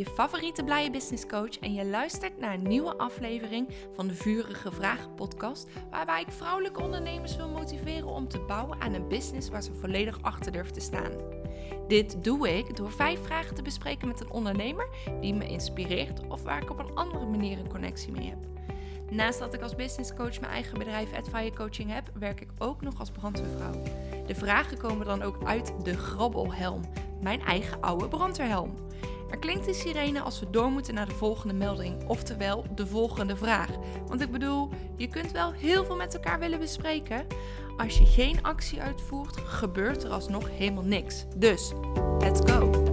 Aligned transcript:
je 0.00 0.06
favoriete 0.06 0.64
blije 0.64 0.90
business 0.90 1.26
coach 1.26 1.58
en 1.58 1.74
je 1.74 1.86
luistert 1.86 2.38
naar 2.38 2.54
een 2.54 2.62
nieuwe 2.62 2.96
aflevering 2.96 3.68
van 3.94 4.08
de 4.08 4.14
Vurige 4.14 4.72
Vragen 4.72 5.14
podcast, 5.14 5.68
waarbij 5.90 6.20
ik 6.20 6.30
vrouwelijke 6.30 6.82
ondernemers 6.82 7.36
wil 7.36 7.48
motiveren 7.48 8.08
om 8.08 8.28
te 8.28 8.38
bouwen 8.38 8.80
aan 8.80 8.94
een 8.94 9.08
business 9.08 9.48
waar 9.48 9.62
ze 9.62 9.72
volledig 9.72 10.22
achter 10.22 10.52
durven 10.52 10.72
te 10.72 10.80
staan. 10.80 11.12
Dit 11.88 12.24
doe 12.24 12.56
ik 12.56 12.76
door 12.76 12.90
vijf 12.90 13.24
vragen 13.24 13.54
te 13.54 13.62
bespreken 13.62 14.08
met 14.08 14.20
een 14.20 14.30
ondernemer 14.30 14.88
die 15.20 15.34
me 15.34 15.48
inspireert 15.48 16.20
of 16.28 16.42
waar 16.42 16.62
ik 16.62 16.70
op 16.70 16.78
een 16.78 16.94
andere 16.94 17.26
manier 17.26 17.58
een 17.58 17.68
connectie 17.68 18.12
mee 18.12 18.28
heb. 18.28 18.38
Naast 19.10 19.38
dat 19.38 19.54
ik 19.54 19.62
als 19.62 19.76
business 19.76 20.14
coach 20.14 20.40
mijn 20.40 20.52
eigen 20.52 20.78
bedrijf 20.78 21.12
Adfire 21.12 21.56
Coaching 21.56 21.92
heb, 21.92 22.10
werk 22.18 22.40
ik 22.40 22.50
ook 22.58 22.82
nog 22.82 22.98
als 22.98 23.10
brandweervrouw. 23.10 23.82
De 24.26 24.34
vragen 24.34 24.78
komen 24.78 25.06
dan 25.06 25.22
ook 25.22 25.44
uit 25.44 25.72
de 25.82 25.96
grabbelhelm, 25.96 26.82
mijn 27.22 27.40
eigen 27.40 27.80
oude 27.80 28.08
brandweerhelm. 28.08 28.74
Er 29.30 29.38
klinkt 29.38 29.64
de 29.64 29.74
sirene 29.74 30.20
als 30.20 30.40
we 30.40 30.50
door 30.50 30.70
moeten 30.70 30.94
naar 30.94 31.08
de 31.08 31.14
volgende 31.14 31.54
melding, 31.54 32.08
oftewel 32.08 32.64
de 32.74 32.86
volgende 32.86 33.36
vraag. 33.36 33.68
Want 34.06 34.20
ik 34.20 34.30
bedoel, 34.30 34.68
je 34.96 35.08
kunt 35.08 35.32
wel 35.32 35.52
heel 35.52 35.84
veel 35.84 35.96
met 35.96 36.14
elkaar 36.14 36.38
willen 36.38 36.58
bespreken. 36.58 37.26
Als 37.76 37.98
je 37.98 38.06
geen 38.06 38.42
actie 38.42 38.80
uitvoert, 38.80 39.36
gebeurt 39.36 40.02
er 40.02 40.10
alsnog 40.10 40.50
helemaal 40.50 40.84
niks. 40.84 41.24
Dus, 41.36 41.72
let's 42.18 42.52
go! 42.52 42.88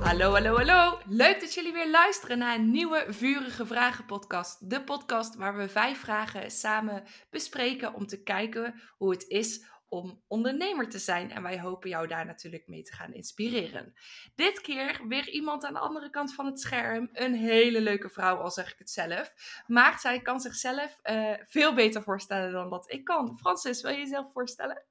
Hallo, 0.00 0.32
hallo, 0.32 0.56
hallo! 0.56 0.98
Leuk 1.06 1.40
dat 1.40 1.54
jullie 1.54 1.72
weer 1.72 1.90
luisteren 1.90 2.38
naar 2.38 2.54
een 2.54 2.70
nieuwe 2.70 3.04
Vurige 3.08 3.66
Vragen 3.66 4.04
podcast. 4.04 4.70
De 4.70 4.82
podcast 4.82 5.36
waar 5.36 5.56
we 5.56 5.68
vijf 5.68 5.98
vragen 5.98 6.50
samen 6.50 7.02
bespreken 7.30 7.94
om 7.94 8.06
te 8.06 8.22
kijken 8.22 8.74
hoe 8.96 9.10
het 9.10 9.24
is 9.28 9.64
om 9.94 10.22
ondernemer 10.28 10.88
te 10.88 10.98
zijn. 10.98 11.30
En 11.30 11.42
wij 11.42 11.60
hopen 11.60 11.88
jou 11.88 12.06
daar 12.06 12.26
natuurlijk 12.26 12.68
mee 12.68 12.82
te 12.82 12.92
gaan 12.92 13.12
inspireren. 13.12 13.92
Dit 14.34 14.60
keer 14.60 15.04
weer 15.08 15.28
iemand 15.28 15.64
aan 15.64 15.72
de 15.72 15.78
andere 15.78 16.10
kant 16.10 16.34
van 16.34 16.46
het 16.46 16.60
scherm. 16.60 17.08
Een 17.12 17.34
hele 17.34 17.80
leuke 17.80 18.08
vrouw, 18.08 18.36
al 18.36 18.50
zeg 18.50 18.72
ik 18.72 18.78
het 18.78 18.90
zelf. 18.90 19.34
Maar 19.66 19.98
zij 19.98 20.20
kan 20.20 20.40
zichzelf 20.40 21.00
uh, 21.02 21.32
veel 21.44 21.74
beter 21.74 22.02
voorstellen 22.02 22.52
dan 22.52 22.70
dat 22.70 22.92
ik 22.92 23.04
kan. 23.04 23.38
Francis, 23.38 23.82
wil 23.82 23.90
je 23.90 23.98
jezelf 23.98 24.32
voorstellen? 24.32 24.84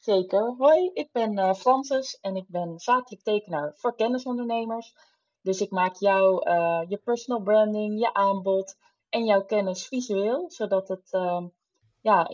Zeker. 0.00 0.54
Hoi, 0.58 0.90
ik 0.92 1.08
ben 1.12 1.38
uh, 1.38 1.54
Francis 1.54 2.18
en 2.20 2.36
ik 2.36 2.44
ben 2.48 2.78
zakelijk 2.78 3.22
tekenaar 3.22 3.72
voor 3.76 3.94
kennisondernemers. 3.94 4.94
Dus 5.42 5.60
ik 5.60 5.70
maak 5.70 5.96
jou 5.96 6.48
uh, 6.50 6.82
je 6.88 6.96
personal 7.04 7.42
branding, 7.42 8.00
je 8.00 8.14
aanbod 8.14 8.76
en 9.08 9.24
jouw 9.24 9.44
kennis 9.44 9.86
visueel, 9.86 10.50
zodat 10.50 10.88
het 10.88 11.12
uh, 11.12 11.44
ja, 12.00 12.24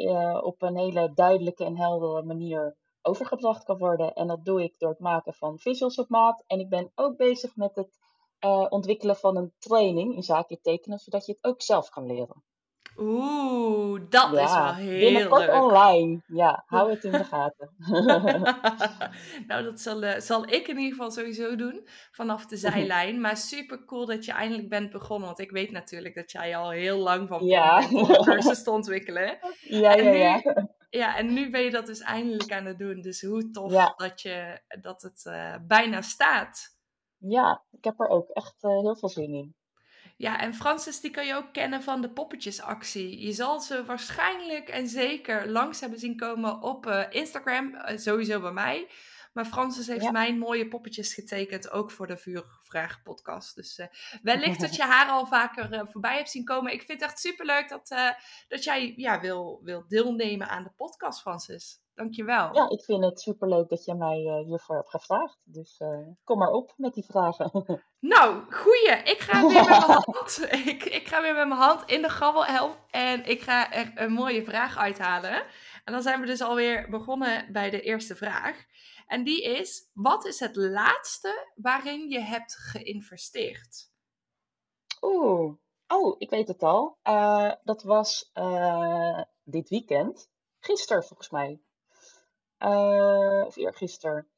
op 0.40 0.62
een 0.62 0.76
hele 0.76 1.12
duidelijke 1.14 1.64
en 1.64 1.76
heldere 1.76 2.22
manier 2.22 2.76
overgebracht 3.02 3.64
kan 3.64 3.78
worden. 3.78 4.14
En 4.14 4.26
dat 4.26 4.44
doe 4.44 4.62
ik 4.62 4.78
door 4.78 4.90
het 4.90 4.98
maken 4.98 5.34
van 5.34 5.58
visuals 5.58 5.98
op 5.98 6.08
maat. 6.08 6.44
En 6.46 6.60
ik 6.60 6.68
ben 6.68 6.92
ook 6.94 7.16
bezig 7.16 7.56
met 7.56 7.76
het 7.76 7.98
ontwikkelen 8.68 9.16
van 9.16 9.36
een 9.36 9.52
training 9.58 10.14
in 10.14 10.22
zakelijk 10.22 10.62
tekenen, 10.62 10.98
zodat 10.98 11.26
je 11.26 11.32
het 11.32 11.44
ook 11.44 11.62
zelf 11.62 11.88
kan 11.88 12.06
leren. 12.06 12.44
Oeh, 12.98 14.00
dat 14.08 14.32
is 14.32 14.52
wel 14.52 14.74
heel 14.74 14.98
binnenkort 14.98 15.46
leuk. 15.46 15.62
online. 15.62 16.22
Ja, 16.26 16.62
hou 16.66 16.90
het 16.94 17.04
in 17.04 17.12
de 17.12 17.24
gaten. 17.24 17.70
nou, 19.48 19.64
dat 19.64 19.80
zal, 19.80 20.02
uh, 20.02 20.18
zal 20.18 20.42
ik 20.44 20.68
in 20.68 20.76
ieder 20.76 20.90
geval 20.90 21.10
sowieso 21.10 21.56
doen 21.56 21.88
vanaf 22.10 22.46
de 22.46 22.56
zijlijn. 22.56 23.20
Maar 23.20 23.36
super 23.36 23.84
cool 23.84 24.06
dat 24.06 24.24
je 24.24 24.32
eindelijk 24.32 24.68
bent 24.68 24.90
begonnen. 24.90 25.26
Want 25.26 25.40
ik 25.40 25.50
weet 25.50 25.70
natuurlijk 25.70 26.14
dat 26.14 26.32
jij 26.32 26.56
al 26.56 26.70
heel 26.70 26.98
lang 26.98 27.28
van 27.28 27.44
ja. 27.44 27.88
cursus 28.22 28.62
te 28.62 28.70
ontwikkelen. 28.78 29.38
Ja, 29.60 29.92
ja, 29.94 30.10
nu, 30.10 30.16
ja. 30.16 30.42
Ja, 30.90 31.16
en 31.16 31.32
nu 31.32 31.50
ben 31.50 31.60
je 31.60 31.70
dat 31.70 31.86
dus 31.86 32.00
eindelijk 32.00 32.52
aan 32.52 32.64
het 32.64 32.78
doen. 32.78 33.00
Dus 33.00 33.22
hoe 33.22 33.50
tof 33.50 33.72
ja. 33.72 33.94
dat, 33.96 34.20
je, 34.20 34.60
dat 34.80 35.02
het 35.02 35.24
uh, 35.28 35.54
bijna 35.66 36.02
staat. 36.02 36.76
Ja, 37.18 37.64
ik 37.70 37.84
heb 37.84 38.00
er 38.00 38.08
ook 38.08 38.28
echt 38.28 38.64
uh, 38.64 38.70
heel 38.80 38.96
veel 38.96 39.08
zin 39.08 39.34
in. 39.34 39.55
Ja, 40.18 40.40
en 40.40 40.54
Francis, 40.54 41.00
die 41.00 41.10
kan 41.10 41.26
je 41.26 41.34
ook 41.34 41.52
kennen 41.52 41.82
van 41.82 42.00
de 42.00 42.10
poppetjesactie. 42.10 43.26
Je 43.26 43.32
zal 43.32 43.60
ze 43.60 43.84
waarschijnlijk 43.84 44.68
en 44.68 44.88
zeker 44.88 45.48
langs 45.48 45.80
hebben 45.80 45.98
zien 45.98 46.16
komen 46.16 46.62
op 46.62 46.86
uh, 46.86 47.02
Instagram, 47.10 47.74
uh, 47.74 47.96
sowieso 47.96 48.40
bij 48.40 48.52
mij. 48.52 48.86
Maar 49.36 49.44
Francis 49.44 49.86
heeft 49.86 50.02
ja. 50.02 50.10
mijn 50.10 50.38
mooie 50.38 50.68
poppetjes 50.68 51.14
getekend, 51.14 51.70
ook 51.70 51.90
voor 51.90 52.06
de 52.06 52.16
Vuurvraag 52.16 53.02
podcast. 53.02 53.54
Dus 53.54 53.78
uh, 53.78 53.86
wellicht 54.22 54.60
dat 54.60 54.76
je 54.76 54.82
haar 54.82 55.08
al 55.08 55.26
vaker 55.26 55.88
voorbij 55.90 56.16
hebt 56.16 56.30
zien 56.30 56.44
komen. 56.44 56.72
Ik 56.72 56.82
vind 56.82 57.00
het 57.00 57.10
echt 57.10 57.20
superleuk 57.20 57.68
dat, 57.68 57.88
dat 58.48 58.64
jij 58.64 58.94
ja, 58.96 59.20
wil, 59.20 59.60
wil 59.62 59.84
deelnemen 59.88 60.48
aan 60.48 60.62
de 60.62 60.72
podcast, 60.76 61.20
Francis. 61.20 61.80
Dankjewel. 61.94 62.54
Ja, 62.54 62.68
ik 62.68 62.84
vind 62.84 63.04
het 63.04 63.20
superleuk 63.20 63.68
dat 63.68 63.84
je 63.84 63.94
mij 63.94 64.42
hiervoor 64.46 64.76
hebt 64.76 64.90
gevraagd. 64.90 65.38
Dus 65.44 65.80
kom 66.24 66.38
maar 66.38 66.50
op 66.50 66.74
met 66.76 66.94
die 66.94 67.04
vragen. 67.04 67.50
Nou, 68.00 68.52
goeie. 68.52 69.02
Ik 69.04 69.18
ga 69.18 69.40
weer 69.40 69.54
met 69.54 69.68
mijn 69.68 69.82
hand. 70.06 70.46
Ik, 70.50 70.84
ik 70.84 71.08
ga 71.08 71.22
weer 71.22 71.34
met 71.34 71.48
mijn 71.48 71.60
hand 71.60 71.90
in 71.90 72.02
de 72.02 72.08
grabbelhelm. 72.08 72.72
En 72.90 73.24
ik 73.24 73.40
ga 73.40 73.72
er 73.72 73.92
een 73.94 74.12
mooie 74.12 74.44
vraag 74.44 74.76
uithalen. 74.76 75.42
En 75.84 75.92
dan 75.92 76.02
zijn 76.02 76.20
we 76.20 76.26
dus 76.26 76.40
alweer 76.40 76.88
begonnen 76.90 77.52
bij 77.52 77.70
de 77.70 77.80
eerste 77.80 78.16
vraag. 78.16 78.64
En 79.06 79.24
die 79.24 79.42
is: 79.42 79.90
wat 79.92 80.24
is 80.24 80.40
het 80.40 80.56
laatste 80.56 81.52
waarin 81.54 82.10
je 82.10 82.20
hebt 82.20 82.56
geïnvesteerd? 82.56 83.90
Oeh, 85.00 85.54
oh, 85.88 86.14
ik 86.18 86.30
weet 86.30 86.48
het 86.48 86.62
al. 86.62 86.98
Uh, 87.04 87.52
dat 87.64 87.82
was 87.82 88.32
dit 89.44 89.68
weekend. 89.68 90.28
Gisteren 90.58 91.04
volgens 91.04 91.30
mij. 91.30 91.60
Uh, 92.58 93.44
of 93.46 93.56
eergisteren. 93.56 94.28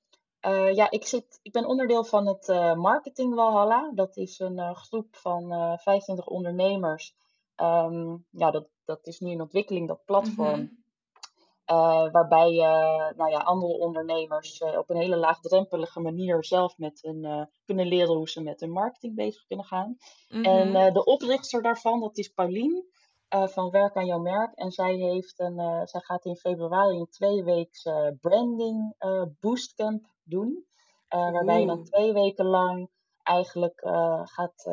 Uh, 0.47 0.75
ja, 0.75 0.91
ik, 0.91 1.06
zit, 1.06 1.39
ik 1.43 1.53
ben 1.53 1.67
onderdeel 1.67 2.05
van 2.05 2.27
het 2.27 2.49
uh, 2.49 2.75
Marketing 2.75 3.35
Walhalla. 3.35 3.91
Dat 3.95 4.17
is 4.17 4.39
een 4.39 4.75
groep 4.75 5.17
van 5.17 5.49
25 5.79 6.27
ondernemers. 6.27 7.15
Um, 7.56 8.27
ja, 8.31 8.50
dat, 8.50 8.69
dat 8.85 9.06
is 9.06 9.19
nu 9.19 9.31
in 9.31 9.41
ontwikkeling, 9.41 9.89
dat 9.89 10.05
platform. 10.05 10.78
Mm-hmm. 11.71 12.11
waarbij 12.11 12.51
nou 13.17 13.31
ja, 13.31 13.39
andere 13.39 13.79
ondernemers 13.79 14.62
op 14.62 14.91
een 14.91 14.97
hele 14.97 15.17
laagdrempelige 15.17 16.01
manier 16.01 16.45
zelf 16.45 16.79
met 16.79 17.03
hun, 17.03 17.49
kunnen 17.65 17.87
leren 17.87 18.17
hoe 18.17 18.29
ze 18.29 18.43
met 18.43 18.61
hun 18.61 18.71
marketing 18.71 19.15
bezig 19.15 19.47
kunnen 19.47 19.67
gaan. 19.67 19.97
En 20.29 20.93
de 20.93 21.05
oprichter 21.05 21.62
daarvan, 21.62 22.01
dat 22.01 22.19
is 22.19 22.29
Paulien. 22.29 22.87
Uh, 23.34 23.47
van 23.47 23.71
Werk 23.71 23.97
aan 23.97 24.06
jouw 24.06 24.19
merk. 24.19 24.55
En 24.55 24.71
zij, 24.71 24.95
heeft 24.95 25.41
een, 25.41 25.59
uh, 25.59 25.81
zij 25.84 26.01
gaat 26.01 26.25
in 26.25 26.37
februari 26.37 26.99
een 26.99 27.09
tweeweeks 27.09 27.85
uh, 27.85 28.09
branding 28.21 28.95
boostcamp 29.41 30.06
doen. 30.25 30.67
waarbij 31.09 31.61
je 31.61 31.67
dan 31.67 31.85
twee 31.85 32.12
weken 32.12 32.45
lang 32.45 32.91
eigenlijk 33.23 33.81
gaat 34.25 34.71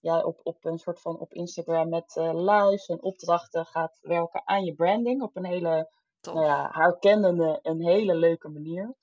ja, 0.00 0.24
op, 0.24 0.40
op 0.42 0.64
een 0.64 0.78
soort 0.78 1.00
van 1.00 1.18
op 1.18 1.32
Instagram 1.32 1.88
met 1.88 2.14
lives 2.34 2.86
en 2.86 3.02
opdrachten 3.02 3.66
gaat 3.66 3.98
werken 4.02 4.42
aan 4.44 4.64
je 4.64 4.74
branding. 4.74 5.22
Op 5.22 5.36
een 5.36 5.44
hele 5.44 5.90
nou 6.22 6.44
ja, 6.44 6.68
herkennende, 6.72 7.58
een 7.62 7.82
hele 7.82 8.14
leuke 8.14 8.48
manier. 8.48 8.94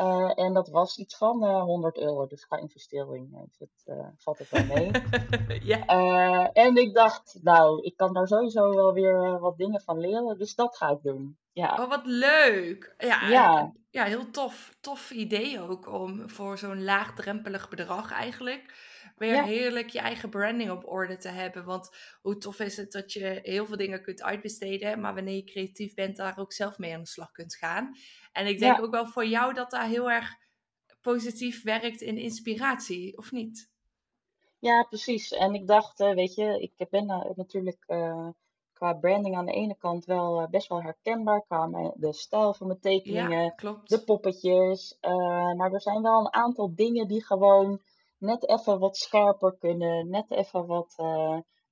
Uh, 0.00 0.38
en 0.38 0.52
dat 0.52 0.68
was 0.68 0.98
iets 0.98 1.16
van 1.16 1.44
uh, 1.44 1.62
100 1.62 1.98
euro, 1.98 2.26
dus 2.26 2.46
qua 2.46 2.56
investering 2.56 3.48
is 3.50 3.58
het, 3.58 3.96
valt 4.16 4.38
het 4.38 4.50
wel 4.50 4.64
mee. 4.64 4.90
ja. 5.72 5.86
en 6.52 6.76
ik 6.76 6.94
dacht, 6.94 7.38
nou, 7.42 7.82
ik 7.82 7.96
kan 7.96 8.12
daar 8.12 8.26
sowieso 8.26 8.74
wel 8.74 8.92
weer 8.92 9.38
wat 9.38 9.56
dingen 9.56 9.80
van 9.80 9.98
leren, 9.98 10.38
dus 10.38 10.54
dat 10.54 10.76
ga 10.76 10.90
ik 10.90 11.02
doen. 11.02 11.38
Ja. 11.52 11.76
Oh, 11.82 11.88
wat 11.88 12.06
leuk! 12.06 12.94
Ja, 12.98 13.28
ja. 13.28 13.72
ja 13.90 14.04
heel 14.04 14.30
tof. 14.30 14.74
Tof 14.80 15.10
idee 15.10 15.60
ook 15.60 15.92
om 15.92 16.30
voor 16.30 16.58
zo'n 16.58 16.84
laagdrempelig 16.84 17.68
bedrag 17.68 18.12
eigenlijk 18.12 18.92
weer 19.14 19.34
ja. 19.34 19.44
heerlijk 19.44 19.88
je 19.88 19.98
eigen 19.98 20.30
branding 20.30 20.70
op 20.70 20.86
orde 20.86 21.16
te 21.16 21.28
hebben. 21.28 21.64
Want 21.64 21.90
hoe 22.22 22.38
tof 22.38 22.60
is 22.60 22.76
het 22.76 22.92
dat 22.92 23.12
je 23.12 23.40
heel 23.42 23.66
veel 23.66 23.76
dingen 23.76 24.02
kunt 24.02 24.22
uitbesteden, 24.22 25.00
maar 25.00 25.14
wanneer 25.14 25.34
je 25.34 25.44
creatief 25.44 25.94
bent, 25.94 26.16
daar 26.16 26.38
ook 26.38 26.52
zelf 26.52 26.78
mee 26.78 26.94
aan 26.94 27.00
de 27.00 27.06
slag 27.06 27.30
kunt 27.30 27.56
gaan. 27.56 27.96
En 28.32 28.46
ik 28.46 28.58
denk 28.58 28.76
ja. 28.76 28.82
ook 28.82 28.90
wel 28.90 29.06
voor 29.06 29.26
jou 29.26 29.54
dat 29.54 29.70
daar 29.70 29.86
heel 29.86 30.10
erg 30.10 30.36
positief 31.00 31.62
werkt 31.62 32.00
in 32.00 32.18
inspiratie, 32.18 33.18
of 33.18 33.32
niet? 33.32 33.72
Ja, 34.58 34.82
precies. 34.82 35.32
En 35.32 35.54
ik 35.54 35.66
dacht, 35.66 35.98
weet 35.98 36.34
je, 36.34 36.60
ik 36.60 36.88
ben 36.90 37.06
natuurlijk 37.36 37.84
uh, 37.86 38.28
qua 38.72 38.92
branding 38.92 39.36
aan 39.36 39.46
de 39.46 39.52
ene 39.52 39.76
kant 39.78 40.04
wel 40.04 40.48
best 40.50 40.68
wel 40.68 40.82
herkenbaar. 40.82 41.42
Qua 41.42 41.92
de 41.94 42.12
stijl 42.12 42.54
van 42.54 42.66
mijn 42.66 42.80
tekeningen, 42.80 43.54
ja, 43.56 43.80
de 43.84 44.02
poppetjes. 44.04 44.98
Uh, 45.00 45.52
maar 45.52 45.72
er 45.72 45.80
zijn 45.80 46.02
wel 46.02 46.20
een 46.20 46.32
aantal 46.32 46.74
dingen 46.74 47.08
die 47.08 47.24
gewoon 47.24 47.80
net 48.24 48.48
even 48.48 48.78
wat 48.78 48.96
scherper 48.96 49.56
kunnen. 49.58 50.08
Net 50.08 50.30
even 50.30 50.66
wat, 50.66 50.94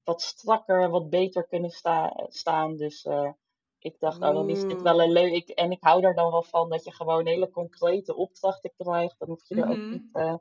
wat 0.05 0.23
strakker, 0.23 0.91
wat 0.91 1.11
beter 1.11 1.47
kunnen 1.47 1.71
sta 1.71 2.27
staan. 2.29 2.77
Dus 2.77 3.07
ik 3.83 3.99
dacht, 3.99 4.23
oh, 4.23 4.35
dan 4.35 4.49
is 4.49 4.61
dit 4.61 4.83
wel 4.83 5.03
een 5.03 5.13
leuk. 5.13 5.49
En 5.49 5.71
ik 5.71 5.83
hou 5.83 6.05
er 6.05 6.15
dan 6.15 6.31
wel 6.31 6.43
van 6.43 6.69
dat 6.69 6.85
je 6.85 6.93
gewoon 6.93 7.27
hele 7.27 7.51
concrete 7.51 8.17
opdrachten 8.17 8.73
krijgt. 8.77 9.19
Dan 9.19 9.29
hoef 9.29 9.49
je 9.49 9.55
er 9.55 9.67
mm 9.67 9.73
-hmm. 9.73 9.83
ook 9.83 9.91
niet. 9.91 10.09
Uh, 10.13 10.35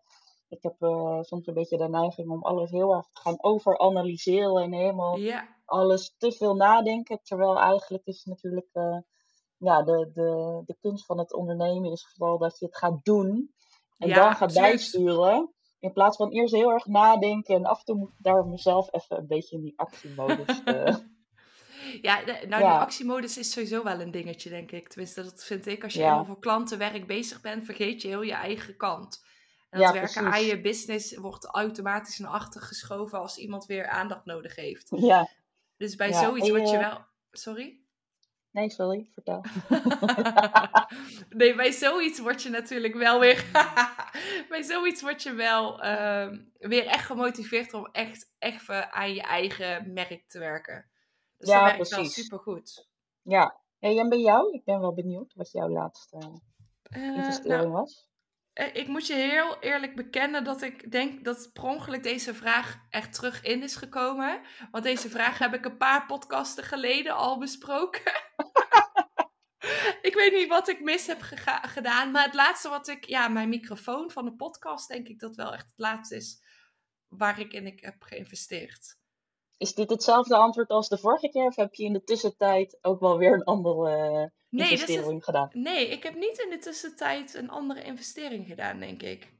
ik 0.50 0.64
heb 0.64 0.76
uh, 0.80 1.22
soms 1.22 1.48
een 1.48 1.54
beetje 1.54 1.78
de 1.78 1.90
neiging 1.90 2.30
om 2.30 2.44
alles 2.44 2.72
heel 2.72 2.94
erg 2.94 3.06
te 3.06 3.20
gaan 3.20 3.44
overanalyseren 3.44 4.64
en 4.64 4.74
helemaal 4.74 5.18
yeah. 5.18 5.44
alles 5.66 6.16
te 6.18 6.32
veel 6.32 6.56
nadenken. 6.56 7.20
Terwijl 7.24 7.60
eigenlijk 7.60 8.06
is 8.06 8.24
natuurlijk 8.24 8.70
uh, 8.74 8.98
ja, 9.58 9.84
de, 9.84 10.10
de, 10.14 10.62
de 10.66 10.76
kunst 10.80 11.06
van 11.06 11.18
het 11.18 11.34
ondernemen 11.34 11.92
is 11.92 12.14
vooral 12.16 12.38
dat 12.38 12.60
je 12.60 12.66
het 12.66 12.78
gaat 12.78 13.04
doen. 13.04 13.54
En 13.98 14.08
Ja, 14.08 14.16
dan 14.16 14.32
gaat 14.32 14.42
absoluut. 14.42 14.70
bijsturen. 14.70 15.54
In 15.82 15.92
plaats 15.94 16.18
van 16.18 16.30
eerst 16.32 16.54
heel 16.54 16.72
erg 16.72 16.86
nadenken. 16.86 17.56
En 17.56 17.66
af 17.66 17.80
en 17.80 17.86
toe 17.86 17.96
moet 17.96 18.10
ik 18.10 18.16
daar 18.18 18.46
mezelf 18.46 18.88
even 18.94 19.18
een 19.18 19.28
beetje 19.28 19.56
in 19.56 19.62
die 19.64 19.74
actiemodus. 19.76 20.64
eh, 20.66 20.96
Ja, 22.02 22.22
nou, 22.26 22.48
Ja. 22.50 22.58
die 22.58 22.68
actiemodus 22.68 23.38
is 23.38 23.52
sowieso 23.52 23.84
wel 23.84 24.00
een 24.02 24.12
dingetje, 24.12 24.50
denk 24.50 24.72
ik. 24.72 24.88
Tenminste, 24.88 25.24
dat 25.24 25.44
vind 25.44 25.66
ik. 25.66 25.84
Als 25.84 25.94
je 25.94 26.00
Ja. 26.00 26.06
helemaal 26.06 26.26
voor 26.26 26.40
klantenwerk 26.40 27.08
bezig 27.08 27.42
bent, 27.42 27.66
vergeet 27.66 28.02
je 28.02 28.08
heel 28.08 28.22
je 28.22 28.34
eigen 28.34 28.78
kant. 28.78 29.24
En 29.70 29.80
Ja, 29.80 29.86
het 29.86 29.96
werken 29.96 30.32
aan 30.34 30.44
je 30.46 30.62
business 30.62 31.16
wordt 31.18 31.46
automatisch 31.46 32.18
naar 32.18 32.32
achter 32.32 32.62
geschoven 32.62 33.20
als 33.20 33.38
iemand 33.38 33.66
weer 33.66 33.88
aandacht 33.88 34.26
nodig 34.26 34.56
heeft. 34.56 34.88
ja, 34.96 35.30
Dus 35.78 35.96
bij 35.96 36.14
zoiets 36.14 36.48
en 36.48 36.54
wat 36.54 36.70
je 36.70 36.76
je- 36.78 36.82
wel... 36.84 36.98
Sorry? 37.32 37.80
Nee, 38.52 38.70
sorry, 38.70 39.10
vertel. 39.14 39.46
nee, 41.30 41.56
bij 41.56 41.72
zoiets 41.72 42.20
word 42.20 42.44
je 42.44 42.50
natuurlijk 42.50 42.94
wel 42.94 43.20
weer. 43.20 43.46
bij 44.50 44.62
zoiets 44.64 45.02
word 45.02 45.24
je 45.24 45.34
wel 45.34 45.82
ehm, 45.82 46.40
weer 46.58 46.86
echt 46.86 47.06
gemotiveerd 47.06 47.74
om 47.74 47.86
echt 47.92 48.32
even 48.40 48.92
aan 48.92 49.14
je 49.14 49.22
eigen 49.22 49.94
merk 49.94 50.28
te 50.30 50.40
werken. 50.40 50.90
Dus 51.38 51.50
Ja, 51.50 51.56
dat 51.56 51.64
werkt 51.72 51.90
wel 51.90 52.00
precies. 52.00 52.24
supergoed. 52.24 52.88
Ja, 53.22 53.60
hey, 53.80 54.00
en 54.00 54.10
bij 54.10 54.20
jou? 54.20 54.54
Ik 54.54 54.64
ben 54.64 54.80
wel 54.80 54.94
benieuwd 54.94 55.34
wat 55.34 55.52
jouw 55.52 55.70
laatste 55.70 56.18
Eh, 56.84 57.16
investering 57.16 57.62
nou, 57.62 57.72
was. 57.72 58.10
Eh, 58.54 58.76
ik 58.76 58.88
moet 58.88 59.08
je 59.08 59.14
heel 59.14 59.60
eerlijk 59.60 59.96
bekennen 59.96 60.44
dat 60.44 60.62
ik 60.62 60.92
denk 60.92 61.26
dat 61.26 61.50
per 61.54 61.64
ongeluk 61.64 62.04
deze 62.04 62.34
vraag 62.34 62.78
echt 62.90 63.14
terug 63.14 63.44
in 63.44 63.64
is 63.64 63.76
gekomen. 63.76 64.42
Want 64.72 64.84
deze 64.84 65.10
vraag 65.10 65.38
heb 65.38 65.54
ik 65.54 65.66
een 65.66 65.78
paar 65.78 66.06
podcasten 66.06 66.64
geleden 66.64 67.16
al 67.16 67.38
besproken. 67.38 68.14
ik 70.08 70.14
weet 70.16 70.34
niet 70.34 70.48
wat 70.48 70.68
ik 70.68 70.82
mis 70.82 71.08
heb 71.08 71.22
gedaan. 71.62 72.12
Maar 72.12 72.26
het 72.26 72.34
laatste 72.34 72.70
wat 72.70 72.88
ik... 72.88 73.06
Ja, 73.06 73.28
mijn 73.28 73.50
microfoon 73.50 74.12
van 74.12 74.26
de 74.26 74.36
podcast 74.36 74.88
denk 74.88 75.08
ik 75.08 75.20
dat 75.20 75.36
wel 75.36 75.54
echt 75.54 75.66
het 75.66 75.80
laatste 75.80 76.16
is 76.16 76.44
waar 77.08 77.40
ik 77.40 77.54
in 77.54 77.66
ik 77.66 77.80
heb 77.80 78.04
geïnvesteerd. 78.04 79.00
Is 79.58 79.74
dit 79.74 79.90
hetzelfde 79.90 80.36
antwoord 80.36 80.70
als 80.70 80.90
de 80.90 80.98
vorige 80.98 81.30
keer? 81.30 81.46
Of 81.46 81.56
heb 81.56 81.74
je 81.74 81.84
in 81.84 81.94
de 81.94 82.04
tussentijd 82.04 82.78
ook 82.82 83.00
wel 83.00 83.18
weer 83.18 83.34
een 83.34 83.44
andere 83.44 84.32
Nee, 84.52 84.78
het- 84.80 85.24
gedaan? 85.24 85.50
Nee, 85.54 85.88
ik 85.90 86.04
heb 86.04 86.16
niet 86.16 86.40
in 86.40 86.50
de 86.50 86.58
tussentijd 86.58 87.34
een 87.34 87.50
andere 87.50 87.84
investering 87.84 88.48
gedaan, 88.48 88.80
denk 88.80 89.02
ik. 89.02 89.34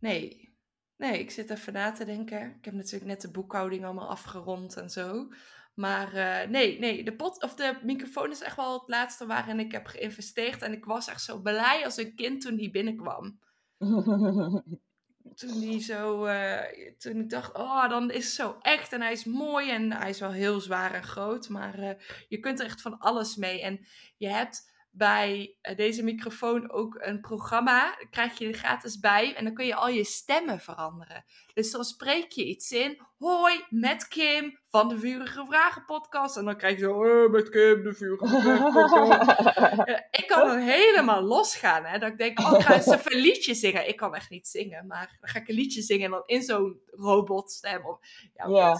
Nee. 0.00 0.48
Nee, 0.96 1.18
ik 1.18 1.30
zit 1.30 1.50
even 1.50 1.72
na 1.72 1.92
te 1.92 2.04
denken. 2.04 2.54
Ik 2.58 2.64
heb 2.64 2.74
natuurlijk 2.74 3.04
net 3.04 3.20
de 3.20 3.30
boekhouding 3.30 3.84
allemaal 3.84 4.08
afgerond 4.08 4.76
en 4.76 4.90
zo. 4.90 5.28
Maar 5.74 6.12
eh, 6.14 6.48
nee, 6.48 6.78
nee, 6.78 7.04
de, 7.04 7.16
pot, 7.16 7.42
of 7.42 7.54
de 7.54 7.78
microfoon 7.82 8.30
is 8.30 8.40
echt 8.40 8.56
wel 8.56 8.72
het 8.72 8.88
laatste 8.88 9.26
waarin 9.26 9.60
ik 9.60 9.72
heb 9.72 9.86
geïnvesteerd. 9.86 10.62
En 10.62 10.72
ik 10.72 10.84
was 10.84 11.08
echt 11.08 11.22
zo 11.22 11.40
blij 11.40 11.84
als 11.84 11.96
een 11.96 12.14
kind 12.14 12.40
toen 12.40 12.56
die 12.56 12.70
binnenkwam. 12.70 13.38
Toen 15.34 15.60
die 15.60 15.80
zo, 15.80 16.24
eh, 16.24 16.92
toen 16.98 17.20
ik 17.20 17.30
dacht, 17.30 17.54
oh, 17.54 17.88
dan 17.88 18.10
is 18.10 18.24
het 18.24 18.34
zo 18.34 18.56
echt 18.62 18.92
en 18.92 19.00
hij 19.00 19.12
is 19.12 19.24
mooi 19.24 19.70
en 19.70 19.92
hij 19.92 20.10
is 20.10 20.20
wel 20.20 20.32
heel 20.32 20.60
zwaar 20.60 20.94
en 20.94 21.04
groot, 21.04 21.48
maar 21.48 21.78
eh, 21.78 21.94
je 22.28 22.38
kunt 22.38 22.60
er 22.60 22.66
echt 22.66 22.80
van 22.80 22.98
alles 22.98 23.36
mee. 23.36 23.62
En 23.62 23.86
je 24.16 24.28
hebt 24.28 24.70
bij 24.90 25.56
eh, 25.60 25.76
deze 25.76 26.02
microfoon 26.02 26.70
ook 26.70 26.96
een 27.00 27.20
programma, 27.20 27.80
daar 27.80 28.08
krijg 28.10 28.38
je 28.38 28.46
er 28.46 28.54
gratis 28.54 28.98
bij 28.98 29.34
en 29.34 29.44
dan 29.44 29.54
kun 29.54 29.66
je 29.66 29.74
al 29.74 29.88
je 29.88 30.04
stemmen 30.04 30.60
veranderen. 30.60 31.24
Dus 31.54 31.70
dan 31.70 31.84
spreek 31.84 32.32
je 32.32 32.44
iets 32.44 32.70
in, 32.70 33.00
hoi, 33.18 33.64
met 33.68 34.08
Kim 34.08 34.58
van 34.68 34.88
de 34.88 34.98
Vurige 34.98 35.44
Vragen 35.46 35.84
podcast 35.84 36.36
en 36.36 36.44
dan 36.44 36.56
krijg 36.56 36.78
je 36.78 36.84
zo, 36.84 37.28
met 37.28 37.48
Kim, 37.48 37.82
de 37.82 37.94
Vurige 37.94 38.26
Vragen 38.26 38.72
podcast. 38.72 39.28
Eh, 39.80 39.96
ik 40.10 40.24
kan 40.26 40.46
dan 40.46 40.58
helemaal 40.58 41.22
losgaan. 41.22 41.84
Hè? 41.84 41.98
Dat 41.98 42.10
ik 42.10 42.18
denk, 42.18 42.38
oh, 42.38 42.52
ik 42.52 42.60
ga 42.60 42.74
eens 42.74 42.86
even 42.86 43.14
een 43.14 43.20
liedje 43.20 43.54
zingen. 43.54 43.88
Ik 43.88 43.96
kan 43.96 44.14
echt 44.14 44.30
niet 44.30 44.48
zingen, 44.48 44.86
maar 44.86 45.16
dan 45.20 45.30
ga 45.30 45.38
ik 45.38 45.48
een 45.48 45.54
liedje 45.54 45.82
zingen 45.82 46.04
en 46.04 46.10
dan 46.10 46.22
in 46.26 46.42
zo'n 46.42 46.80
robotstem. 46.86 47.86
Of, 47.86 47.98
ja, 48.34 48.76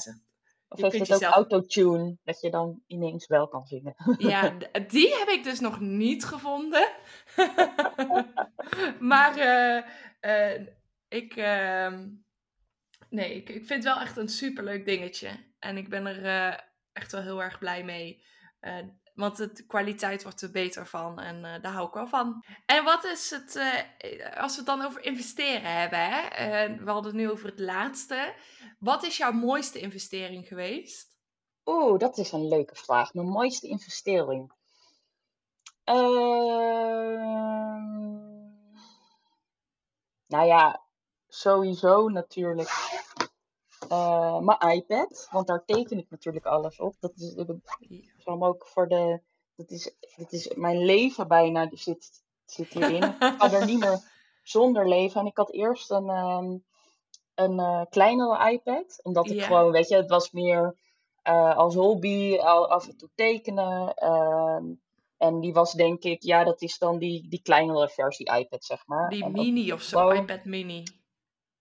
Of 0.72 0.78
Je 0.78 0.98
heeft 0.98 1.08
het 1.08 1.24
ook 1.24 1.32
autotune, 1.32 2.16
dat 2.24 2.40
je 2.40 2.50
dan 2.50 2.82
ineens 2.86 3.26
wel 3.26 3.48
kan 3.48 3.66
zingen? 3.66 3.94
ja, 4.18 4.56
die 4.88 5.14
heb 5.14 5.28
ik 5.28 5.44
dus 5.44 5.60
nog 5.60 5.80
niet 5.80 6.24
gevonden. 6.24 6.88
maar 9.10 9.36
eh, 9.36 9.82
eh, 10.20 10.66
ik, 11.08 11.36
ehm, 11.36 12.08
nee, 13.08 13.34
ik, 13.34 13.48
ik 13.48 13.66
vind 13.66 13.84
het 13.84 13.94
wel 13.94 14.00
echt 14.00 14.16
een 14.16 14.28
superleuk 14.28 14.84
dingetje. 14.84 15.28
En 15.58 15.76
ik 15.76 15.88
ben 15.88 16.06
er 16.06 16.24
eh, 16.24 16.58
echt 16.92 17.12
wel 17.12 17.22
heel 17.22 17.42
erg 17.42 17.58
blij 17.58 17.84
mee. 17.84 18.24
Want 19.20 19.36
de 19.36 19.64
kwaliteit 19.66 20.22
wordt 20.22 20.42
er 20.42 20.50
beter 20.50 20.86
van 20.86 21.18
en 21.18 21.44
eh, 21.44 21.62
daar 21.62 21.72
hou 21.72 21.86
ik 21.88 21.94
wel 21.94 22.06
van. 22.06 22.44
En 22.66 22.84
wat 22.84 23.04
is 23.04 23.30
het, 23.30 23.56
eh, 23.56 24.36
als 24.42 24.52
we 24.52 24.56
het 24.56 24.66
dan 24.66 24.82
over 24.82 25.04
investeren 25.04 25.78
hebben, 25.80 25.98
hè? 25.98 26.74
We 26.84 26.90
hadden 26.90 27.12
het 27.12 27.20
nu 27.20 27.30
over 27.30 27.46
het 27.46 27.58
laatste. 27.58 28.34
Wat 28.78 29.02
is 29.02 29.16
jouw 29.16 29.32
mooiste 29.32 29.78
investering 29.78 30.46
geweest? 30.46 31.18
Oeh, 31.64 31.98
dat 31.98 32.18
is 32.18 32.32
een 32.32 32.48
leuke 32.48 32.74
vraag. 32.74 33.14
Mijn 33.14 33.28
mooiste 33.28 33.66
investering. 33.66 34.52
Ehm, 35.84 37.20
nou 40.26 40.46
ja, 40.46 40.80
sowieso 41.28 42.08
natuurlijk 42.08 42.68
eh, 43.90 44.38
mijn 44.38 44.76
iPad. 44.76 45.28
Want 45.30 45.46
daar 45.46 45.64
teken 45.64 45.98
ik 45.98 46.10
natuurlijk 46.10 46.46
alles 46.46 46.80
op. 46.80 46.94
Dat 47.00 47.12
is, 47.16 47.34
dan 48.24 48.42
ook 48.42 48.66
voor 48.66 48.88
de. 48.88 49.20
Dat 49.56 49.70
is, 49.70 49.94
dat 50.16 50.32
is 50.32 50.54
mijn 50.54 50.84
leven 50.84 51.28
bijna. 51.28 51.68
Zit, 51.72 52.22
zit 52.44 52.72
hierin. 52.72 53.02
Ik 53.20 53.34
kan 53.38 53.52
er 53.52 53.66
niet 53.66 53.78
meer 53.78 53.98
zonder 54.42 54.88
leven. 54.88 55.20
En 55.20 55.26
ik 55.26 55.36
had 55.36 55.52
eerst 55.52 55.90
een, 55.90 56.08
ehm, 56.08 56.56
een 57.34 57.58
eh, 57.58 57.82
kleinere 57.90 58.50
iPad. 58.50 59.00
Omdat 59.02 59.30
ik 59.30 59.42
gewoon, 59.42 59.70
weet 59.70 59.88
je, 59.88 59.96
het 59.96 60.10
was 60.10 60.30
meer 60.30 60.76
eh, 61.22 61.56
als 61.56 61.74
hobby, 61.74 62.36
al 62.36 62.68
af 62.68 62.88
en 62.88 62.96
toe 62.96 63.10
tekenen. 63.14 63.94
ehm, 63.94 64.64
en 65.16 65.40
die 65.40 65.52
was 65.52 65.72
denk 65.72 66.02
ik, 66.02 66.22
ja, 66.22 66.44
dat 66.44 66.62
is 66.62 66.78
dan 66.78 66.98
die, 66.98 67.28
die 67.28 67.42
kleinere 67.42 67.88
versie 67.88 68.32
iPad, 68.38 68.64
zeg 68.64 68.86
maar. 68.86 69.10
Die 69.10 69.24
En 69.24 69.32
mini 69.32 69.72
of 69.72 69.82
zo, 69.82 70.10
iPad 70.10 70.44
mini. 70.44 70.82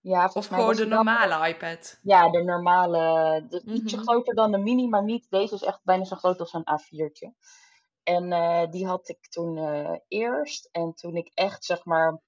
Ja, 0.02 0.30
Of 0.34 0.46
gewoon 0.46 0.76
de 0.76 0.86
normale 0.86 1.48
iPad. 1.48 1.98
Ja, 2.02 2.30
de 2.30 2.42
normale. 2.42 3.46
Ietsje 3.64 3.96
Mhm. 3.96 4.04
groter 4.06 4.34
dan 4.34 4.50
de 4.50 4.58
mini, 4.58 4.88
maar 4.88 5.04
niet. 5.04 5.26
Deze 5.30 5.54
is 5.54 5.62
echt 5.62 5.80
bijna 5.84 6.04
zo 6.04 6.16
groot 6.16 6.40
als 6.40 6.52
een 6.52 6.66
A4'tje. 6.80 7.32
En 8.02 8.32
eh, 8.32 8.70
die 8.70 8.86
had 8.86 9.08
ik 9.08 9.28
toen 9.28 9.58
eh, 9.58 9.96
eerst. 10.08 10.68
En 10.72 10.94
toen 10.94 11.16
ik 11.16 11.30
echt, 11.34 11.64
zeg 11.64 11.84
maar, 11.84 12.20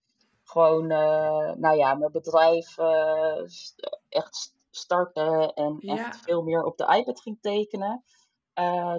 gewoon, 0.44 0.90
eh, 0.90 1.52
nou 1.54 1.76
ja, 1.76 1.94
mijn 1.94 2.12
bedrijf 2.12 2.76
st- 3.46 3.98
echt 4.08 4.34
st- 4.36 4.54
startte 4.70 5.52
en 5.54 5.76
Ja. 5.78 5.96
echt 5.96 6.16
veel 6.16 6.42
meer 6.42 6.64
op 6.64 6.76
de 6.76 6.96
iPad 6.96 7.20
ging 7.20 7.38
tekenen. 7.40 8.04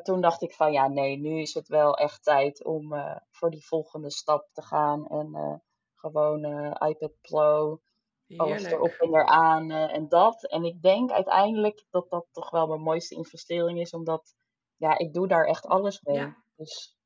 toen 0.03 0.21
dacht 0.21 0.41
ik 0.41 0.53
van 0.53 0.71
ja, 0.71 0.87
nee, 0.87 1.17
nu 1.17 1.41
is 1.41 1.53
het 1.53 1.67
wel 1.67 1.97
echt 1.97 2.23
tijd 2.23 2.63
om 2.63 2.93
voor 3.31 3.49
die 3.49 3.65
volgende 3.65 4.11
stap 4.11 4.47
te 4.53 4.61
gaan. 4.61 5.07
En 5.07 5.61
gewoon 5.95 6.45
iPad 6.87 7.11
Pro, 7.21 7.79
alles 8.37 8.63
erop 8.63 8.93
en 8.99 9.13
eraan 9.13 9.71
eh, 9.71 9.95
en 9.95 10.09
dat. 10.09 10.47
En 10.47 10.63
ik 10.63 10.81
denk 10.81 11.11
uiteindelijk 11.11 11.85
dat 11.89 12.09
dat 12.09 12.25
toch 12.31 12.49
wel 12.49 12.67
mijn 12.67 12.81
mooiste 12.81 13.15
investering 13.15 13.79
is, 13.79 13.93
omdat 13.93 14.33
ja, 14.77 14.97
ik 14.97 15.13
doe 15.13 15.27
daar 15.27 15.45
echt 15.45 15.65
alles 15.65 16.01
mee. 16.01 16.15
Ja. 16.15 16.43
Dus 16.55 16.97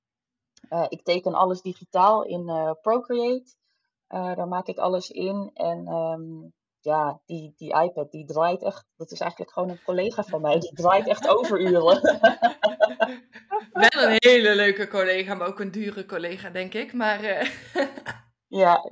eh, 0.69 0.86
ik 0.89 1.03
teken 1.03 1.34
alles 1.34 1.62
digitaal 1.62 2.24
in 2.24 2.50
eh, 2.50 2.72
Procreate. 2.81 3.55
Eh, 4.07 4.36
daar 4.36 4.48
maak 4.48 4.67
ik 4.67 4.77
alles 4.77 5.10
in. 5.10 5.51
En 5.53 5.88
ehm, 5.88 6.50
ja, 6.79 7.22
die, 7.25 7.53
die 7.57 7.81
iPad 7.81 8.12
die 8.12 8.25
draait 8.25 8.63
echt. 8.63 8.86
Dat 8.96 9.12
is 9.12 9.19
eigenlijk 9.19 9.51
gewoon 9.51 9.69
een 9.69 9.84
collega 9.84 10.24
van 10.24 10.41
mij. 10.41 10.60
Die 10.60 10.74
draait 10.74 11.07
echt 11.07 11.27
overuren. 11.27 12.01
Wel 13.72 14.03
een 14.03 14.15
hele 14.17 14.55
leuke 14.55 14.88
collega, 14.88 15.34
maar 15.34 15.48
ook 15.48 15.60
een 15.60 15.72
dure 15.72 16.05
collega, 16.05 16.50
denk 16.50 16.74
ik. 16.74 16.93
Maar 16.93 17.24
ja, 18.48 18.91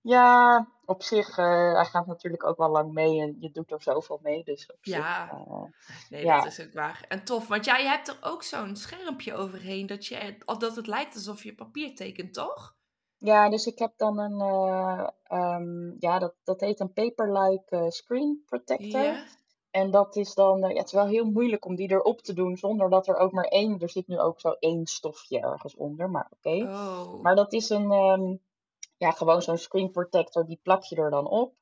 ja, 0.00 0.68
op 0.86 1.02
zich, 1.02 1.38
eh, 1.38 1.74
hij 1.74 1.84
gaat 1.84 2.06
natuurlijk 2.06 2.44
ook 2.44 2.56
wel 2.56 2.68
lang 2.70 2.92
mee. 2.92 3.20
En 3.20 3.36
je 3.40 3.50
doet 3.50 3.70
er 3.70 3.82
zoveel 3.82 4.18
mee. 4.22 4.44
Dus 4.44 4.72
op 4.72 4.78
Ja. 4.80 5.28
zich. 5.28 5.38
eh, 5.46 5.62
nee, 6.10 6.24
Ja. 6.24 6.36
dat 6.36 6.46
is 6.46 6.60
ook 6.66 6.72
waar. 6.72 7.04
En 7.08 7.24
tof, 7.24 7.48
want 7.48 7.64
jij 7.64 7.84
hebt 7.86 8.08
er 8.08 8.18
ook 8.20 8.42
zo'n 8.42 8.76
schermpje 8.76 9.34
overheen 9.34 9.86
dat, 9.86 10.06
je, 10.06 10.36
dat 10.58 10.76
het 10.76 10.86
lijkt 10.86 11.14
alsof 11.14 11.42
je 11.42 11.54
papier 11.54 11.94
tekent, 11.94 12.34
toch? 12.34 12.74
Ja, 13.18 13.48
dus 13.50 13.66
ik 13.66 13.78
heb 13.78 13.92
dan 13.96 14.18
een, 14.18 14.40
eh, 14.40 15.08
ehm, 15.22 15.92
ja, 15.98 16.18
dat, 16.18 16.34
dat 16.44 16.60
heet 16.60 16.80
een 16.80 16.92
Paperlike 16.92 17.86
Screen 17.88 18.42
Protector. 18.46 19.02
Ja. 19.02 19.24
En 19.70 19.90
dat 19.90 20.16
is 20.16 20.34
dan, 20.34 20.58
ja, 20.60 20.68
het 20.68 20.86
is 20.86 20.92
wel 20.92 21.06
heel 21.06 21.24
moeilijk 21.24 21.64
om 21.64 21.74
die 21.76 21.90
erop 21.90 22.20
te 22.22 22.32
doen 22.32 22.56
zonder 22.56 22.90
dat 22.90 23.06
er 23.08 23.16
ook 23.16 23.32
maar 23.32 23.44
één, 23.44 23.80
er 23.80 23.90
zit 23.90 24.06
nu 24.08 24.18
ook 24.20 24.40
zo 24.40 24.50
één 24.58 24.86
stofje 24.86 25.40
ergens 25.40 25.74
onder, 25.76 26.10
maar 26.10 26.30
oké. 26.30 26.62
Oh. 26.64 27.22
Maar 27.22 27.34
dat 27.34 27.52
is 27.52 27.68
een, 27.70 27.90
ehm, 27.92 28.34
ja, 28.96 29.10
gewoon 29.10 29.42
zo'n 29.42 29.58
screen 29.58 29.90
protector, 29.90 30.46
die 30.46 30.60
plak 30.62 30.82
je 30.84 30.96
er 30.96 31.10
dan 31.10 31.26
op. 31.28 31.54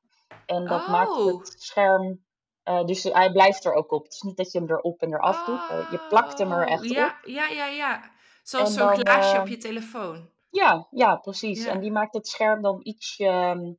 En 0.45 0.65
dat 0.65 0.87
maakt 0.87 1.11
Oh. 1.11 1.25
het 1.25 1.55
scherm, 1.57 2.25
eh, 2.63 2.85
dus 2.85 3.03
hij 3.03 3.31
blijft 3.31 3.65
er 3.65 3.73
ook 3.73 3.91
op. 3.91 4.03
Het 4.03 4.13
is 4.13 4.21
niet 4.21 4.37
dat 4.37 4.51
je 4.51 4.59
hem 4.59 4.69
erop 4.69 5.01
en 5.01 5.13
eraf 5.13 5.45
doet, 5.45 5.69
eh, 5.69 5.91
je 5.91 5.99
plakt 6.09 6.37
hem 6.37 6.51
er 6.51 6.65
Oh, 6.65 6.71
echt 6.71 6.89
ja, 6.89 7.05
op. 7.07 7.29
Ja, 7.29 7.47
ja, 7.47 7.65
ja. 7.65 8.11
Zoals 8.43 8.73
zo'n 8.73 8.95
glaasje 8.95 9.35
eh, 9.35 9.41
op 9.41 9.47
je 9.47 9.57
telefoon. 9.57 10.29
Ja, 10.49 10.87
ja, 10.91 11.15
precies. 11.15 11.65
En 11.65 11.79
die 11.79 11.91
maakt 11.91 12.13
het 12.13 12.27
scherm 12.27 12.61
dan 12.61 12.79
iets, 12.83 13.19
ehm, 13.19 13.73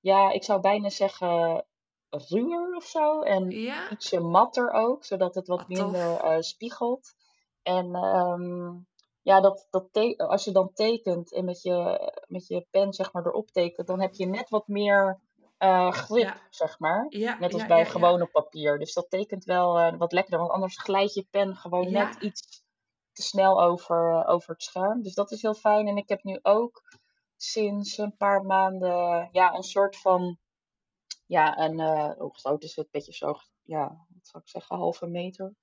ja, 0.00 0.30
ik 0.30 0.44
zou 0.44 0.60
bijna 0.60 0.88
zeggen 0.88 1.64
ruwer 2.10 2.74
of 2.76 2.84
zo. 2.84 3.20
En 3.22 3.50
Ja? 3.50 3.90
ietsje 3.90 4.20
matter 4.20 4.70
ook, 4.70 5.04
zodat 5.04 5.34
het 5.34 5.46
wat 5.46 5.68
minder 5.68 6.16
eh, 6.20 6.36
spiegelt. 6.40 7.14
En 7.62 7.94
ehm, 7.94 8.70
ja, 9.28 9.40
dat, 9.40 9.66
dat 9.70 9.88
te- 9.92 10.16
als 10.16 10.44
je 10.44 10.52
dan 10.52 10.72
tekent 10.72 11.32
en 11.32 11.44
met 11.44 11.62
je, 11.62 12.10
met 12.26 12.46
je 12.46 12.66
pen 12.70 12.92
zeg 12.92 13.12
maar 13.12 13.26
erop 13.26 13.50
tekent, 13.50 13.86
dan 13.86 14.00
heb 14.00 14.14
je 14.14 14.26
net 14.26 14.48
wat 14.48 14.68
meer 14.68 15.20
eh, 15.58 15.92
grip, 15.92 16.24
Ja. 16.24 16.36
zeg 16.50 16.78
maar. 16.78 17.06
Ja, 17.08 17.38
Net 17.38 17.52
als 17.52 17.62
ja, 17.62 17.68
bij 17.68 18.20
op 18.22 18.30
papier. 18.32 18.78
Dus 18.78 18.92
dat 18.92 19.10
tekent 19.10 19.44
wel 19.44 19.78
eh, 19.78 19.98
wat 19.98 20.12
lekkerder, 20.12 20.38
want 20.40 20.52
anders 20.52 20.78
glijdt 20.78 21.14
je 21.14 21.26
pen 21.30 21.56
gewoon 21.56 21.90
net 21.92 22.16
iets 22.22 22.62
te 23.12 23.22
snel 23.22 23.62
over, 23.62 24.26
over 24.26 24.52
het 24.52 24.62
scherm. 24.62 25.02
Dus 25.02 25.14
dat 25.14 25.30
is 25.30 25.42
heel 25.42 25.54
fijn. 25.54 25.86
En 25.88 25.96
ik 25.96 26.08
heb 26.08 26.22
nu 26.22 26.38
ook 26.42 26.82
sinds 27.36 27.98
een 27.98 28.16
paar 28.16 28.44
maanden 28.44 29.28
ja, 29.32 29.54
een 29.54 29.62
soort 29.62 29.96
van, 29.96 30.38
ja, 31.26 31.58
een, 31.58 31.80
eh 31.80 32.10
hoe 32.18 32.34
groot 32.38 32.62
is 32.62 32.76
het? 32.76 32.84
Een 32.84 32.90
beetje 32.90 33.12
zo, 33.12 33.34
ja, 33.62 33.86
wat 33.88 34.26
zou 34.26 34.42
ik 34.42 34.48
zeggen, 34.48 34.76
halve 34.76 35.06
meter. 35.06 35.54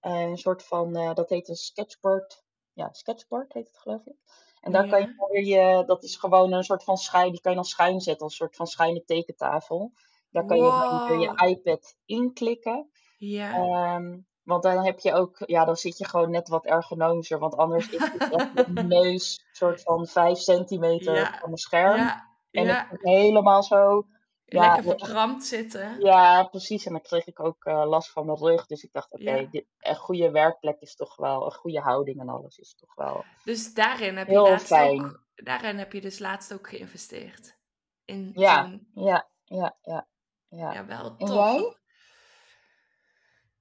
Een 0.00 0.38
soort 0.38 0.62
van, 0.64 0.92
dat 1.14 1.28
heet 1.28 1.48
een 1.48 1.54
sketchboard. 1.56 2.44
Ja, 2.76 2.88
sketchboard 2.92 3.52
heet 3.52 3.66
het 3.66 3.78
geloof 3.78 4.06
ik. 4.06 4.14
En 4.60 4.72
daar 4.72 4.88
kan 4.88 5.14
je 5.32 5.44
je, 5.46 5.82
dat 5.86 6.02
is 6.02 6.16
gewoon 6.16 6.52
een 6.52 6.64
soort 6.64 6.84
van 6.84 6.96
schuin, 6.96 7.30
die 7.30 7.40
kan 7.40 7.50
je 7.50 7.56
dan 7.56 7.66
schuin 7.66 8.00
zetten 8.00 8.22
als 8.22 8.32
een 8.32 8.38
soort 8.38 8.56
van 8.56 8.66
schuine 8.66 9.04
tekentafel. 9.04 9.92
Daar 10.30 10.44
kan 10.46 10.56
je 10.56 10.62
Wow. 10.62 11.20
je 11.22 11.46
iPad 11.48 11.96
inklikken. 12.04 12.90
Ja. 13.18 13.52
Ehm, 13.54 14.18
want 14.42 14.62
dan 14.62 14.84
heb 14.84 14.98
je 14.98 15.12
ook, 15.14 15.42
ja, 15.46 15.64
dan 15.64 15.76
zit 15.76 15.98
je 15.98 16.04
gewoon 16.08 16.30
net 16.30 16.48
wat 16.48 16.64
ergonomischer. 16.64 17.38
Want 17.38 17.56
anders 17.56 17.88
is 17.90 18.10
het 18.12 18.30
echt 18.34 18.68
neus 18.96 19.46
soort 19.52 19.82
van 19.82 20.06
5 20.06 20.38
centimeter 20.38 21.14
Ja. 21.14 21.30
van 21.30 21.48
mijn 21.48 21.56
scherm. 21.56 21.96
Ja. 21.96 22.34
En 22.50 22.86
zit 22.90 23.02
helemaal 23.02 23.62
zo, 23.62 24.06
ja, 24.48 24.60
Lekker 24.60 24.82
verkrampt 24.82 25.44
zitten. 25.44 26.00
ja, 26.00 26.44
precies. 26.44 26.86
En 26.86 26.92
dan 26.92 27.02
kreeg 27.02 27.26
ik 27.26 27.40
ook 27.40 27.64
eh, 27.64 27.86
last 27.86 28.10
van 28.10 28.26
mijn 28.26 28.38
rug. 28.38 28.66
Dus 28.66 28.82
ik 28.82 28.92
dacht, 28.92 29.12
oké, 29.12 29.34
Ja. 29.50 29.62
een 29.78 29.96
goede 29.96 30.30
werkplek 30.30 30.80
is 30.80 30.94
toch 30.96 31.16
wel, 31.16 31.44
een 31.44 31.52
goede 31.52 31.80
houding 31.80 32.20
en 32.20 32.28
alles 32.28 32.58
is 32.58 32.74
toch 32.74 32.94
wel. 32.94 33.24
Dus 33.44 33.74
daarin 33.74 34.16
heb 34.16 34.26
je 34.26 34.32
Heel 34.32 34.42
laatst 34.48 34.66
fijn. 34.66 35.04
ook, 35.04 35.24
daarin 35.34 35.78
heb 35.78 35.92
je 35.92 36.00
dus 36.00 36.18
laatst 36.18 36.52
ook 36.54 36.68
geïnvesteerd. 36.68 37.58
In 38.04 38.30
Ja. 38.34 38.62
zo'n, 38.64 38.88
Ja, 38.94 39.28
ja, 39.44 39.76
ja. 39.82 40.08
Ja, 40.48 40.72
ja, 40.72 40.86
wel 40.86 41.04
En 41.18 41.26
tof. 41.26 41.28
jij? 41.54 41.76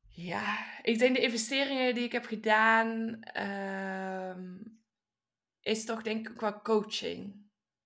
Ja, 0.08 0.58
ik 0.82 1.00
denk 1.00 1.16
de 1.16 1.22
investeringen 1.22 1.96
die 1.96 2.04
ik 2.04 2.12
heb 2.12 2.26
gedaan, 2.26 3.20
ehm, 3.22 4.58
is 5.62 5.86
toch 5.86 6.02
denk 6.02 6.30
ik 6.30 6.36
qua 6.38 6.60
coaching. 6.64 7.45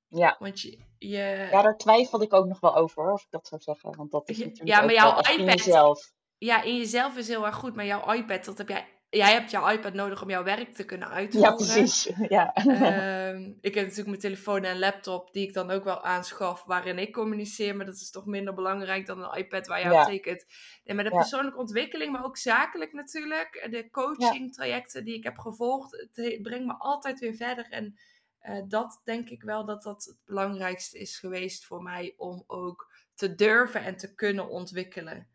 Ja. 0.09 0.35
Want 0.39 0.61
je, 0.61 0.77
je 0.97 1.47
Ja, 1.51 1.61
daar 1.61 1.77
twijfelde 1.77 2.25
ik 2.25 2.33
ook 2.33 2.47
nog 2.47 2.59
wel 2.59 2.75
over, 2.75 3.03
hoor, 3.03 3.13
of 3.13 3.21
ik 3.21 3.31
dat 3.31 3.47
zou 3.47 3.61
zeggen. 3.61 3.95
Want 3.97 4.11
dat 4.11 4.29
is 4.29 4.37
Ja, 4.37 4.43
natuurlijk 4.45 4.69
ja, 4.69 4.75
maar 4.81 4.85
ook 4.85 4.95
jouw 4.99 5.17
echt 5.19 5.37
in 5.37 5.43
iPad- 5.43 5.57
jezelf. 5.63 6.11
ja, 6.37 6.61
in 6.63 6.77
jezelf 6.77 7.17
is 7.17 7.27
heel 7.27 7.45
erg 7.45 7.55
goed, 7.55 7.75
maar 7.75 7.85
jouw 7.85 8.13
iPad, 8.13 8.45
dat 8.45 8.57
heb 8.57 8.69
jij, 8.69 8.87
jij 9.09 9.31
hebt 9.31 9.51
jouw 9.51 9.69
iPad 9.69 9.93
nodig 9.93 10.21
om 10.21 10.29
jouw 10.29 10.43
werk 10.43 10.73
te 10.73 10.85
kunnen 10.85 11.09
uitvoeren. 11.09 11.49
Ja, 11.49 11.55
precies. 11.55 12.11
Ja. 12.37 12.53
Ehm, 12.53 13.51
ik 13.61 13.73
heb 13.73 13.83
natuurlijk 13.83 14.07
mijn 14.07 14.19
telefoon 14.19 14.63
en 14.63 14.79
laptop, 14.79 15.33
die 15.33 15.47
ik 15.47 15.53
dan 15.53 15.71
ook 15.71 15.83
wel 15.83 16.03
aanschaf, 16.03 16.63
waarin 16.63 16.99
ik 16.99 17.13
communiceer, 17.13 17.75
maar 17.75 17.85
dat 17.85 17.95
is 17.95 18.11
toch 18.11 18.25
minder 18.25 18.53
belangrijk 18.53 19.05
dan 19.05 19.23
een 19.23 19.37
iPad 19.37 19.67
waar 19.67 19.79
je 19.79 19.89
Ja. 19.89 20.05
tekent. 20.05 20.45
En 20.83 20.95
met 20.95 21.05
de 21.05 21.11
Ja. 21.11 21.17
persoonlijke 21.17 21.59
ontwikkeling, 21.59 22.11
maar 22.11 22.25
ook 22.25 22.37
zakelijk 22.37 22.93
natuurlijk, 22.93 23.67
de 23.71 23.89
coaching 23.89 24.53
trajecten 24.53 25.03
die 25.05 25.15
ik 25.15 25.23
heb 25.23 25.37
gevolgd, 25.37 25.91
het 25.91 26.15
he- 26.15 26.39
brengt 26.41 26.65
me 26.65 26.73
altijd 26.77 27.19
weer 27.19 27.33
verder. 27.35 27.67
En 27.69 27.95
eh, 28.39 28.61
dat 28.67 29.01
denk 29.03 29.29
ik 29.29 29.41
wel 29.43 29.65
dat 29.65 29.83
dat 29.83 30.03
het 30.05 30.17
belangrijkste 30.25 30.99
is 30.99 31.19
geweest 31.19 31.65
voor 31.65 31.81
mij 31.83 32.13
om 32.17 32.43
ook 32.47 32.91
te 33.13 33.35
durven 33.35 33.83
en 33.83 33.97
te 33.97 34.15
kunnen 34.15 34.49
ontwikkelen. 34.49 35.27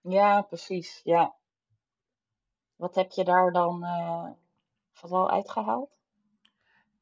ja, 0.00 0.42
precies. 0.42 1.00
Ja. 1.04 1.34
Wat 2.76 2.94
heb 2.94 3.10
je 3.10 3.24
daar 3.24 3.52
dan 3.52 3.84
eh, 3.84 4.30
vooral 4.92 5.30
uitgehaald? 5.30 5.90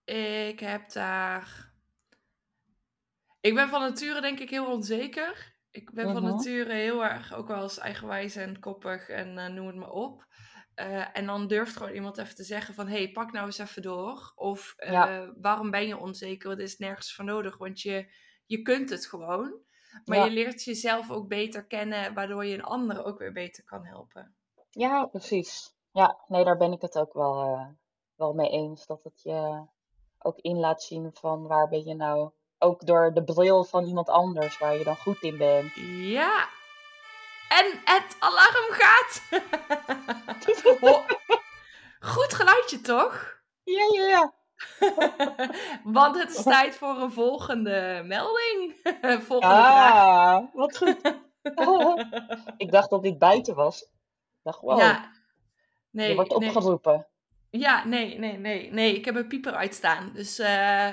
Ik 0.05 0.61
heb 0.61 0.93
daar. 0.93 1.73
Ik 3.41 3.55
ben 3.55 3.69
van 3.69 3.81
nature 3.81 4.21
denk 4.21 4.39
ik 4.41 4.51
heel 4.51 4.73
onzeker. 4.73 5.55
Ik 5.71 5.93
ben 5.93 6.13
van 6.13 6.23
Mhm. 6.23 6.33
nature 6.33 6.73
heel 6.73 7.05
erg 7.05 7.33
ook 7.35 7.49
wel 7.49 7.63
eens 7.63 7.79
eigenwijs 7.79 8.37
en 8.37 8.61
koppig 8.61 9.09
en 9.09 9.39
eh, 9.39 9.49
noem 9.49 9.67
het 9.67 9.77
maar 9.77 9.91
op. 9.91 10.27
Eh, 10.75 11.17
en 11.17 11.27
dan 11.27 11.47
durft 11.47 11.77
gewoon 11.77 11.93
iemand 11.93 12.19
even 12.19 12.35
te 12.35 12.45
zeggen 12.45 12.75
van... 12.75 12.87
hé, 12.87 12.97
hey, 12.97 13.11
pak 13.13 13.33
nou 13.33 13.47
eens 13.47 13.59
even 13.59 13.83
door. 13.83 14.33
Of 14.35 14.75
eh, 14.77 14.93
Ja. 14.93 15.33
waarom 15.41 15.71
ben 15.71 15.87
je 15.87 15.99
onzeker? 15.99 16.51
Het 16.51 16.59
is 16.59 16.79
nergens 16.79 17.15
voor 17.15 17.25
nodig, 17.25 17.59
want 17.59 17.81
je, 17.81 18.07
je 18.47 18.63
kunt 18.63 18.91
het 18.91 19.07
gewoon. 19.07 19.55
Maar 20.05 20.19
Ja. 20.19 20.25
je 20.25 20.31
leert 20.31 20.65
jezelf 20.65 21.11
ook 21.11 21.29
beter 21.29 21.65
kennen... 21.67 22.15
waardoor 22.15 22.45
je 22.45 22.55
een 22.55 22.63
ander 22.63 23.05
ook 23.05 23.19
weer 23.19 23.33
beter 23.33 23.65
kan 23.65 23.85
helpen. 23.85 24.35
Ja, 24.71 25.07
precies. 25.07 25.75
Ja, 25.93 26.19
nee, 26.27 26.45
daar 26.45 26.57
ben 26.57 26.73
ik 26.73 26.81
het 26.81 26.99
ook 26.99 27.13
wel, 27.13 27.43
eh, 27.43 27.67
wel 28.17 28.33
mee 28.33 28.51
eens. 28.51 28.87
Dat 28.87 29.05
het 29.05 29.23
je 29.23 29.65
ook 30.19 30.39
in 30.39 30.59
laat 30.59 30.83
zien 30.83 31.11
van 31.13 31.47
waar 31.47 31.69
ben 31.69 31.85
je 31.85 31.95
nou... 31.95 32.31
Ook 32.59 32.87
door 32.87 33.13
de 33.15 33.25
bril 33.25 33.65
van 33.65 33.85
iemand 33.85 34.09
anders 34.09 34.59
waar 34.59 34.77
je 34.77 34.85
dan 34.85 34.97
goed 34.97 35.23
in 35.23 35.37
bent. 35.37 35.73
Ja. 36.01 36.49
En 37.59 37.81
het 37.85 38.17
alarm 38.19 38.69
gaat. 38.71 39.23
Goed 42.13 42.35
geluidje, 42.35 42.81
toch? 42.81 43.41
Ja, 43.63 43.89
ja, 43.93 44.07
ja. 44.07 44.33
Want 45.99 46.19
het 46.19 46.31
is 46.31 46.43
tijd 46.43 46.77
voor 46.77 46.97
een 46.97 47.13
volgende 47.13 48.03
melding. 48.05 48.75
volgende 49.27 49.55
vraag. 49.55 49.93
Ah, 49.93 50.55
wat 50.55 50.77
goed. 50.77 51.21
Ik 52.57 52.71
dacht 52.71 52.91
dat 52.91 53.03
dit 53.03 53.19
buiten 53.19 53.55
was. 53.55 53.83
Ik 53.83 53.89
dacht, 54.43 54.61
wow, 54.61 54.79
Ja. 54.79 55.11
Nee, 55.91 56.09
je 56.09 56.15
wordt 56.15 56.39
nee. 56.39 56.49
opgeroepen. 56.49 57.07
Ja, 57.51 57.85
nee, 57.85 58.19
nee, 58.19 58.39
nee. 58.39 58.73
Nee, 58.73 58.97
ik 58.97 59.05
heb 59.05 59.15
een 59.15 59.27
pieper 59.27 59.55
uitstaan. 59.55 60.11
Dus 60.15 60.39
eh, 60.39 60.89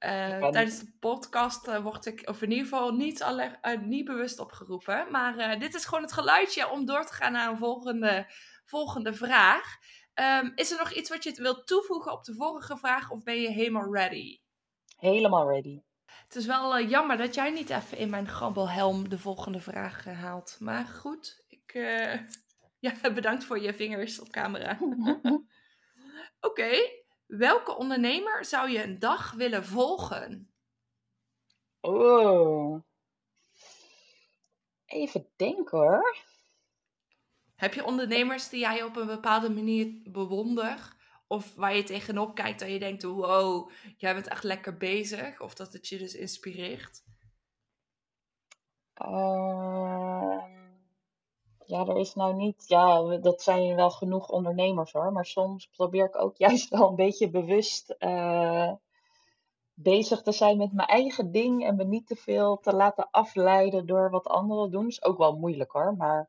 eh, 0.00 0.48
tijdens 0.48 0.78
de 0.78 0.92
podcast 1.00 1.68
eh, 1.68 1.82
word 1.82 2.06
ik, 2.06 2.28
of 2.28 2.42
in 2.42 2.50
ieder 2.50 2.64
geval 2.64 2.92
niet, 2.92 3.22
alle, 3.22 3.58
eh, 3.60 3.80
niet 3.80 4.04
bewust 4.04 4.38
opgeroepen. 4.38 5.06
Maar 5.10 5.58
dit 5.58 5.74
is 5.74 5.84
gewoon 5.84 6.02
het 6.02 6.12
geluidje 6.12 6.70
om 6.70 6.84
door 6.84 7.04
te 7.04 7.12
gaan 7.12 7.32
naar 7.32 7.50
een 7.50 7.58
volgende, 7.58 8.26
volgende 8.64 9.14
vraag. 9.14 9.76
Ehm, 10.14 10.50
is 10.54 10.70
er 10.70 10.78
nog 10.78 10.92
iets 10.92 11.10
wat 11.10 11.24
je 11.24 11.42
wilt 11.42 11.66
toevoegen 11.66 12.12
op 12.12 12.24
de 12.24 12.34
vorige 12.34 12.76
vraag 12.76 13.10
of 13.10 13.22
ben 13.22 13.40
je 13.40 13.50
helemaal 13.50 13.94
ready? 13.94 14.40
Helemaal 14.96 15.48
ready. 15.48 15.80
Het 16.04 16.36
is 16.36 16.46
wel 16.46 16.80
jammer 16.80 17.16
dat 17.16 17.34
jij 17.34 17.50
niet 17.50 17.70
even 17.70 17.98
in 17.98 18.10
mijn 18.10 18.28
grabbelhelm 18.28 19.08
de 19.08 19.18
volgende 19.18 19.60
vraag 19.60 20.04
haalt. 20.04 20.56
Maar 20.58 20.86
goed, 20.86 21.44
ik, 21.48 21.72
ja, 22.86 22.94
bedankt 23.14 23.44
voor 23.44 23.60
je 23.60 23.74
vingers 23.74 24.20
op 24.20 24.28
camera. 24.28 24.78
Oké, 26.48 26.70
welke 27.30 27.76
ondernemer 27.76 28.44
zou 28.44 28.70
je 28.70 28.82
een 28.82 28.98
dag 28.98 29.32
willen 29.32 29.64
volgen? 29.64 30.52
Oh. 31.80 32.82
Even 34.84 35.26
denken 35.36 35.78
hoor. 35.78 36.16
Heb 37.54 37.74
je 37.74 37.84
ondernemers 37.84 38.48
die 38.48 38.60
jij 38.60 38.82
op 38.82 38.96
een 38.96 39.06
bepaalde 39.06 39.50
manier 39.50 40.00
bewondert? 40.04 40.98
Of 41.26 41.54
waar 41.54 41.76
je 41.76 41.82
tegenop 41.82 42.34
kijkt 42.34 42.60
dat 42.60 42.68
je 42.68 42.78
denkt, 42.78 43.02
wow, 43.02 43.70
jij 43.96 44.14
bent 44.14 44.28
echt 44.28 44.44
lekker 44.44 44.76
bezig. 44.76 45.40
Of 45.40 45.54
dat 45.54 45.72
het 45.72 45.88
je 45.88 45.98
dus 45.98 46.14
inspireert? 46.14 47.02
Ehm, 48.94 50.59
ja, 51.70 51.86
er 51.86 51.96
is 51.96 52.14
nou 52.14 52.34
niet. 52.34 52.64
Ja, 52.66 53.16
dat 53.16 53.42
zijn 53.42 53.74
wel 53.74 53.90
genoeg 53.90 54.28
ondernemers 54.28 54.92
hoor. 54.92 55.12
Maar 55.12 55.26
soms 55.26 55.66
probeer 55.66 56.04
ik 56.04 56.20
ook 56.22 56.36
juist 56.46 56.68
wel 56.68 56.88
een 56.88 56.94
beetje 56.94 57.30
bewust 57.30 57.90
eh, 57.90 58.72
bezig 59.74 60.22
te 60.22 60.32
zijn 60.32 60.56
met 60.56 60.72
mijn 60.72 60.88
eigen 60.88 61.32
ding. 61.32 61.64
En 61.64 61.76
me 61.76 61.84
niet 61.84 62.06
te 62.06 62.16
veel 62.16 62.58
te 62.58 62.74
laten 62.74 63.08
afleiden 63.10 63.86
door 63.86 64.10
wat 64.10 64.26
anderen 64.26 64.70
doen. 64.70 64.86
Is 64.86 65.04
ook 65.04 65.18
wel 65.18 65.36
moeilijk 65.36 65.70
hoor. 65.72 65.96
Maar 65.96 66.28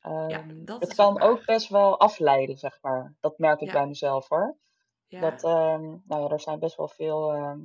Ja, 0.00 0.28
ehm, 0.28 0.64
dat 0.64 0.80
het 0.80 0.94
kan 0.94 1.20
ook 1.20 1.44
best 1.44 1.68
wel 1.68 1.98
afleiden, 1.98 2.58
zeg 2.58 2.78
maar. 2.82 3.14
Dat 3.20 3.38
merk 3.38 3.60
ik 3.60 3.66
Ja. 3.66 3.72
bij 3.72 3.86
mezelf 3.86 4.28
hoor. 4.28 4.56
Ja, 5.06 5.20
Dat, 5.20 5.44
ehm, 5.44 5.82
nou 6.04 6.22
ja, 6.22 6.28
er 6.28 6.40
zijn 6.40 6.58
best 6.58 6.76
wel 6.76 6.88
veel 6.88 7.32
ehm, 7.32 7.60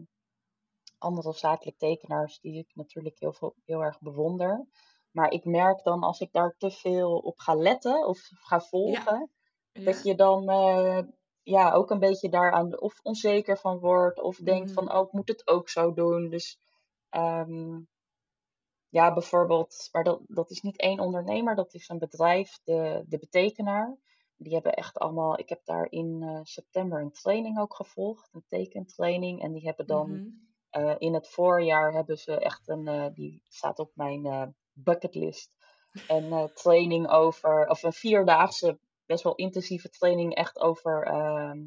andere 0.98 1.34
zakelijk 1.34 1.78
tekenaars 1.78 2.40
die 2.40 2.58
ik 2.58 2.72
natuurlijk 2.74 3.20
heel, 3.20 3.34
veel, 3.34 3.54
heel 3.66 3.84
erg 3.84 4.00
bewonder. 4.00 4.66
Maar 5.14 5.32
ik 5.32 5.46
merk 5.46 5.84
dan 5.84 6.04
als 6.04 6.20
ik 6.20 6.32
daar 6.32 6.56
te 6.58 6.72
veel 6.72 7.18
op 7.18 7.40
ga 7.40 7.56
letten 7.56 8.08
of 8.08 8.20
ga 8.34 8.60
volgen, 8.62 9.30
ja. 9.72 9.84
dat 9.84 10.04
je 10.04 10.16
dan 10.16 10.50
eh, 10.50 11.00
ja, 11.44 11.72
ook 11.72 11.90
een 11.90 12.00
beetje 12.00 12.30
daaraan 12.30 12.80
of 12.80 13.00
onzeker 13.04 13.58
van 13.58 13.80
wordt 13.80 14.22
of 14.22 14.38
denkt 14.38 14.66
Mhm. 14.66 14.74
van, 14.74 14.94
oh, 14.98 15.06
ik 15.08 15.12
moet 15.12 15.28
het 15.28 15.48
ook 15.48 15.70
zo 15.70 15.94
doen. 15.94 16.30
Dus 16.30 16.60
ehm, 17.10 17.80
ja, 18.90 19.14
bijvoorbeeld, 19.14 19.90
maar 19.92 20.04
dat, 20.04 20.20
dat 20.28 20.50
is 20.52 20.62
niet 20.62 20.78
één 20.80 21.00
ondernemer, 21.00 21.56
dat 21.56 21.74
is 21.74 21.90
een 21.90 22.00
bedrijf, 22.00 22.60
de, 22.64 23.04
de 23.08 23.18
betekenaar. 23.20 23.98
die 24.38 24.54
hebben 24.54 24.74
echt 24.74 24.98
allemaal. 24.98 25.40
Ik 25.40 25.50
heb 25.50 25.66
daar 25.66 25.88
in 25.92 26.22
eh, 26.24 26.40
september 26.44 27.02
een 27.02 27.12
training 27.12 27.60
ook 27.60 27.76
gevolgd, 27.76 28.30
een 28.34 28.44
tekentraining. 28.48 29.42
En 29.42 29.52
die 29.54 29.64
hebben 29.66 29.88
dan 29.88 30.10
Mhm. 30.12 30.28
eh, 30.70 30.96
in 30.98 31.14
het 31.14 31.30
voorjaar 31.30 31.94
hebben 31.94 32.18
ze 32.18 32.40
echt 32.40 32.68
een. 32.68 33.14
die 33.14 33.42
staat 33.48 33.80
op 33.80 33.92
mijn 33.94 34.56
bucketlist. 34.74 35.56
Een 36.08 36.32
eh, 36.32 36.44
training 36.44 37.10
over. 37.10 37.68
Of 37.70 37.84
een 37.84 37.94
vierdaagse, 37.94 38.80
best 39.06 39.24
wel 39.24 39.36
intensieve 39.36 39.90
training, 39.90 40.36
echt 40.36 40.60
over. 40.60 41.04
ehm, 41.04 41.60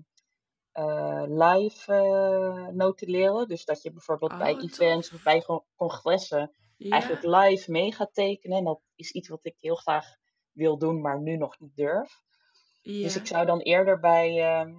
eh, 0.73 1.23
live 1.27 1.93
eh, 1.95 2.67
notuleren. 2.69 3.49
Dus 3.49 3.65
dat 3.65 3.83
je 3.83 3.93
bijvoorbeeld 3.93 4.39
bij 4.39 4.53
Oh, 4.53 4.59
tof. 4.61 4.71
events 4.79 5.13
of 5.13 5.23
bij 5.23 5.45
congressen 5.77 6.55
eigenlijk 6.79 7.23
live 7.23 7.71
mee 7.71 7.93
gaat 7.93 8.15
tekenen. 8.15 8.59
En 8.59 8.65
dat 8.65 8.81
is 8.95 9.11
iets 9.11 9.29
wat 9.29 9.45
ik 9.47 9.57
heel 9.61 9.75
graag 9.75 10.07
wil 10.53 10.79
doen, 10.79 11.01
maar 11.01 11.21
nu 11.21 11.37
nog 11.37 11.59
niet 11.59 11.77
durf. 11.77 12.21
Dus 13.03 13.17
ik 13.17 13.27
zou 13.27 13.47
dan 13.47 13.61
eerder 13.61 14.01
bij, 14.01 14.43
ehm, 14.43 14.75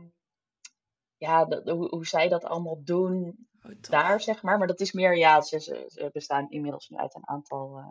ja, 1.17 1.46
de- 1.46 1.72
hoe, 1.72 1.88
hoe 1.89 2.05
zij 2.07 2.27
dat 2.29 2.43
allemaal 2.43 2.84
doen, 2.84 3.46
Oh, 3.63 3.72
daar 3.81 4.22
zeg 4.22 4.41
maar. 4.43 4.57
Maar 4.57 4.67
dat 4.67 4.79
is 4.79 4.91
meer, 4.91 5.17
ja, 5.17 5.41
ze, 5.41 5.60
ze, 5.60 5.84
ze 5.88 6.10
bestaan 6.13 6.50
inmiddels 6.50 6.89
nu 6.89 6.98
uit 6.98 7.15
een 7.15 7.27
aantal, 7.27 7.84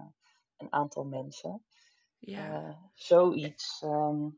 een 0.56 0.72
aantal 0.72 1.04
mensen. 1.04 1.64
Ja. 2.18 2.62
Eh, 2.68 2.76
zoiets. 2.94 3.82
ehm, 3.82 4.28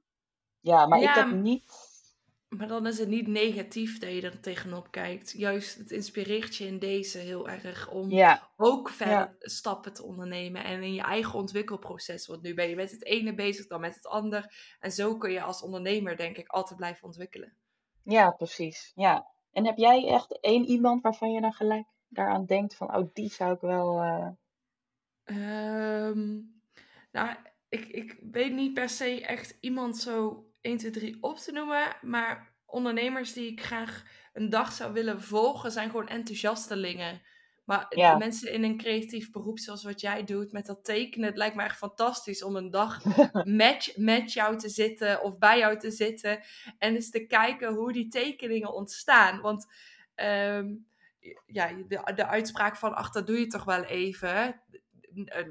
ja, 0.60 0.86
maar 0.86 1.02
ik 1.02 1.08
heb 1.08 1.30
niet. 1.30 1.72
maar 2.48 2.68
dan 2.68 2.86
is 2.86 2.98
het 2.98 3.08
niet 3.08 3.26
negatief 3.26 3.98
dat 3.98 4.10
je 4.10 4.22
er 4.22 4.40
tegenop 4.40 4.90
kijkt. 4.90 5.30
Juist, 5.30 5.78
het 5.78 5.90
inspireert 5.90 6.56
je 6.56 6.66
in 6.66 6.78
deze 6.78 7.18
heel 7.18 7.48
erg 7.48 7.90
om 7.90 8.10
Ja, 8.10 8.50
ook 8.56 8.88
verder 8.88 9.14
ja, 9.16 9.34
stappen 9.38 9.92
te 9.94 10.02
ondernemen 10.04 10.64
en 10.64 10.82
in 10.82 10.94
je 10.94 11.02
eigen 11.02 11.38
ontwikkelproces. 11.38 12.26
Want 12.26 12.42
nu 12.42 12.54
ben 12.54 12.68
je 12.68 12.76
met 12.76 12.90
het 12.90 13.04
ene 13.04 13.34
bezig, 13.34 13.66
dan 13.66 13.80
met 13.80 13.94
het 13.94 14.06
ander. 14.06 14.76
En 14.80 14.92
zo 14.92 15.16
kun 15.16 15.30
je 15.32 15.42
als 15.42 15.62
ondernemer, 15.62 16.16
denk 16.16 16.36
ik, 16.36 16.48
altijd 16.48 16.76
blijven 16.76 17.04
ontwikkelen. 17.04 17.56
ja, 18.02 18.30
precies. 18.30 18.92
Ja. 18.94 19.26
En 19.52 19.66
heb 19.66 19.76
jij 19.76 20.06
echt 20.06 20.40
één 20.40 20.64
iemand 20.64 21.02
waarvan 21.02 21.30
je 21.32 21.40
dan 21.40 21.52
gelijk 21.52 21.86
daaraan 22.08 22.44
denkt 22.44 22.74
van, 22.76 22.96
oh, 22.96 23.08
die 23.12 23.30
zou 23.32 23.54
ik 23.54 23.60
wel. 23.60 24.00
eh, 24.00 24.28
Ehm, 25.28 26.38
nou, 27.12 27.36
ik, 27.68 27.86
ik 27.86 28.18
weet 28.30 28.52
niet 28.52 28.74
per 28.74 28.88
se 28.88 29.26
echt 29.26 29.56
iemand 29.60 29.96
zo 29.96 30.46
1, 30.60 30.76
2, 30.76 30.90
3 30.90 31.16
op 31.20 31.38
te 31.38 31.52
noemen. 31.52 31.96
Maar 32.02 32.54
ondernemers 32.66 33.32
die 33.32 33.50
ik 33.52 33.62
graag 33.62 34.04
een 34.32 34.48
dag 34.48 34.72
zou 34.72 34.92
willen 34.92 35.22
volgen, 35.22 35.72
zijn 35.72 35.90
gewoon 35.90 36.08
enthousiastelingen. 36.08 37.22
Maar 37.64 37.86
Ja. 37.88 38.16
mensen 38.16 38.52
in 38.52 38.64
een 38.64 38.76
creatief 38.76 39.30
beroep 39.30 39.58
zoals 39.58 39.84
wat 39.84 40.00
jij 40.00 40.24
doet 40.24 40.52
met 40.52 40.66
dat 40.66 40.84
tekenen, 40.84 41.28
het 41.28 41.36
lijkt 41.36 41.56
me 41.56 41.62
echt 41.62 41.76
fantastisch 41.76 42.42
om 42.42 42.56
een 42.56 42.70
dag 42.70 43.02
met, 43.62 43.92
met 43.96 44.32
jou 44.32 44.58
te 44.58 44.68
zitten 44.68 45.22
of 45.22 45.38
bij 45.38 45.58
jou 45.58 45.78
te 45.78 45.90
zitten 45.90 46.40
en 46.78 46.94
eens 46.94 47.10
te 47.10 47.26
kijken 47.26 47.74
hoe 47.74 47.92
die 47.92 48.08
tekeningen 48.08 48.74
ontstaan. 48.74 49.40
Want 49.40 49.66
ehm, 50.14 50.74
ja, 51.46 51.72
de, 51.88 52.12
de 52.14 52.26
uitspraak 52.26 52.76
van, 52.76 52.94
ach, 52.94 53.10
dat 53.10 53.26
doe 53.26 53.38
je 53.38 53.46
toch 53.46 53.64
wel 53.64 53.84
even. 53.84 54.62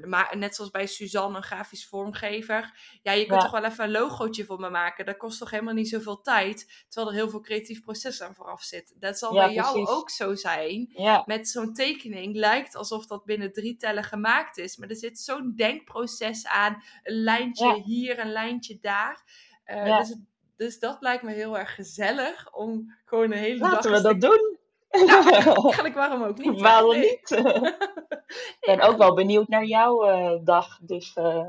Maar 0.06 0.36
net 0.36 0.54
zoals 0.54 0.70
bij 0.70 0.86
Suzanne, 0.86 1.36
een 1.36 1.42
grafisch 1.42 1.86
vormgever. 1.88 2.72
Ja, 3.02 3.12
je 3.12 3.26
kunt 3.26 3.42
Ja. 3.42 3.48
toch 3.48 3.60
wel 3.60 3.70
even 3.70 3.84
een 3.84 3.90
logootje 3.90 4.44
voor 4.44 4.60
me 4.60 4.70
maken. 4.70 5.06
Dat 5.06 5.16
kost 5.16 5.38
toch 5.38 5.50
helemaal 5.50 5.74
niet 5.74 5.88
zoveel 5.88 6.20
tijd. 6.20 6.84
Terwijl 6.88 7.12
er 7.12 7.18
heel 7.20 7.30
veel 7.30 7.40
creatief 7.40 7.80
proces 7.82 8.22
aan 8.22 8.34
vooraf 8.34 8.62
zit. 8.62 8.94
Dat 8.98 9.18
zal 9.18 9.34
Ja, 9.34 9.44
bij 9.44 9.54
jou 9.54 9.72
precies. 9.72 9.88
ook 9.94 10.10
zo 10.10 10.34
zijn. 10.34 10.88
Ja, 10.92 11.22
Met 11.26 11.48
zo'n 11.48 11.72
tekening 11.74 12.36
lijkt 12.36 12.76
alsof 12.76 13.06
dat 13.06 13.24
binnen 13.24 13.52
drie 13.52 13.76
tellen 13.76 14.04
gemaakt 14.04 14.56
is. 14.58 14.76
Maar 14.76 14.88
er 14.88 14.96
zit 14.96 15.18
zo'n 15.18 15.52
denkproces 15.56 16.46
aan. 16.46 16.82
Een 17.02 17.14
lijntje 17.22 17.82
hier, 17.82 18.18
een 18.18 18.32
lijntje 18.32 18.78
daar. 18.80 19.22
Eh, 19.64 19.98
dus, 19.98 20.16
dus 20.56 20.78
dat 20.78 20.96
lijkt 21.00 21.22
me 21.22 21.32
heel 21.32 21.58
erg 21.58 21.74
gezellig. 21.74 22.52
Om 22.54 22.94
gewoon 23.04 23.32
een 23.32 23.38
hele 23.38 23.58
laten 23.58 23.74
dag 23.74 23.82
we 23.82 23.90
eens 23.90 24.02
dat 24.02 24.20
te 24.20 24.26
doen. 24.26 24.58
ja, 25.06 25.30
eigenlijk 25.54 25.94
waarom 25.94 26.22
ook 26.22 26.38
niet? 26.38 26.60
Waarom 26.60 26.90
Nee. 26.90 27.10
niet? 27.10 27.30
Ik 28.60 28.76
ben 28.76 28.80
ook 28.80 28.96
wel 28.96 29.14
benieuwd 29.14 29.48
naar 29.48 29.64
jouw 29.64 30.04
eh, 30.04 30.44
dag. 30.44 30.78
Dus, 30.82 31.14
eh, 31.14 31.46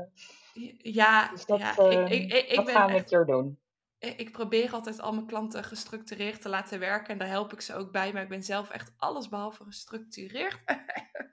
Ja, 0.78 1.28
dus 1.28 1.46
dat, 1.46 1.58
ja 1.58 1.76
eh, 1.76 2.10
ik, 2.10 2.32
ik, 2.32 2.64
ben 2.64 2.74
gaan 2.74 2.90
we 2.90 2.94
echt, 2.94 3.08
keer 3.08 3.26
doen. 3.26 3.58
ik 3.98 4.32
probeer 4.32 4.72
altijd 4.72 5.00
al 5.00 5.12
mijn 5.12 5.26
klanten 5.26 5.64
gestructureerd 5.64 6.42
te 6.42 6.48
laten 6.48 6.78
werken. 6.78 7.12
En 7.12 7.18
daar 7.18 7.28
help 7.28 7.52
ik 7.52 7.60
ze 7.60 7.74
ook 7.74 7.92
bij. 7.92 8.12
Maar 8.12 8.22
ik 8.22 8.28
ben 8.28 8.42
zelf 8.42 8.70
echt 8.70 8.92
alles 8.96 9.28
behalve 9.28 9.64
gestructureerd. 9.64 10.58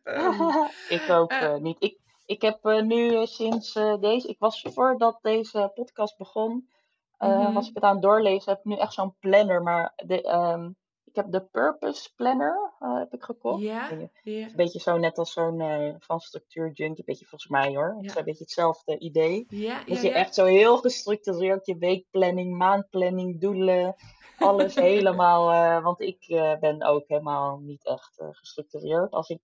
Ik 0.89 1.09
ook 1.09 1.59
niet. 1.59 1.75
Ik, 1.79 1.99
ik 2.25 2.41
heb 2.41 2.63
nu 2.63 3.25
sinds 3.25 3.73
deze... 3.99 4.27
Ik 4.27 4.39
was 4.39 4.61
voordat 4.73 5.19
deze 5.21 5.71
podcast 5.73 6.17
begon, 6.17 6.69
mhm. 7.17 7.53
was 7.53 7.67
ik 7.67 7.75
het 7.75 7.83
aan 7.83 7.93
het 7.93 8.01
doorlezen. 8.01 8.51
Heb 8.51 8.59
ik 8.59 8.65
nu 8.65 8.75
echt 8.75 8.93
zo'n 8.93 9.15
planner. 9.19 9.63
Maar 9.63 9.93
de, 9.95 10.21
ehm, 10.21 10.69
ik 11.07 11.15
heb 11.15 11.31
de 11.31 11.41
Purpose 11.41 12.13
Planner 12.15 12.71
eh, 12.79 12.97
heb 12.97 13.13
ik 13.13 13.23
gekocht. 13.23 13.61
Ja, 13.61 13.91
een 14.23 14.51
beetje 14.55 14.79
zo 14.79 14.97
net 14.97 15.17
als 15.17 15.33
zo'n 15.33 15.61
eh, 15.61 15.95
van 15.99 16.19
Structuur 16.19 16.65
Junkie. 16.71 16.97
Een 16.99 17.03
beetje 17.05 17.25
volgens 17.25 17.51
mij 17.51 17.75
hoor. 17.75 17.95
Het 17.97 18.05
is 18.05 18.15
een 18.15 18.23
beetje 18.23 18.43
hetzelfde 18.43 18.97
idee. 18.97 19.45
ja, 19.49 19.83
Dat 19.85 20.01
je 20.01 20.11
echt 20.11 20.33
zo 20.33 20.45
heel 20.45 20.77
gestructureerd 20.77 21.65
je 21.65 21.77
weekplanning, 21.77 22.57
maandplanning, 22.57 23.39
doelen, 23.41 23.95
alles 24.37 24.75
helemaal. 24.89 25.51
eh, 25.51 25.83
want 25.83 26.01
ik 26.01 26.25
ben 26.59 26.83
ook 26.83 27.03
helemaal 27.07 27.57
niet 27.59 27.85
echt 27.85 28.15
gestructureerd. 28.31 29.11
Als 29.11 29.29
ik, 29.29 29.39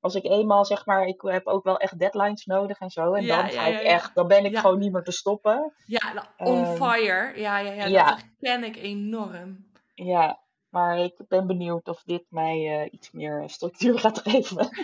als 0.00 0.14
ik 0.14 0.24
eenmaal 0.24 0.64
zeg 0.64 0.86
maar, 0.86 1.06
ik 1.06 1.20
heb 1.20 1.46
ook 1.46 1.64
wel 1.64 1.76
echt 1.78 1.98
deadlines 1.98 2.44
nodig 2.44 2.78
en 2.78 2.90
zo. 2.90 3.12
En 3.12 3.24
Ja, 3.24 3.36
dan 3.42 3.50
ga 3.50 3.66
ja, 3.66 3.78
ik 3.78 3.86
echt, 3.86 4.14
dan 4.14 4.26
ben 4.28 4.44
ik 4.44 4.56
gewoon 4.58 4.78
niet 4.78 4.92
meer 4.92 5.02
te 5.02 5.12
stoppen. 5.12 5.72
ja, 5.86 6.32
on 6.38 6.64
Ehm, 6.64 6.76
fire. 6.76 7.32
Ja, 7.40 7.58
ja, 7.58 7.72
ja, 7.86 8.04
dat 8.04 8.22
herken 8.40 8.64
ik 8.64 8.76
enorm. 8.76 9.68
ja. 9.94 10.40
Maar 10.70 10.98
ik 10.98 11.14
ben 11.28 11.46
benieuwd 11.46 11.88
of 11.88 12.02
dit 12.06 12.24
mij 12.28 12.80
eh, 12.80 12.92
iets 12.92 13.10
meer 13.10 13.42
structuur 13.46 13.98
gaat 13.98 14.18
geven. 14.18 14.68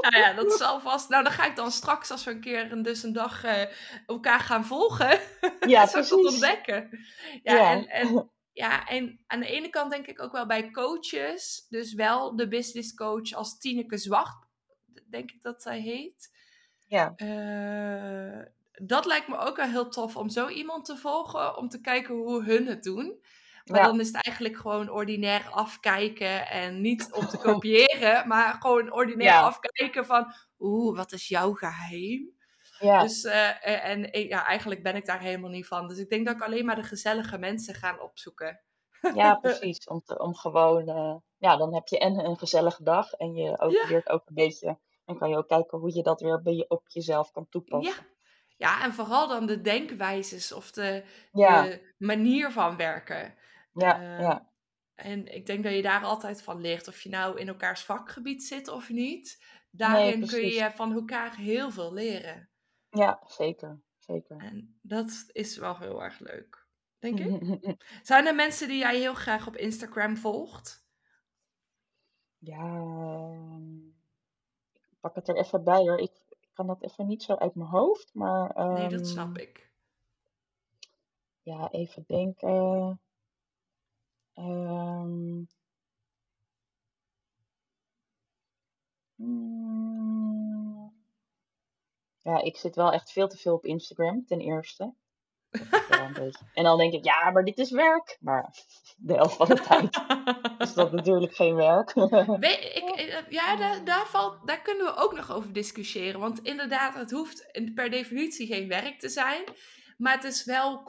Nou 0.00 0.16
ja, 0.16 0.32
dat 0.32 0.52
zal 0.52 0.80
vast. 0.80 1.08
Nou, 1.08 1.22
dan 1.22 1.32
ga 1.32 1.46
ik 1.46 1.56
dan 1.56 1.70
straks, 1.70 2.10
als 2.10 2.24
we 2.24 2.30
een 2.30 2.40
keer 2.40 2.72
een, 2.72 2.82
dus 2.82 3.02
een 3.02 3.12
dag 3.12 3.44
eh, 3.44 3.62
elkaar 4.06 4.40
gaan 4.40 4.64
volgen, 4.64 5.18
Ja, 5.66 5.86
precies. 5.86 6.12
ontdekken. 6.12 6.98
Ja, 7.42 7.54
Ja. 7.54 7.70
en, 7.70 7.86
en, 7.88 8.30
ja, 8.52 8.86
en 8.86 9.20
aan 9.26 9.40
de 9.40 9.46
ene 9.46 9.68
kant 9.68 9.90
denk 9.90 10.06
ik 10.06 10.22
ook 10.22 10.32
wel 10.32 10.46
bij 10.46 10.70
coaches, 10.70 11.66
dus 11.68 11.94
wel 11.94 12.36
de 12.36 12.48
business 12.48 12.94
coach 12.94 13.32
als 13.32 13.58
Tineke 13.58 13.98
Zwart, 13.98 14.46
denk 15.10 15.30
ik 15.30 15.42
dat 15.42 15.62
zij 15.62 15.80
heet. 15.80 16.30
Ja, 16.86 17.12
Eh, 17.16 18.46
dat 18.86 19.06
lijkt 19.06 19.28
me 19.28 19.36
ook 19.36 19.56
wel 19.56 19.68
heel 19.68 19.88
tof 19.88 20.16
om 20.16 20.28
zo 20.28 20.48
iemand 20.48 20.84
te 20.84 20.96
volgen, 20.96 21.56
om 21.56 21.68
te 21.68 21.80
kijken 21.80 22.14
hoe 22.14 22.44
hun 22.44 22.66
het 22.66 22.82
doen. 22.82 23.24
Maar 23.64 23.80
ja, 23.80 23.86
dan 23.86 24.00
is 24.00 24.06
het 24.06 24.24
eigenlijk 24.24 24.56
gewoon 24.56 24.90
ordinair 24.90 25.48
afkijken 25.50 26.48
en 26.48 26.80
niet 26.80 27.12
om 27.12 27.26
te 27.26 27.38
kopiëren, 27.38 28.26
maar 28.28 28.56
gewoon 28.60 28.92
ordinair 28.92 29.30
ja, 29.30 29.42
afkijken 29.42 30.06
van, 30.06 30.32
oeh, 30.58 30.96
wat 30.96 31.12
is 31.12 31.28
jouw 31.28 31.52
geheim? 31.52 32.34
ja, 32.78 33.02
Dus, 33.02 33.24
eh, 33.24 33.48
eh, 33.48 33.84
en 33.84 34.28
ja, 34.28 34.46
eigenlijk 34.46 34.82
ben 34.82 34.96
ik 34.96 35.06
daar 35.06 35.20
helemaal 35.20 35.50
niet 35.50 35.66
van. 35.66 35.88
Dus 35.88 35.98
ik 35.98 36.08
denk 36.08 36.26
dat 36.26 36.34
ik 36.34 36.42
alleen 36.42 36.64
maar 36.64 36.76
de 36.76 36.82
gezellige 36.82 37.38
mensen 37.38 37.74
ga 37.74 37.98
opzoeken. 37.98 38.60
ja, 39.14 39.34
precies. 39.42 39.86
Om, 39.86 40.02
te, 40.04 40.18
om 40.18 40.34
gewoon, 40.34 40.88
eh, 40.88 41.16
ja, 41.38 41.56
dan 41.56 41.74
heb 41.74 41.88
je 41.88 41.98
en 41.98 42.24
een 42.24 42.38
gezellige 42.38 42.82
dag 42.82 43.12
en 43.12 43.34
je 43.34 43.60
ook 43.60 43.72
Ja, 43.72 43.86
leert 43.88 44.08
ook 44.08 44.22
een 44.26 44.34
beetje. 44.34 44.78
En 45.04 45.18
kan 45.18 45.28
je 45.28 45.36
ook 45.36 45.48
kijken 45.48 45.78
hoe 45.78 45.94
je 45.94 46.02
dat 46.02 46.20
weer 46.20 46.42
bij 46.42 46.54
je, 46.54 46.64
op 46.68 46.82
jezelf 46.88 47.30
kan 47.30 47.42
ja. 47.42 47.48
toepassen. 47.50 48.06
Ja, 48.56 48.82
en 48.82 48.92
vooral 48.92 49.28
dan 49.28 49.46
de 49.46 49.60
denkwijzes 49.60 50.52
of 50.52 50.70
de, 50.70 51.04
Ja, 51.32 51.62
de 51.62 51.92
manier 51.98 52.52
van 52.52 52.76
werken. 52.76 53.34
Ja, 53.74 53.94
Ehm, 54.00 54.20
ja, 54.20 54.52
en 54.94 55.26
ik 55.34 55.46
denk 55.46 55.64
dat 55.64 55.72
je 55.74 55.82
daar 55.82 56.04
altijd 56.04 56.42
van 56.42 56.60
leert. 56.60 56.88
Of 56.88 57.00
je 57.00 57.08
nou 57.08 57.38
in 57.40 57.48
elkaars 57.48 57.82
vakgebied 57.84 58.42
zit 58.44 58.68
of 58.68 58.88
niet. 58.88 59.38
nee, 59.38 59.48
Daarin 59.70 60.26
kun 60.26 60.46
je 60.46 60.70
van 60.70 60.92
elkaar 60.92 61.36
heel 61.36 61.70
veel 61.70 61.92
leren. 61.92 62.50
Ja, 62.88 63.22
zeker, 63.26 63.80
zeker. 63.98 64.36
En 64.36 64.78
dat 64.82 65.24
is 65.32 65.56
wel 65.56 65.78
heel 65.78 66.02
erg 66.02 66.18
leuk, 66.18 66.66
denk 66.98 67.18
ik. 67.18 67.42
Zijn 68.02 68.26
er 68.26 68.34
mensen 68.34 68.68
die 68.68 68.78
jij 68.78 68.98
heel 68.98 69.14
graag 69.14 69.46
op 69.46 69.56
Instagram 69.56 70.16
volgt? 70.16 70.86
Ja, 72.38 72.82
ik 74.72 74.96
pak 75.00 75.14
het 75.14 75.28
er 75.28 75.36
even 75.36 75.64
bij 75.64 75.80
hoor. 75.80 75.98
Ik, 75.98 76.12
ik 76.28 76.48
kan 76.52 76.66
dat 76.66 76.82
even 76.82 77.06
niet 77.06 77.22
zo 77.22 77.34
uit 77.34 77.54
mijn 77.54 77.68
hoofd, 77.70 78.14
maar 78.14 78.54
Nee, 78.72 78.88
dat 78.88 79.06
snap 79.08 79.36
ehm, 79.36 79.36
ik. 79.36 79.72
ja, 81.42 81.70
even 81.70 82.04
denken. 82.06 83.00
Ehm, 84.34 85.42
mm, 89.16 90.92
ja, 92.22 92.42
ik 92.42 92.56
zit 92.56 92.74
wel 92.74 92.92
echt 92.92 93.12
veel 93.12 93.28
te 93.28 93.36
veel 93.36 93.54
op 93.54 93.64
Instagram, 93.64 94.26
ten 94.26 94.40
eerste. 94.40 94.94
En 96.54 96.64
dan 96.64 96.78
denk 96.78 96.92
ik, 96.92 97.04
ja, 97.04 97.30
maar 97.30 97.44
dit 97.44 97.58
is 97.58 97.70
werk. 97.70 98.16
Maar 98.20 98.50
de 98.96 99.14
helft 99.14 99.36
van 99.36 99.48
de 99.48 99.60
tijd 99.60 100.02
is 100.58 100.74
dat 100.74 100.92
natuurlijk 100.92 101.34
geen 101.34 101.54
werk. 101.54 101.94
Ik, 101.94 102.90
eh, 102.96 103.30
ja, 103.30 103.56
daar, 103.56 103.84
daar, 103.84 104.06
valt, 104.06 104.46
daar 104.46 104.62
kunnen 104.62 104.86
we 104.86 104.94
ook 104.96 105.16
nog 105.16 105.32
over 105.32 105.52
discussiëren. 105.52 106.20
Want 106.20 106.42
inderdaad, 106.42 106.94
het 106.94 107.10
hoeft 107.10 107.60
per 107.74 107.90
definitie 107.90 108.46
geen 108.46 108.68
werk 108.68 108.98
te 108.98 109.08
zijn. 109.08 109.44
Maar 109.96 110.14
het 110.14 110.24
is 110.24 110.44
wel 110.44 110.82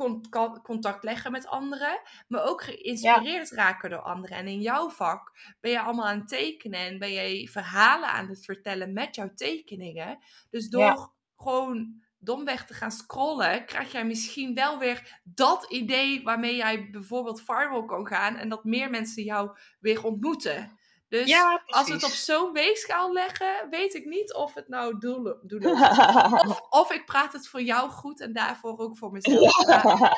contact 0.64 1.04
leggen 1.04 1.32
met 1.32 1.48
anderen. 1.48 2.02
Maar 2.28 2.44
ook 2.44 2.64
geïnspireerd 2.64 3.52
raken 3.52 3.90
door 3.90 4.02
anderen. 4.02 4.38
En 4.38 4.48
in 4.48 4.62
jouw 4.62 4.90
vak 4.90 5.32
ben 5.62 5.72
je 5.72 5.82
allemaal 5.82 6.08
aan 6.08 6.20
het 6.20 6.28
tekenen. 6.28 6.80
En 6.80 7.00
ben 7.00 7.12
je 7.12 7.50
verhalen 7.50 8.10
aan 8.10 8.28
het 8.28 8.46
vertellen 8.46 8.94
met 8.94 9.16
jouw 9.16 9.32
tekeningen. 9.36 10.18
Dus 10.50 10.70
door 10.70 11.14
gewoon 11.36 12.04
domweg 12.20 12.66
te 12.66 12.74
gaan 12.74 12.92
scrollen, 12.92 13.66
krijg 13.66 13.92
jij 13.92 14.06
misschien 14.06 14.54
wel 14.54 14.80
weer 14.80 15.20
dat 15.24 15.66
idee 15.72 16.24
waarmee 16.24 16.56
jij 16.56 16.90
bijvoorbeeld 16.90 17.42
viral 17.42 17.86
kan 17.86 18.08
gaan 18.08 18.36
en 18.36 18.50
dat 18.50 18.64
meer 18.64 18.90
mensen 18.90 19.24
jou 19.24 19.58
weer 19.80 20.04
ontmoeten. 20.04 20.80
Dus 21.16 21.30
ja, 21.30 21.64
als 21.66 21.88
we 21.88 21.94
het 21.94 22.04
op 22.04 22.10
zo'n 22.10 22.52
weegschaal 22.52 23.14
leggen, 23.14 23.70
weet 23.70 23.94
ik 23.94 24.06
niet 24.06 24.34
of 24.34 24.54
het 24.54 24.68
nou 24.68 25.00
doel, 25.00 25.38
doel 25.42 25.60
is. 25.60 25.80
of, 26.50 26.62
of, 26.70 26.92
ik 26.92 27.06
praat 27.06 27.34
het 27.34 27.48
voor 27.48 27.62
jou 27.62 27.90
goed 27.90 28.22
en 28.22 28.34
daarvoor 28.34 28.78
ook 28.78 28.98
voor 28.98 29.12
mezelf. 29.12 29.66
Ja, 29.68 30.18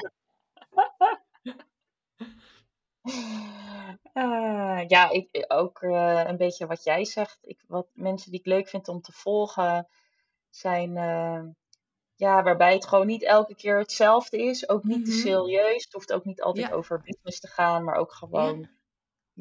uh, 4.13 4.87
ja 4.93 5.09
ik, 5.09 5.45
ook 5.47 5.81
uh, 5.81 6.23
een 6.25 6.37
beetje 6.37 6.67
wat 6.67 6.83
jij 6.83 7.05
zegt. 7.05 7.37
Ik, 7.41 7.63
wat 7.67 7.87
mensen 7.93 8.31
die 8.31 8.39
ik 8.39 8.45
leuk 8.45 8.67
vind 8.67 8.87
om 8.87 9.01
te 9.01 9.11
volgen 9.11 9.87
zijn. 10.49 10.95
Uh, 10.95 11.41
ja, 12.15 12.43
waarbij 12.43 12.73
het 12.73 12.87
gewoon 12.87 13.07
niet 13.07 13.23
elke 13.23 13.55
keer 13.55 13.77
hetzelfde 13.77 14.37
is. 14.37 14.69
Ook 14.69 14.83
niet 14.83 15.05
te 15.05 15.11
mhm. 15.11 15.19
serieus. 15.19 15.83
Het 15.83 15.93
hoeft 15.93 16.13
ook 16.13 16.25
niet 16.25 16.41
altijd 16.41 16.71
over 16.71 17.01
business 17.01 17.39
te 17.39 17.47
gaan, 17.47 17.83
maar 17.83 17.95
ook 17.95 18.13
gewoon 18.13 18.59
ja, 18.59 18.76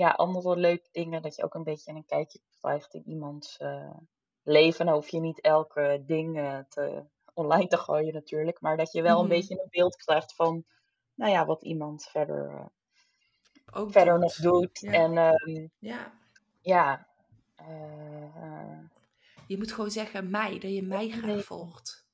andere 0.04 0.56
leuke 0.56 0.88
dingen. 0.92 1.22
Dat 1.22 1.37
je 1.37 1.44
ook 1.44 1.54
een 1.54 1.62
beetje 1.62 1.92
een 1.92 2.06
kijkje 2.06 2.40
krijgt 2.61 2.94
in 2.94 3.02
iemands 3.06 3.59
uh, 3.61 3.96
leven. 4.42 4.87
Dan 4.87 4.94
hoef 4.94 5.09
je 5.09 5.20
niet 5.20 5.40
elke 5.40 6.02
ding 6.06 6.38
uh, 6.38 6.59
te, 6.68 7.04
online 7.35 7.66
te 7.66 7.76
gooien 7.76 8.14
natuurlijk. 8.14 8.61
Maar 8.61 8.76
dat 8.76 8.92
je 8.92 9.02
wel 9.02 9.18
een 9.18 9.26
mhm. 9.26 9.35
beetje 9.35 9.61
een 9.61 9.68
beeld 9.70 9.96
krijgt 9.96 10.35
van, 10.35 10.64
nou 11.14 11.32
ja, 11.32 11.46
wat 11.46 11.62
iemand 11.62 12.04
verder, 12.04 12.50
uh, 12.50 12.66
ook 13.72 13.92
verder 13.92 14.18
nog 14.18 14.35
doet. 14.35 14.78
Ja. 14.80 14.92
En 14.92 15.16
um, 15.16 15.70
ja. 15.78 16.12
ja 16.61 17.06
je 19.46 19.59
moet 19.59 19.72
gewoon 19.72 19.90
zeggen 19.90 20.30
mij, 20.30 20.59
dat 20.59 20.74
je 20.74 20.82
mij 20.82 21.09
graag 21.09 21.44
volgt. 21.44 22.06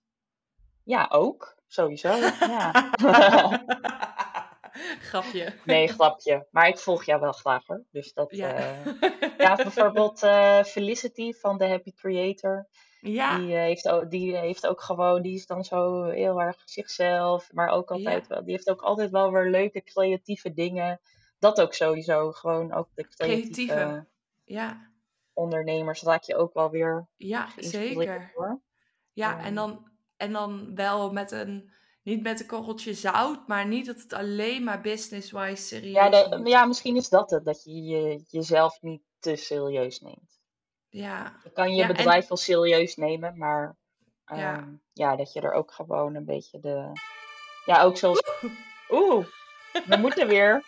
Ja, 0.84 1.08
ook. 1.10 1.56
Sowieso. 1.66 2.14
Ja. 2.40 2.90
grapje. 5.10 5.52
Nee, 5.64 5.88
grapje. 5.88 6.46
Maar 6.50 6.68
ik 6.68 6.78
volg 6.78 7.04
jou 7.04 7.20
wel 7.20 7.32
graag 7.32 7.66
hoor. 7.66 7.84
Dus 7.90 8.12
dat. 8.12 8.36
Ja, 8.36 8.84
uh, 8.84 9.10
ja 9.38 9.54
bijvoorbeeld 9.54 10.22
uh, 10.22 10.62
Felicity 10.62 11.32
van 11.32 11.58
The 11.58 11.64
Happy 11.64 11.92
Creator. 11.92 12.68
Ja. 13.00 13.38
Die, 13.38 13.48
uh, 13.48 13.54
heeft 13.54 13.88
ook, 13.88 14.10
die 14.10 14.36
heeft 14.36 14.66
ook 14.66 14.80
gewoon, 14.80 15.22
die 15.22 15.34
is 15.34 15.46
dan 15.46 15.64
zo 15.64 16.04
heel 16.04 16.40
erg 16.40 16.62
zichzelf. 16.64 17.52
Maar 17.52 17.68
ook 17.68 17.90
altijd 17.90 18.26
wel, 18.26 18.44
die 18.44 18.52
heeft 18.52 18.70
ook 18.70 18.82
altijd 18.82 19.10
wel 19.10 19.32
weer 19.32 19.50
leuke 19.50 19.82
creatieve 19.82 20.52
dingen. 20.52 21.00
Dat 21.38 21.60
ook 21.60 21.74
sowieso. 21.74 22.32
Gewoon 22.32 22.72
ook 22.72 22.88
de 22.94 23.08
creatieve, 23.08 23.72
creatieve. 23.72 24.06
ja. 24.44 24.90
ondernemers 25.32 26.02
raak 26.02 26.22
je 26.22 26.36
ook 26.36 26.54
wel 26.54 26.70
weer. 26.70 27.08
Ja, 27.16 27.48
zeker. 27.56 28.30
Hoor. 28.34 28.60
Ja, 29.12 29.44
en 29.44 29.54
dan 29.54 29.90
en 30.22 30.32
dan 30.32 30.74
wel 30.74 31.12
met 31.12 31.30
een, 31.30 31.70
niet 32.02 32.22
met 32.22 32.40
een 32.40 32.46
korreltje 32.46 32.94
zout, 32.94 33.46
maar 33.46 33.66
niet 33.66 33.86
dat 33.86 34.00
het 34.00 34.12
alleen 34.12 34.64
maar 34.64 34.80
business-wise 34.80 35.62
serieus 35.62 35.94
ja, 35.94 36.08
de, 36.08 36.40
ja, 36.44 36.64
misschien 36.64 36.96
is 36.96 37.08
dat 37.08 37.30
het, 37.30 37.44
dat 37.44 37.64
je, 37.64 37.82
je 37.82 38.24
jezelf 38.28 38.78
niet 38.80 39.02
te 39.18 39.36
serieus 39.36 40.00
neemt. 40.00 40.40
Ja. 40.88 41.36
Je 41.44 41.50
kan 41.50 41.74
je 41.74 41.86
bedrijf 41.86 42.28
wel 42.28 42.38
serieus 42.38 42.96
nemen, 42.96 43.38
maar 43.38 43.76
ja. 44.26 44.56
Ehm, 44.56 44.68
ja, 44.92 45.16
dat 45.16 45.32
je 45.32 45.40
er 45.40 45.52
ook 45.52 45.72
gewoon 45.72 46.14
een 46.14 46.24
beetje 46.24 46.60
de... 46.60 46.92
Ja, 47.64 47.82
ook 47.82 47.96
zoals... 47.96 48.22
Oeh, 48.90 49.26
we 49.86 49.96
moeten 49.96 50.28
weer. 50.28 50.54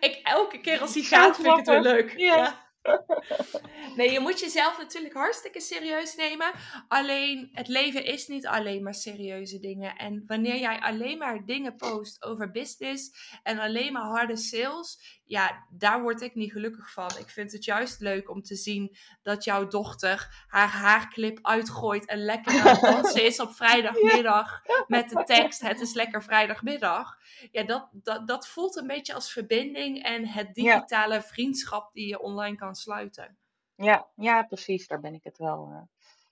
ik, 0.00 0.20
elke 0.22 0.60
keer 0.60 0.80
als 0.80 0.94
hij 0.94 1.02
gaat, 1.02 1.36
vind 1.36 1.46
ik 1.46 1.56
het 1.56 1.66
wel 1.66 1.80
leuk. 1.80 2.14
ja. 2.16 2.69
Nee, 3.96 4.10
je 4.10 4.20
moet 4.20 4.40
jezelf 4.40 4.78
natuurlijk 4.78 5.14
hartstikke 5.14 5.60
serieus 5.60 6.14
nemen. 6.14 6.52
Alleen, 6.88 7.50
het 7.52 7.68
leven 7.68 8.04
is 8.04 8.26
niet 8.26 8.46
alleen 8.46 8.82
maar 8.82 8.94
serieuze 8.94 9.58
dingen. 9.58 9.96
En 9.96 10.22
wanneer 10.26 10.58
jij 10.58 10.80
alleen 10.80 11.18
maar 11.18 11.44
dingen 11.44 11.76
post 11.76 12.24
over 12.24 12.50
business 12.50 13.10
en 13.42 13.58
alleen 13.58 13.92
maar 13.92 14.02
harde 14.02 14.36
sales, 14.36 15.20
ja, 15.24 15.66
daar 15.70 16.02
word 16.02 16.20
ik 16.20 16.34
niet 16.34 16.52
gelukkig 16.52 16.92
van. 16.92 17.10
Ik 17.18 17.28
vind 17.28 17.52
het 17.52 17.64
juist 17.64 18.00
leuk 18.00 18.30
om 18.30 18.42
te 18.42 18.56
zien 18.56 18.96
dat 19.22 19.44
jouw 19.44 19.66
dochter 19.66 20.44
haar 20.46 20.68
haarclip 20.68 21.38
uitgooit 21.42 22.06
en 22.06 22.24
lekker 22.24 22.60
aan 22.60 22.66
het 22.66 22.80
dansen 22.80 23.24
is 23.24 23.40
op 23.40 23.52
vrijdagmiddag 23.62 24.62
met 24.86 25.08
de 25.08 25.24
tekst: 25.24 25.60
Het 25.60 25.80
is 25.80 25.94
lekker 25.94 26.22
vrijdagmiddag. 26.22 27.18
Ja, 27.50 27.62
dat, 27.62 27.88
dat, 27.92 28.28
dat 28.28 28.48
voelt 28.48 28.76
een 28.76 28.86
beetje 28.86 29.14
als 29.14 29.32
verbinding 29.32 30.02
en 30.02 30.26
het 30.26 30.54
digitale 30.54 31.22
vriendschap 31.22 31.92
die 31.92 32.08
je 32.08 32.20
online 32.20 32.56
kan 32.56 32.69
sluiten. 32.74 33.38
Ja, 33.74 34.08
ja, 34.16 34.42
precies. 34.42 34.86
Daar 34.86 35.00
ben 35.00 35.14
ik 35.14 35.24
het 35.24 35.38
wel. 35.38 35.68
Uh, 35.70 35.82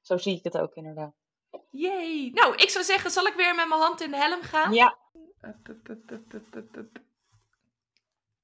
zo 0.01 0.17
zie 0.17 0.37
ik 0.37 0.45
het 0.45 0.59
ook 0.59 0.75
inderdaad. 0.75 1.15
Jee. 1.71 2.33
Nou, 2.33 2.55
ik 2.55 2.71
zou 2.71 2.85
zeggen, 2.85 3.11
zal 3.11 3.27
ik 3.27 3.35
weer 3.35 3.55
met 3.55 3.69
mijn 3.69 3.81
hand 3.81 4.01
in 4.01 4.11
de 4.11 4.17
helm 4.17 4.43
gaan? 4.43 4.73
Ja. 4.73 4.99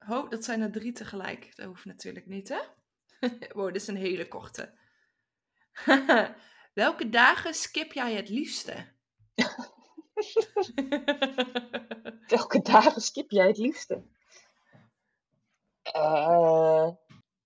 Oh, 0.09 0.29
dat 0.29 0.43
zijn 0.43 0.61
er 0.61 0.71
drie 0.71 0.91
tegelijk. 0.91 1.55
Dat 1.55 1.65
hoeft 1.65 1.85
natuurlijk 1.85 2.25
niet, 2.25 2.49
hè? 2.49 2.59
wow, 3.55 3.65
dit 3.65 3.81
is 3.81 3.87
een 3.87 3.95
hele 3.95 4.27
korte. 4.27 4.73
Welke 6.73 7.09
dagen 7.09 7.53
skip 7.53 7.91
jij 7.91 8.13
het 8.13 8.29
liefste? 8.29 8.93
Welke 12.27 12.61
dagen 12.61 13.01
skip 13.01 13.31
jij 13.31 13.47
het 13.47 13.57
liefste? 13.57 14.03
Uh, 15.95 16.89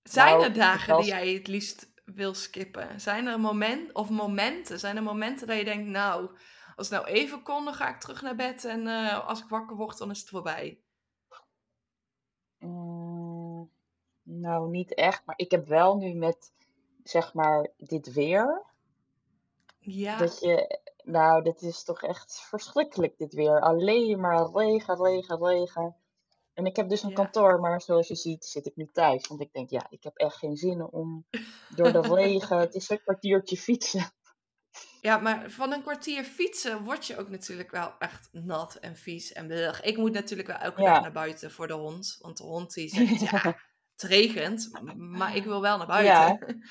zijn 0.04 0.38
nou, 0.38 0.44
er 0.44 0.54
dagen 0.54 0.98
die 0.98 1.06
jij 1.06 1.34
het 1.34 1.48
liefst 1.48 1.94
wil 2.06 2.34
skippen? 2.34 3.02
Zijn 3.02 3.28
er 3.28 3.40
moment, 3.40 3.94
of 3.94 4.10
momenten? 4.10 4.80
Zijn 4.80 4.96
er 4.96 5.04
momenten 5.04 5.48
dat 5.48 5.58
je 5.58 5.64
denkt, 5.64 5.88
nou, 5.88 6.30
als 6.76 6.90
het 6.90 7.00
nou 7.00 7.16
even 7.16 7.44
kon, 7.44 7.66
dan 7.66 7.74
ga 7.74 7.90
ik 7.90 8.00
terug 8.00 8.22
naar 8.22 8.36
bed 8.36 8.66
en 8.66 8.88
uh, 8.88 9.28
als 9.28 9.42
ik 9.42 9.50
wakker 9.50 9.76
word, 9.76 9.98
dan 9.98 10.12
is 10.12 10.20
het 10.20 10.30
voorbij? 10.30 10.80
Mm, 12.60 13.72
nou, 14.24 14.70
niet 14.70 14.94
echt. 14.94 15.26
Maar 15.26 15.38
ik 15.38 15.52
heb 15.52 15.68
wel 15.68 15.98
nu 15.98 16.14
met, 16.14 16.54
zeg 17.04 17.34
maar, 17.34 17.68
dit 17.78 18.14
weer. 18.14 18.64
Ja. 19.80 20.18
Dat 20.18 20.40
je, 20.40 20.80
nou, 21.04 21.44
dit 21.44 21.62
is 21.62 21.84
toch 21.84 22.02
echt 22.02 22.42
verschrikkelijk, 22.42 23.18
dit 23.18 23.34
weer. 23.34 23.62
Alleen 23.62 24.20
maar 24.20 24.50
regen, 24.54 25.04
regen, 25.04 25.46
regen. 25.46 25.96
En 26.60 26.66
ik 26.66 26.76
heb 26.76 26.90
dus 26.90 27.04
een 27.04 27.14
kantoor, 27.14 27.60
maar 27.60 27.82
zoals 27.82 28.08
je 28.08 28.16
ziet 28.16 28.46
zit 28.46 28.66
ik 28.66 28.76
nu 28.76 28.90
thuis. 28.94 29.28
Want 29.28 29.42
ik 29.42 29.54
denk, 29.54 29.70
ja, 29.70 29.88
ik 29.90 30.04
heb 30.04 30.16
echt 30.16 30.36
geen 30.36 30.58
zin 30.58 30.84
om 30.92 31.26
door 31.76 31.92
de 31.92 32.02
regen, 32.16 32.58
het 32.58 32.74
is 32.74 32.90
een 32.90 33.02
kwartiertje 33.02 33.58
fietsen. 33.58 34.12
Ja, 35.02 35.18
maar 35.18 35.52
van 35.52 35.74
een 35.74 35.82
kwartier 35.82 36.24
fietsen 36.24 36.84
word 36.84 37.06
je 37.06 37.18
ook 37.18 37.30
natuurlijk 37.30 37.72
wel 37.72 37.94
echt 38.00 38.30
nat 38.32 38.76
en 38.76 38.96
vies 38.96 39.34
en 39.34 39.48
blech. 39.48 39.82
Ik 39.82 39.98
moet 39.98 40.12
natuurlijk 40.12 40.48
wel 40.48 40.58
elke 40.58 40.82
dag 40.82 41.02
naar 41.02 41.12
buiten 41.12 41.52
voor 41.52 41.68
de 41.68 41.74
hond. 41.74 42.18
Want 42.22 42.38
de 42.38 42.44
hond 42.44 42.74
die 42.74 42.90
zegt, 42.96 43.20
ja, 43.20 43.58
het 43.92 44.02
regent, 44.02 44.70
maar 44.98 45.36
ik 45.36 45.44
wil 45.44 45.62
wel 45.62 45.78
naar 45.78 45.88
buiten. 45.88 46.64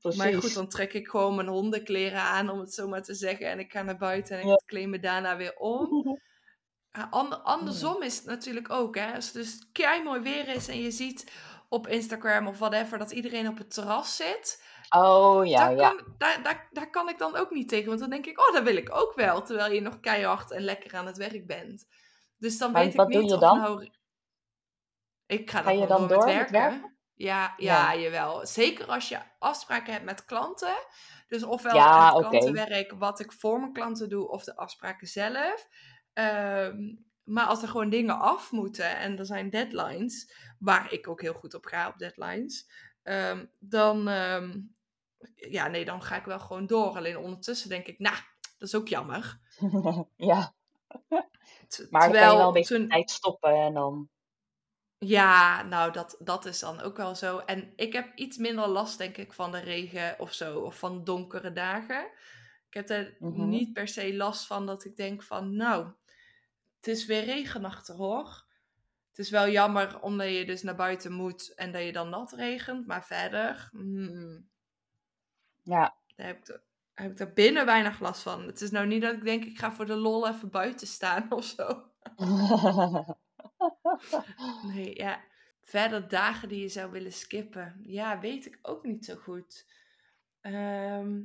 Ja, 0.00 0.12
maar 0.16 0.34
goed, 0.34 0.54
dan 0.54 0.68
trek 0.68 0.92
ik 0.92 1.08
gewoon 1.08 1.34
mijn 1.34 1.48
hondenkleren 1.48 2.20
aan, 2.20 2.50
om 2.50 2.58
het 2.58 2.74
zo 2.74 2.88
maar 2.88 3.02
te 3.02 3.14
zeggen. 3.14 3.50
En 3.50 3.58
ik 3.58 3.72
ga 3.72 3.82
naar 3.82 3.98
buiten 3.98 4.40
en 4.40 4.48
ik 4.48 4.62
kleed 4.66 4.88
me 4.88 4.98
daarna 4.98 5.36
weer 5.36 5.56
om. 5.56 6.18
Andersom 7.42 8.02
is 8.02 8.16
het 8.16 8.26
natuurlijk 8.26 8.70
ook, 8.70 8.96
hè. 8.96 9.14
Als 9.14 9.24
het 9.24 9.34
dus 9.34 9.68
kei 9.72 10.02
mooi 10.02 10.20
weer 10.20 10.48
is 10.48 10.68
en 10.68 10.80
je 10.80 10.90
ziet 10.90 11.32
op 11.68 11.88
Instagram 11.88 12.46
of 12.46 12.58
whatever 12.58 12.98
dat 12.98 13.10
iedereen 13.10 13.48
op 13.48 13.58
het 13.58 13.74
terras 13.74 14.16
zit. 14.16 14.62
Oh 14.90 15.46
ja, 15.46 15.58
daar 15.58 15.76
ja. 15.76 15.88
Kan, 15.88 16.14
daar, 16.18 16.42
daar, 16.42 16.68
daar 16.72 16.90
kan 16.90 17.08
ik 17.08 17.18
dan 17.18 17.36
ook 17.36 17.50
niet 17.50 17.68
tegen. 17.68 17.88
Want 17.88 18.00
dan 18.00 18.10
denk 18.10 18.26
ik, 18.26 18.48
oh, 18.48 18.54
dat 18.54 18.62
wil 18.62 18.76
ik 18.76 18.94
ook 18.94 19.14
wel. 19.14 19.42
Terwijl 19.42 19.72
je 19.72 19.80
nog 19.80 20.00
keihard 20.00 20.50
en 20.50 20.62
lekker 20.62 20.96
aan 20.96 21.06
het 21.06 21.16
werk 21.16 21.46
bent. 21.46 21.86
Dus 22.38 22.58
dan 22.58 22.72
weet 22.72 22.94
ik 22.94 23.06
niet 23.06 23.12
doe 23.12 23.28
je 23.28 23.38
dan? 23.38 23.58
Nou... 23.58 23.90
Ik 25.26 25.50
ga, 25.50 25.58
ga 25.58 25.64
dan, 25.64 25.78
je 25.78 25.86
dan 25.86 26.08
door, 26.08 26.24
met 26.24 26.50
werken. 26.50 26.96
Ja, 27.14 27.54
ja, 27.56 27.92
ja, 27.92 28.00
jawel. 28.00 28.46
Zeker 28.46 28.86
als 28.86 29.08
je 29.08 29.18
afspraken 29.38 29.92
hebt 29.92 30.04
met 30.04 30.24
klanten. 30.24 30.76
Dus 31.26 31.42
ofwel 31.42 31.74
ja, 31.74 32.14
het 32.14 32.28
klantenwerk 32.28 32.92
wat 32.98 33.20
ik 33.20 33.32
voor 33.32 33.60
mijn 33.60 33.72
klanten 33.72 34.08
doe, 34.08 34.28
of 34.28 34.44
de 34.44 34.56
afspraken 34.56 35.06
zelf. 35.06 35.68
Ehm, 36.14 36.94
maar 37.24 37.46
als 37.46 37.62
er 37.62 37.68
gewoon 37.68 37.90
dingen 37.90 38.18
af 38.18 38.52
moeten 38.52 38.96
en 38.96 39.18
er 39.18 39.26
zijn 39.26 39.50
deadlines, 39.50 40.34
waar 40.58 40.92
ik 40.92 41.08
ook 41.08 41.20
heel 41.20 41.34
goed 41.34 41.54
op 41.54 41.64
ga 41.64 41.88
op 41.88 41.98
deadlines, 41.98 42.70
um, 43.02 43.50
dan, 43.58 44.08
ehm, 44.08 44.60
ja, 45.34 45.68
nee, 45.68 45.84
dan 45.84 46.02
ga 46.02 46.16
ik 46.16 46.24
wel 46.24 46.40
gewoon 46.40 46.66
door. 46.66 46.96
Alleen 46.96 47.16
ondertussen 47.16 47.68
denk 47.68 47.86
ik, 47.86 47.98
nou, 47.98 48.16
dat 48.58 48.68
is 48.68 48.74
ook 48.74 48.88
jammer. 48.88 49.40
ja. 50.16 50.54
maar 51.90 52.06
je 52.06 52.12
wel 52.12 52.46
een 52.46 52.52
beetje 52.52 52.76
toen... 52.76 52.88
tijd 52.88 53.10
stoppen 53.10 53.54
en 53.54 53.74
dan... 53.74 54.08
Ja, 54.98 55.62
nou, 55.62 55.92
dat, 55.92 56.16
dat 56.18 56.44
is 56.44 56.58
dan 56.58 56.80
ook 56.80 56.96
wel 56.96 57.14
zo. 57.14 57.38
En 57.38 57.72
ik 57.76 57.92
heb 57.92 58.18
iets 58.18 58.36
minder 58.36 58.68
last, 58.68 58.98
denk 58.98 59.16
ik, 59.16 59.32
van 59.32 59.52
de 59.52 59.58
regen 59.58 60.18
of 60.18 60.32
zo, 60.32 60.60
of 60.60 60.78
van 60.78 61.04
donkere 61.04 61.52
dagen. 61.52 62.10
Ik 62.68 62.74
heb 62.74 62.88
er 62.88 63.16
Mhm. 63.18 63.48
niet 63.48 63.72
per 63.72 63.88
se 63.88 64.16
last 64.16 64.46
van 64.46 64.66
dat 64.66 64.84
ik 64.84 64.96
denk 64.96 65.22
van, 65.22 65.56
nou, 65.56 65.86
het 66.84 66.94
is 66.96 67.06
weer 67.06 67.24
regenachtig 67.24 67.96
hoor. 67.96 68.44
Het 69.08 69.18
is 69.18 69.30
wel 69.30 69.48
jammer 69.48 70.00
omdat 70.00 70.28
je 70.28 70.44
dus 70.44 70.62
naar 70.62 70.74
buiten 70.76 71.12
moet 71.12 71.54
en 71.54 71.72
dat 71.72 71.82
je 71.82 71.92
dan 71.92 72.08
nat 72.08 72.32
regent. 72.32 72.86
Maar 72.86 73.04
verder, 73.04 73.70
Ja. 75.62 75.96
daar 76.16 76.26
heb 76.26 76.38
ik, 76.38 76.48
er, 76.48 76.62
heb 76.94 77.20
ik 77.20 77.34
binnen 77.34 77.66
weinig 77.66 78.00
last 78.00 78.22
van. 78.22 78.46
Het 78.46 78.60
is 78.60 78.70
nou 78.70 78.86
niet 78.86 79.02
dat 79.02 79.14
ik 79.14 79.24
denk, 79.24 79.44
ik 79.44 79.58
ga 79.58 79.72
voor 79.72 79.86
de 79.86 79.94
lol 79.96 80.28
even 80.28 80.50
buiten 80.50 80.86
staan 80.86 81.32
of 81.38 81.44
zo. 81.44 81.82
Nee, 84.62 84.96
ja. 84.96 85.20
Verder 85.62 86.08
dagen 86.08 86.48
die 86.48 86.60
je 86.60 86.68
zou 86.68 86.90
willen 86.90 87.12
skippen. 87.12 87.78
Ja, 87.82 88.20
weet 88.20 88.46
ik 88.46 88.58
ook 88.62 88.84
niet 88.84 89.04
zo 89.04 89.14
goed. 89.16 89.66
Ehm 90.40 91.20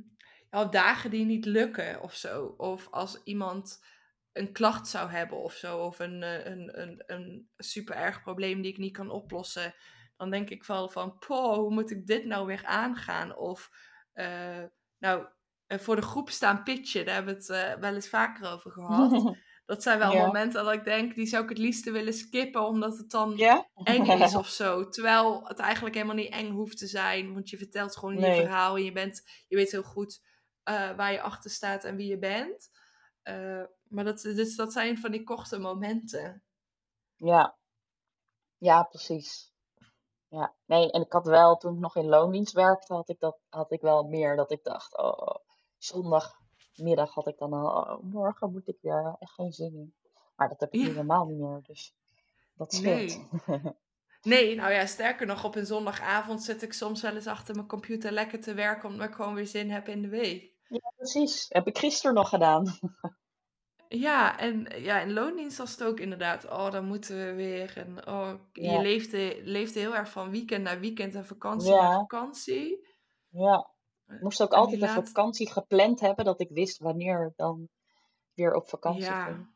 ja, 0.50 0.64
dagen 0.64 1.10
die 1.10 1.24
niet 1.24 1.44
lukken 1.44 2.02
of 2.02 2.14
zo. 2.14 2.54
Of 2.56 2.88
als 2.90 3.20
iemand 3.24 3.84
een 4.32 4.52
klacht 4.52 4.88
zou 4.88 5.10
hebben 5.10 5.38
of 5.38 5.52
zo. 5.52 5.78
Of 5.78 5.98
een, 5.98 6.22
eh, 6.22 6.44
een, 6.44 6.80
een, 6.80 7.02
een 7.06 7.48
super 7.56 7.94
erg 7.96 8.22
probleem 8.22 8.62
die 8.62 8.72
ik 8.72 8.78
niet 8.78 8.92
kan 8.96 9.10
oplossen. 9.10 9.74
Dan 10.16 10.30
denk 10.30 10.50
ik 10.50 10.64
wel 10.64 10.88
van, 10.88 11.18
poh, 11.18 11.54
hoe 11.54 11.72
moet 11.72 11.90
ik 11.90 12.06
dit 12.06 12.24
nou 12.24 12.46
weer 12.46 12.64
aangaan? 12.64 13.36
Of, 13.36 13.70
eh, 14.12 14.62
nou, 14.98 15.26
eh, 15.66 15.78
voor 15.78 15.96
de 15.96 16.02
groep 16.02 16.30
staan 16.30 16.62
pitchen. 16.62 17.04
Daar 17.04 17.14
hebben 17.14 17.34
we 17.46 17.54
het 17.54 17.78
wel 17.80 17.94
eens 17.94 18.08
vaker 18.08 18.50
over 18.52 18.70
gehad. 18.70 19.10
Dat 19.66 19.82
zijn 19.82 19.98
wel 19.98 20.12
Ja. 20.12 20.26
momenten 20.26 20.64
dat 20.64 20.72
ik 20.74 20.84
denk, 20.84 21.14
die 21.14 21.26
zou 21.26 21.42
ik 21.42 21.48
het 21.48 21.58
liefste 21.58 21.90
willen 21.90 22.12
skippen, 22.12 22.66
omdat 22.66 22.96
het 22.98 23.10
dan 23.10 23.36
Ja? 23.36 23.70
eng 23.82 24.04
is 24.22 24.34
of 24.34 24.48
zo. 24.48 24.88
Terwijl 24.88 25.48
het 25.48 25.58
eigenlijk 25.58 25.94
helemaal 25.94 26.16
niet 26.16 26.32
eng 26.32 26.50
hoeft 26.50 26.78
te 26.78 26.86
zijn, 26.86 27.32
want 27.34 27.50
je 27.50 27.56
vertelt 27.56 27.96
gewoon 27.96 28.18
je 28.18 28.32
verhaal 28.32 28.76
en 28.76 28.84
je, 28.84 28.92
bent, 28.92 29.22
je 29.48 29.56
weet 29.56 29.70
heel 29.70 29.82
goed 29.82 30.20
waar 30.96 31.12
je 31.12 31.20
achter 31.20 31.50
staat 31.50 31.84
en 31.84 31.96
wie 31.96 32.08
je 32.08 32.18
bent. 32.18 32.70
Maar 33.90 34.04
dat, 34.04 34.20
dus 34.20 34.56
dat 34.56 34.72
zijn 34.72 34.98
van 34.98 35.10
die 35.10 35.24
korte 35.24 35.58
momenten. 35.58 36.42
Ja. 37.16 37.56
Ja, 38.58 38.82
precies. 38.82 39.52
Ja. 40.28 40.54
Nee, 40.66 40.90
en 40.90 41.00
ik 41.00 41.12
had 41.12 41.26
wel, 41.26 41.56
toen 41.56 41.74
ik 41.74 41.80
nog 41.80 41.96
in 41.96 42.08
loondienst 42.08 42.52
werkte, 42.52 42.94
had 42.94 43.08
ik, 43.08 43.20
dat, 43.20 43.38
had 43.48 43.72
ik 43.72 43.80
wel 43.80 44.02
meer 44.02 44.36
dat 44.36 44.50
ik 44.50 44.64
dacht, 44.64 44.96
oh, 44.96 45.34
zondagmiddag 45.78 47.14
had 47.14 47.26
ik 47.26 47.38
dan 47.38 47.52
al, 47.52 47.66
oh, 47.66 48.02
morgen 48.02 48.52
moet 48.52 48.68
ik 48.68 48.78
weer, 48.80 49.16
echt 49.18 49.32
geen 49.32 49.52
zin 49.52 49.74
in. 49.74 49.94
Maar 50.36 50.48
dat 50.48 50.60
heb 50.60 50.72
ik 50.72 50.80
nu 50.80 50.86
helemaal 50.86 51.26
niet 51.26 51.38
meer, 51.38 51.60
dus 51.62 51.94
dat 52.54 52.74
scheelt. 52.74 53.46
Nee. 53.46 53.62
Nee, 54.22 54.54
nou 54.54 54.72
ja, 54.72 54.86
sterker 54.86 55.26
nog, 55.26 55.44
op 55.44 55.54
een 55.54 55.66
zondagavond 55.66 56.42
zit 56.42 56.62
ik 56.62 56.72
soms 56.72 57.02
wel 57.02 57.14
eens 57.14 57.26
achter 57.26 57.54
mijn 57.54 57.66
computer 57.66 58.12
lekker 58.12 58.40
te 58.40 58.54
werken, 58.54 58.88
omdat 58.88 59.08
ik 59.08 59.14
gewoon 59.14 59.34
weer 59.34 59.46
zin 59.46 59.70
heb 59.70 59.88
in 59.88 60.02
de 60.02 60.08
week. 60.08 60.54
Ja, 60.68 60.92
precies. 60.96 61.46
Heb 61.48 61.66
ik 61.66 61.78
gisteren 61.78 62.14
nog 62.14 62.28
gedaan. 62.28 62.64
Ja, 63.92 64.38
en 64.38 64.66
ja, 64.82 65.00
in 65.00 65.12
loondienst 65.12 65.58
was 65.58 65.70
het 65.70 65.84
ook 65.84 66.00
inderdaad, 66.00 66.44
oh, 66.48 66.70
dan 66.70 66.84
moeten 66.84 67.16
we 67.16 67.32
weer. 67.32 67.72
En 67.76 68.06
oh, 68.08 68.32
je 68.52 68.80
leefde, 68.80 69.40
leefde 69.44 69.80
heel 69.80 69.94
erg 69.94 70.10
van 70.10 70.30
weekend 70.30 70.64
naar 70.64 70.80
weekend 70.80 71.14
en 71.14 71.26
vakantie 71.26 71.70
naar 71.74 71.98
vakantie. 71.98 72.88
ja. 73.28 73.70
Eh, 74.06 74.16
Ik 74.16 74.22
moest 74.22 74.42
ook 74.42 74.52
En 74.52 74.58
altijd 74.58 74.82
een 74.82 74.88
laat, 74.88 75.06
vakantie 75.06 75.50
gepland 75.50 76.00
hebben, 76.00 76.24
dat 76.24 76.40
ik 76.40 76.50
wist 76.50 76.78
wanneer 76.78 77.26
ik 77.26 77.36
dan 77.36 77.68
weer 78.34 78.54
op 78.54 78.68
vakantie 78.68 79.02
ging. 79.02 79.14
ja, 79.14 79.48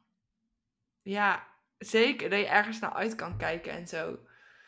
ja, 1.03 1.47
zeker, 1.79 2.31
dat 2.31 2.39
je 2.39 2.47
ergens 2.47 2.79
naar 2.79 2.93
uit 2.93 3.15
kan 3.15 3.37
kijken 3.37 3.73
en 3.73 3.87
zo. 3.87 4.19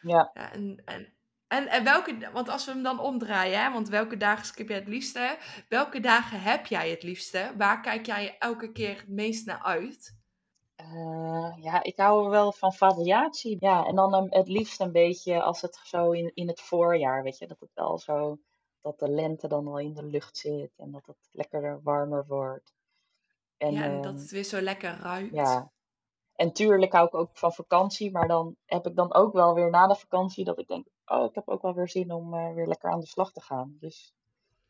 Ja. 0.00 0.30
Ja, 0.34 0.52
en, 0.52 0.82
en, 0.84 1.12
en, 1.48 1.68
en 1.68 1.84
welke, 1.84 2.30
want 2.32 2.48
als 2.48 2.64
we 2.64 2.70
hem 2.72 2.82
dan 2.82 3.00
omdraaien, 3.00 3.62
hè, 3.62 3.72
want 3.72 3.88
welke 3.88 4.16
dagen 4.16 4.46
skip 4.46 4.68
jij 4.68 4.78
het 4.78 4.88
liefste? 4.88 5.38
Welke 5.68 6.00
dagen 6.00 6.40
heb 6.40 6.66
jij 6.66 6.90
het 6.90 7.02
liefste? 7.02 7.52
Waar 7.56 7.80
kijk 7.80 8.06
jij 8.06 8.36
elke 8.38 8.72
keer 8.72 8.96
het 8.96 9.08
meest 9.08 9.46
naar 9.46 9.62
uit? 9.62 10.16
Eh, 10.74 11.52
ja, 11.60 11.82
ik 11.82 11.96
hou 11.96 12.28
wel 12.28 12.52
van 12.52 12.72
variatie. 12.72 13.56
Ja, 13.60 13.84
en 13.84 13.94
dan 13.94 14.14
een- 14.14 14.34
het 14.34 14.48
liefst 14.48 14.80
een 14.80 14.92
beetje 14.92 15.42
als 15.42 15.60
het 15.60 15.80
zo 15.84 16.10
in, 16.10 16.30
in 16.34 16.48
het 16.48 16.60
voorjaar, 16.60 17.22
weet 17.22 17.38
je, 17.38 17.46
dat 17.46 17.60
het 17.60 17.70
wel 17.74 17.98
zo, 17.98 18.38
dat 18.80 18.98
de 18.98 19.08
lente 19.10 19.48
dan 19.48 19.66
al 19.66 19.78
in 19.78 19.94
de 19.94 20.04
lucht 20.04 20.36
zit 20.36 20.70
en 20.76 20.90
dat 20.90 21.06
het 21.06 21.28
lekkerder 21.30 21.80
warmer 21.82 22.24
wordt. 22.26 22.74
En 23.56 23.72
Ja, 23.72 23.82
en 23.82 24.00
dat 24.00 24.12
ehm, 24.12 24.20
het 24.20 24.30
weer 24.30 24.44
zo 24.44 24.60
lekker 24.60 24.98
ruikt. 25.00 25.34
ja, 25.34 25.70
en 26.34 26.52
tuurlijk 26.52 26.92
hou 26.92 27.06
ik 27.06 27.14
ook 27.14 27.30
van 27.32 27.52
vakantie, 27.52 28.10
maar 28.10 28.28
dan 28.28 28.56
heb 28.64 28.86
ik 28.86 28.96
dan 28.96 29.14
ook 29.14 29.32
wel 29.32 29.54
weer 29.54 29.70
na 29.70 29.86
de 29.86 29.94
vakantie 29.94 30.44
dat 30.44 30.58
ik 30.58 30.68
denk, 30.68 30.86
oh, 31.06 31.24
ik 31.24 31.34
heb 31.34 31.48
ook 31.48 31.62
wel 31.62 31.74
weer 31.74 31.88
zin 31.88 32.12
om 32.12 32.34
eh, 32.34 32.54
weer 32.54 32.66
lekker 32.66 32.90
aan 32.90 33.00
de 33.00 33.06
slag 33.06 33.32
te 33.32 33.40
gaan. 33.40 33.76
Dus 33.80 34.14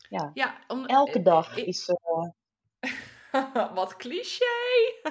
ja, 0.08 0.30
Ja, 0.34 0.58
om, 0.68 0.86
elke 0.86 1.18
eh, 1.18 1.24
dag 1.24 1.58
eh, 1.58 1.66
is, 1.66 1.90
Wat 3.74 3.96
cliché! 3.96 4.44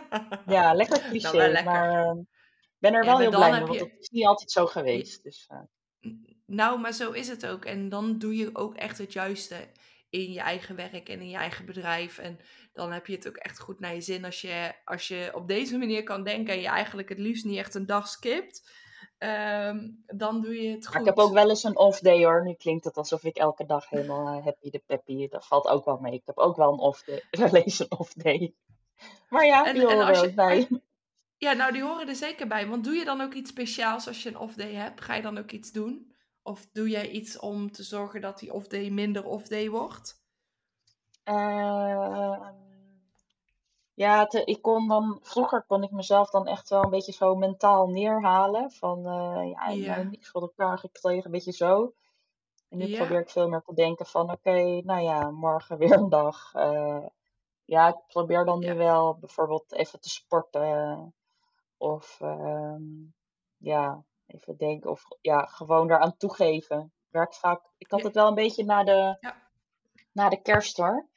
ja, 0.48 0.74
lekker 0.74 0.98
Nou, 0.98 1.10
cliché, 1.10 1.38
lekker. 1.38 1.64
maar 1.64 2.06
eh, 2.06 2.20
ik 2.62 2.78
ben 2.78 2.94
er 2.94 3.04
Ja, 3.04 3.10
wel 3.10 3.20
heel 3.20 3.30
blij 3.30 3.52
mee, 3.52 3.66
want 3.66 3.80
het 3.80 3.96
is 4.00 4.10
niet 4.10 4.26
altijd 4.26 4.52
zo 4.52 4.66
geweest. 4.66 5.24
Dus 5.24 5.50
Nou, 6.46 6.80
maar 6.80 6.94
zo 6.94 7.12
is 7.12 7.28
het 7.28 7.46
ook. 7.48 7.66
En 7.66 7.90
dan 7.90 8.18
doe 8.18 8.36
je 8.36 8.56
ook 8.56 8.76
echt 8.76 8.98
het 8.98 9.14
juiste 9.14 9.68
in 10.10 10.32
je 10.32 10.40
eigen 10.40 10.76
werk 10.76 11.10
en 11.10 11.20
in 11.20 11.30
je 11.30 11.38
eigen 11.38 11.66
bedrijf. 11.66 12.18
En 12.18 12.40
dan 12.74 12.92
heb 12.92 13.08
je 13.08 13.16
het 13.16 13.28
ook 13.28 13.38
echt 13.38 13.60
goed 13.60 13.80
naar 13.80 13.94
je 13.94 14.02
zin 14.02 14.26
als 14.26 14.42
je, 14.42 14.74
als 14.86 15.08
je 15.08 15.32
op 15.34 15.48
deze 15.48 15.78
manier 15.78 16.04
kan 16.04 16.24
denken 16.24 16.54
en 16.54 16.62
je 16.62 16.68
eigenlijk 16.68 17.10
het 17.10 17.20
liefst 17.20 17.46
niet 17.46 17.58
echt 17.58 17.74
een 17.74 17.86
dag 17.86 18.08
skipt. 18.08 18.70
Ehm, 19.18 19.90
dan 20.06 20.42
doe 20.42 20.62
je 20.62 20.70
het 20.70 20.90
Maar 20.90 21.00
ik 21.00 21.06
heb 21.06 21.18
ook 21.18 21.26
goed. 21.26 21.36
wel 21.36 21.50
eens 21.50 21.64
een 21.64 21.78
off 21.78 22.00
day 22.00 22.24
hoor. 22.26 22.44
Nu 22.44 22.54
klinkt 22.54 22.86
het 22.86 22.98
alsof 22.98 23.24
ik 23.24 23.38
elke 23.38 23.66
dag 23.66 23.90
helemaal 23.90 24.38
eh, 24.38 24.44
happy 24.44 24.70
de 24.70 24.84
peppy. 24.86 25.28
Dat 25.28 25.46
valt 25.48 25.68
ook 25.68 25.86
wel 25.86 25.98
mee. 25.98 26.14
Ik 26.14 26.26
heb 26.26 26.38
ook 26.38 26.56
wel 26.56 26.74
een 26.74 26.80
off 26.80 27.04
day. 27.04 27.24
Wel 27.40 27.56
eens 27.56 27.80
een 27.80 27.92
off 27.98 28.14
day. 28.14 28.54
Maar 29.30 29.46
ja, 29.46 29.64
die 29.64 29.82
en 29.82 29.82
horen 29.82 30.08
er 30.08 30.18
ook 30.18 30.26
je, 30.26 30.34
bij. 30.34 30.68
ja, 31.38 31.54
nou 31.54 31.72
die 31.72 31.84
horen 31.84 32.08
er 32.08 32.16
zeker 32.16 32.48
bij. 32.48 32.68
Want 32.68 32.84
doe 32.84 32.94
je 32.96 33.06
dan 33.06 33.22
ook 33.22 33.34
iets 33.34 33.50
speciaals 33.50 34.08
als 34.08 34.24
je 34.24 34.30
een 34.30 34.38
off 34.38 34.54
day 34.56 34.74
hebt? 34.74 35.02
Ga 35.02 35.16
je 35.16 35.22
dan 35.22 35.38
ook 35.38 35.52
iets 35.52 35.72
doen? 35.72 36.14
Of 36.44 36.68
doe 36.72 36.90
jij 36.90 37.10
iets 37.10 37.40
om 37.40 37.72
te 37.72 37.84
zorgen 37.84 38.22
dat 38.22 38.40
die 38.40 38.54
off 38.54 38.68
day 38.68 38.90
minder 38.90 39.26
off 39.26 39.48
day 39.48 39.70
wordt? 39.70 40.24
Ehm, 41.24 42.42
ja, 43.96 44.26
te- 44.26 44.44
ik 44.46 44.62
kon 44.62 44.88
dan, 44.88 45.20
vroeger 45.22 45.64
kon 45.68 45.84
ik 45.84 45.92
mezelf 45.92 46.30
dan 46.30 46.48
echt 46.48 46.70
wel 46.70 46.84
een 46.84 46.90
beetje 46.90 47.12
zo 47.12 47.36
mentaal 47.36 47.88
neerhalen. 47.88 48.72
Van 48.72 48.98
eh, 49.06 49.50
ja, 49.50 49.66
ik 49.68 49.86
heb 49.96 50.10
niks 50.10 50.30
voor 50.30 50.42
elkaar 50.42 50.78
gekregen, 50.78 51.26
een 51.26 51.32
beetje 51.32 51.52
zo. 51.52 51.94
En 52.70 52.78
nu 52.78 52.86
probeer 52.98 53.20
ik 53.20 53.30
veel 53.30 53.50
meer 53.50 53.62
te 53.62 53.74
denken 53.74 54.06
van 54.06 54.32
oké, 54.32 54.82
nou 54.82 55.02
ja, 55.02 55.30
morgen 55.32 55.78
weer 55.88 55.92
een 55.92 56.10
dag. 56.10 56.54
Eh, 56.54 57.06
ja, 57.66 57.88
ik 57.88 57.98
probeer 58.08 58.46
dan 58.46 58.60
nu 58.60 58.74
wel 58.76 59.18
bijvoorbeeld 59.20 59.74
even 59.74 60.00
te 60.00 60.10
sporten. 60.10 61.14
Of 61.78 62.18
ehm, 62.22 62.84
ja, 63.58 64.04
even 64.26 64.58
denken. 64.58 64.90
Of 64.90 65.04
ja, 65.22 65.46
gewoon 65.46 65.92
eraan 65.92 66.18
toegeven. 66.18 66.94
Werkt 67.10 67.38
vaak. 67.38 67.62
Ik 67.78 67.92
had 67.92 68.04
het 68.04 68.16
wel 68.16 68.28
een 68.28 68.34
beetje 68.36 68.66
na 68.66 68.84
de, 68.84 69.18
ja, 69.20 69.36
na 70.12 70.30
de 70.30 70.42
kerst 70.42 70.78
hoor. 70.78 71.08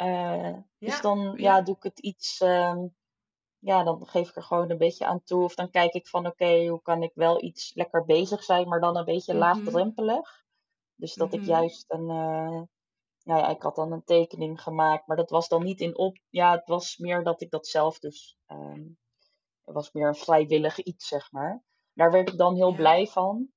Eh, 0.00 0.56
dus 0.78 1.00
dan 1.00 1.34
ja, 1.36 1.62
doe 1.62 1.76
ik 1.76 1.82
het 1.82 1.98
iets. 1.98 2.40
ehm, 2.40 2.86
ja, 3.58 3.82
dan 3.84 4.06
geef 4.06 4.28
ik 4.28 4.36
er 4.36 4.42
gewoon 4.42 4.70
een 4.70 4.78
beetje 4.78 5.06
aan 5.06 5.22
toe. 5.22 5.44
Of 5.44 5.54
dan 5.54 5.70
kijk 5.70 5.92
ik 5.92 6.08
van 6.08 6.26
oké, 6.26 6.66
hoe 6.66 6.82
kan 6.82 7.02
ik 7.02 7.12
wel 7.14 7.42
iets 7.42 7.74
lekker 7.74 8.04
bezig 8.04 8.44
zijn, 8.44 8.68
maar 8.68 8.80
dan 8.80 8.96
een 8.96 9.04
beetje 9.04 9.32
mhm, 9.32 9.42
laagdrempelig. 9.42 10.44
Dus 10.94 11.14
dat 11.14 11.32
ik 11.32 11.40
mhm, 11.40 11.48
juist 11.48 11.84
een. 11.88 12.06
nou 12.06 12.68
ja, 13.24 13.48
ik 13.48 13.62
had 13.62 13.76
dan 13.76 13.92
een 13.92 14.04
tekening 14.04 14.62
gemaakt, 14.62 15.06
maar 15.06 15.16
dat 15.16 15.30
was 15.30 15.48
dan 15.48 15.62
niet 15.62 15.80
in 15.80 15.98
op. 15.98 16.16
Ja, 16.28 16.50
het 16.56 16.68
was 16.68 16.96
meer 16.96 17.24
dat 17.24 17.40
ik 17.40 17.50
dat 17.50 17.66
zelf 17.66 17.98
dus. 17.98 18.38
ehm, 18.46 18.84
het 19.64 19.74
was 19.74 19.92
meer 19.92 20.08
een 20.08 20.14
vrijwillig 20.14 20.78
iets, 20.78 21.08
zeg 21.08 21.32
maar. 21.32 21.62
Daar 21.92 22.10
werd 22.10 22.28
ik 22.28 22.38
dan 22.38 22.54
heel 22.54 22.70
ja, 22.70 22.76
blij 22.76 23.06
van. 23.06 23.48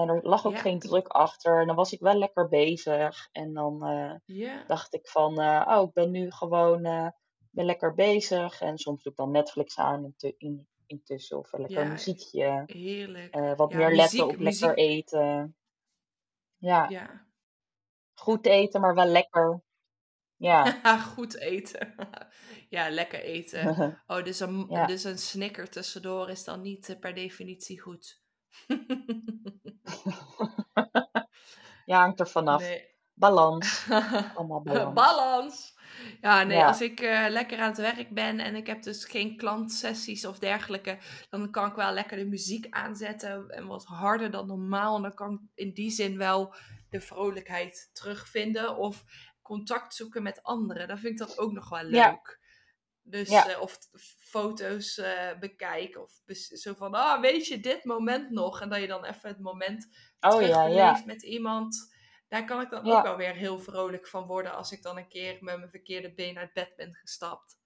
En 0.00 0.08
er 0.08 0.20
lag 0.22 0.46
ook 0.46 0.52
ja, 0.52 0.58
geen 0.58 0.78
druk 0.78 1.06
achter. 1.06 1.60
En 1.60 1.66
dan 1.66 1.76
was 1.76 1.92
ik 1.92 2.00
wel 2.00 2.14
lekker 2.14 2.48
bezig. 2.48 3.28
En 3.32 3.52
dan 3.52 3.86
eh, 3.86 4.66
dacht 4.66 4.94
ik 4.94 5.08
van, 5.08 5.40
eh, 5.40 5.66
oh, 5.68 5.88
ik 5.88 5.92
ben 5.92 6.10
nu 6.10 6.30
gewoon 6.30 6.84
eh, 6.84 7.08
ben 7.50 7.64
lekker 7.64 7.94
bezig. 7.94 8.60
En 8.60 8.78
soms 8.78 9.02
doe 9.02 9.12
ik 9.12 9.18
dan 9.18 9.30
Netflix 9.30 9.78
aan 9.78 10.14
in, 10.36 10.68
intussen. 10.86 11.38
Of 11.38 11.52
lekker 11.52 11.84
ja, 11.84 11.90
muziekje. 11.90 12.62
heerlijk. 12.66 13.34
wat 13.56 13.70
Ja, 13.70 13.76
meer 13.76 13.94
letten 13.94 14.26
muziek, 14.26 14.34
op 14.34 14.40
lekker 14.40 14.76
eten. 14.76 15.56
Ja, 16.56 16.88
ja. 16.88 17.26
goed 18.14 18.46
eten, 18.46 18.80
maar 18.80 18.94
wel 18.94 19.06
lekker. 19.06 19.62
Ja. 20.36 20.80
Goed 21.14 21.38
eten. 21.38 21.94
Ja, 22.68 22.90
lekker 22.90 23.20
eten. 23.20 23.76
Oh, 24.06 24.24
dus 24.24 24.40
een, 24.40 24.66
dus 24.86 25.04
een 25.04 25.18
snicker 25.18 25.70
tussendoor 25.70 26.30
is 26.30 26.44
dan 26.44 26.60
niet 26.60 26.96
per 27.00 27.14
definitie 27.14 27.80
goed. 27.80 28.23
Ja, 31.86 31.98
hangt 31.98 32.20
er 32.20 32.28
vanaf. 32.28 32.60
Nee. 32.60 32.92
Balans. 33.14 33.86
Allemaal 34.36 34.62
balans. 34.62 34.94
Balans. 34.94 35.76
Ja, 36.20 36.42
nee, 36.42 36.58
Ja. 36.58 36.66
als 36.66 36.80
ik 36.80 37.00
eh, 37.00 37.26
lekker 37.28 37.58
aan 37.58 37.68
het 37.68 37.78
werk 37.78 38.10
ben 38.10 38.40
en 38.40 38.54
ik 38.54 38.66
heb 38.66 38.82
dus 38.82 39.04
geen 39.04 39.36
klantsessies 39.36 40.26
of 40.26 40.38
dergelijke, 40.38 40.98
dan 41.30 41.50
kan 41.50 41.68
ik 41.68 41.74
wel 41.74 41.92
lekker 41.92 42.16
de 42.16 42.24
muziek 42.26 42.66
aanzetten 42.70 43.48
en 43.48 43.66
wat 43.66 43.84
harder 43.84 44.30
dan 44.30 44.46
normaal. 44.46 44.96
En 44.96 45.02
dan 45.02 45.14
kan 45.14 45.32
ik 45.32 45.40
in 45.54 45.72
die 45.72 45.90
zin 45.90 46.18
wel 46.18 46.54
de 46.90 47.00
vrolijkheid 47.00 47.90
terugvinden. 47.92 48.76
Of 48.76 49.04
contact 49.42 49.94
zoeken 49.94 50.22
met 50.22 50.42
anderen. 50.42 50.88
Dan 50.88 50.98
vind 50.98 51.20
ik 51.20 51.26
dat 51.26 51.38
ook 51.38 51.52
nog 51.52 51.68
wel 51.68 51.88
Ja. 51.88 52.20
Dus, 53.06 53.28
Ja. 53.28 53.48
eh, 53.48 53.60
of 53.60 53.78
foto's 54.18 54.98
eh, 54.98 55.38
bekijken. 55.40 56.02
Of 56.02 56.12
zo 56.36 56.74
van, 56.74 56.94
ah, 56.94 57.20
weet 57.20 57.46
je 57.46 57.60
dit 57.60 57.84
moment 57.84 58.30
nog? 58.30 58.60
En 58.60 58.68
dat 58.68 58.80
je 58.80 58.86
dan 58.86 59.04
even 59.04 59.28
het 59.28 59.40
moment 59.40 59.84
Oh 60.20 60.40
ja, 60.40 60.46
terugbeleeft 60.46 60.98
ja. 60.98 61.02
met 61.06 61.22
iemand. 61.22 61.92
Daar 62.28 62.44
kan 62.44 62.60
ik 62.60 62.70
dan 62.70 62.84
Ja. 62.84 62.96
ook 62.96 63.02
wel 63.02 63.16
weer 63.16 63.34
heel 63.34 63.58
vrolijk 63.58 64.06
van 64.08 64.26
worden 64.26 64.54
als 64.54 64.72
ik 64.72 64.82
dan 64.82 64.96
een 64.96 65.08
keer 65.08 65.36
met 65.40 65.56
mijn 65.58 65.70
verkeerde 65.70 66.14
been 66.14 66.38
uit 66.38 66.52
bed 66.52 66.72
ben 66.76 66.94
gestapt. 66.94 67.56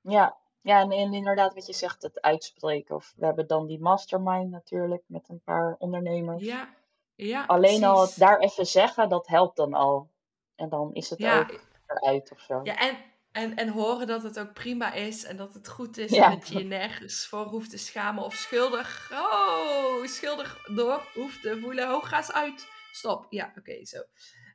Ja, 0.00 0.36
ja 0.60 0.80
en, 0.80 0.90
en 0.90 1.12
inderdaad 1.14 1.54
wat 1.54 1.66
je 1.66 1.72
zegt, 1.72 2.02
het 2.02 2.20
uitspreken. 2.20 2.94
Of 2.94 3.12
we 3.16 3.24
hebben 3.24 3.46
dan 3.46 3.66
die 3.66 3.80
mastermind 3.80 4.50
natuurlijk 4.50 5.02
met 5.06 5.28
een 5.28 5.42
paar 5.42 5.74
ondernemers. 5.78 6.42
Ja, 6.42 6.74
ja 7.14 7.44
Alleen 7.44 7.84
al 7.84 8.00
het 8.00 8.18
daar 8.18 8.38
even 8.38 8.66
zeggen, 8.66 9.08
dat 9.08 9.26
helpt 9.26 9.56
dan 9.56 9.74
al. 9.74 10.10
En 10.54 10.68
dan 10.68 10.92
is 10.92 11.10
het 11.10 11.18
Ja, 11.18 11.38
ook 11.40 11.60
eruit 11.86 12.30
of 12.32 12.40
zo. 12.40 12.60
ja 12.62 12.76
en, 12.76 12.96
en, 13.34 13.54
en 13.56 13.68
horen 13.68 14.06
dat 14.06 14.22
het 14.22 14.38
ook 14.38 14.52
prima 14.52 14.92
is 14.92 15.24
en 15.24 15.36
dat 15.36 15.54
het 15.54 15.68
goed 15.68 15.98
is 15.98 16.10
Ja. 16.10 16.24
en 16.30 16.38
dat 16.38 16.48
je 16.48 16.58
je 16.58 16.64
nergens 16.64 17.26
voor 17.26 17.44
hoeft 17.44 17.70
te 17.70 17.78
schamen 17.78 18.24
of 18.24 18.34
schuldig, 18.34 19.10
oh, 19.12 20.04
schuldig 20.04 20.66
door 20.74 21.08
hoeft 21.14 21.40
te 21.42 21.58
voelen. 21.60 21.88
Ho, 21.88 22.00
ga 22.00 22.16
eens 22.16 22.32
uit. 22.32 22.66
Stop. 22.92 23.26
Ja, 23.28 23.52
oké, 23.58 23.84
zo. 23.84 23.98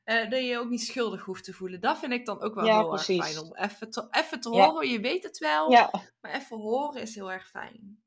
Eh, 0.03 0.29
dat 0.29 0.39
je 0.39 0.45
je 0.45 0.57
ook 0.57 0.69
niet 0.69 0.81
schuldig 0.83 1.23
hoeft 1.25 1.43
te 1.43 1.53
voelen. 1.53 1.81
Dat 1.81 1.97
vind 1.99 2.11
ik 2.11 2.25
dan 2.25 2.41
ook 2.41 2.55
wel 2.55 2.65
Ja, 2.65 2.77
heel 2.79 2.93
erg 2.93 3.03
fijn 3.03 3.39
om 3.39 3.55
even 3.55 3.89
te, 3.91 4.07
even 4.11 4.39
te 4.39 4.49
Ja. 4.49 4.69
horen. 4.69 4.89
Je 4.89 4.99
weet 4.99 5.23
het 5.23 5.37
wel, 5.37 5.71
Ja, 5.71 5.91
maar 6.21 6.31
even 6.33 6.57
horen 6.57 7.01
is 7.01 7.15
heel 7.15 7.31
erg 7.31 7.49
fijn. 7.49 8.03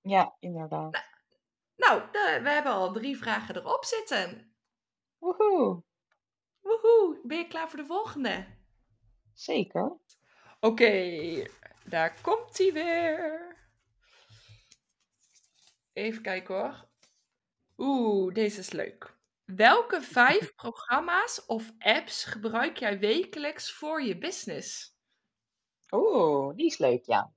ja, 0.00 0.36
inderdaad. 0.40 1.02
Nou, 1.76 2.02
de- 2.12 2.40
we 2.42 2.48
hebben 2.50 2.72
al 2.72 2.92
drie 2.92 3.16
vragen 3.18 3.56
erop 3.56 3.84
zitten. 3.84 4.54
Woehoe, 5.18 5.82
Woehoe, 6.60 7.20
ben 7.22 7.38
je 7.38 7.46
klaar 7.46 7.68
voor 7.68 7.78
de 7.78 7.86
volgende? 7.86 8.46
Zeker. 9.34 9.92
Oké, 10.60 11.46
daar 11.84 12.20
komt 12.20 12.58
hij 12.58 12.72
weer. 12.72 13.56
Even 15.92 16.22
kijken 16.22 16.54
hoor. 16.54 16.88
Oeh, 17.78 18.34
deze 18.34 18.58
is 18.58 18.70
leuk. 18.70 19.16
Welke 19.44 20.02
vijf 20.02 20.54
programma's 20.62 21.46
of 21.46 21.72
apps 21.78 22.24
gebruik 22.24 22.76
jij 22.78 22.98
wekelijks 22.98 23.72
voor 23.72 24.02
je 24.02 24.18
business? 24.18 24.96
Oeh, 25.92 26.54
die 26.56 26.66
is 26.66 26.78
leuk, 26.78 27.04
ja. 27.06 27.32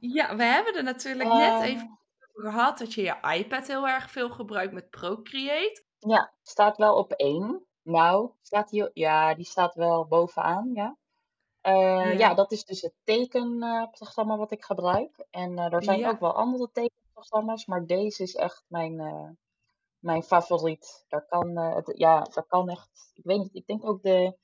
Ja, 0.00 0.36
we 0.36 0.42
hebben 0.42 0.74
er 0.76 0.82
natuurlijk 0.82 1.32
net 1.32 1.60
Eh, 1.60 1.68
even 1.68 1.98
over 2.34 2.50
gehad 2.50 2.78
dat 2.78 2.94
je 2.94 3.02
je 3.02 3.34
iPad 3.38 3.66
heel 3.66 3.88
erg 3.88 4.10
veel 4.10 4.30
gebruikt 4.30 4.72
met 4.72 4.90
Procreate. 4.90 5.84
ja, 5.98 6.32
staat 6.42 6.76
wel 6.76 6.96
op 6.96 7.12
één. 7.12 7.66
Nou, 7.82 8.30
staat 8.42 8.68
die, 8.70 8.90
ja, 8.92 9.34
die 9.34 9.44
staat 9.44 9.74
wel 9.74 10.06
bovenaan, 10.06 10.70
ja. 10.74 10.96
Eh, 11.62 11.72
ja, 11.72 12.10
Ja, 12.10 12.34
dat 12.34 12.52
is 12.52 12.64
dus 12.64 12.80
het 12.80 12.94
tekenprogramma 13.04 14.36
wat 14.36 14.50
ik 14.50 14.64
gebruik. 14.64 15.26
En 15.30 15.58
eh, 15.58 15.72
er 15.72 15.84
zijn 15.84 15.98
ja, 15.98 16.08
ook 16.10 16.20
wel 16.20 16.34
andere 16.34 16.70
tekenprogramma's, 16.72 17.66
maar 17.66 17.86
deze 17.86 18.22
is 18.22 18.34
echt 18.34 18.64
mijn, 18.68 19.00
eh, 19.00 19.28
mijn 19.98 20.22
favoriet. 20.22 21.04
Daar 21.08 21.26
kan, 21.26 21.56
eh, 21.56 21.74
het, 21.74 21.92
ja, 21.96 22.20
daar 22.20 22.46
kan 22.46 22.68
echt, 22.68 23.10
ik 23.14 23.24
weet 23.24 23.38
niet, 23.38 23.54
ik 23.54 23.66
denk 23.66 23.84
ook 23.84 24.02
de, 24.02 24.36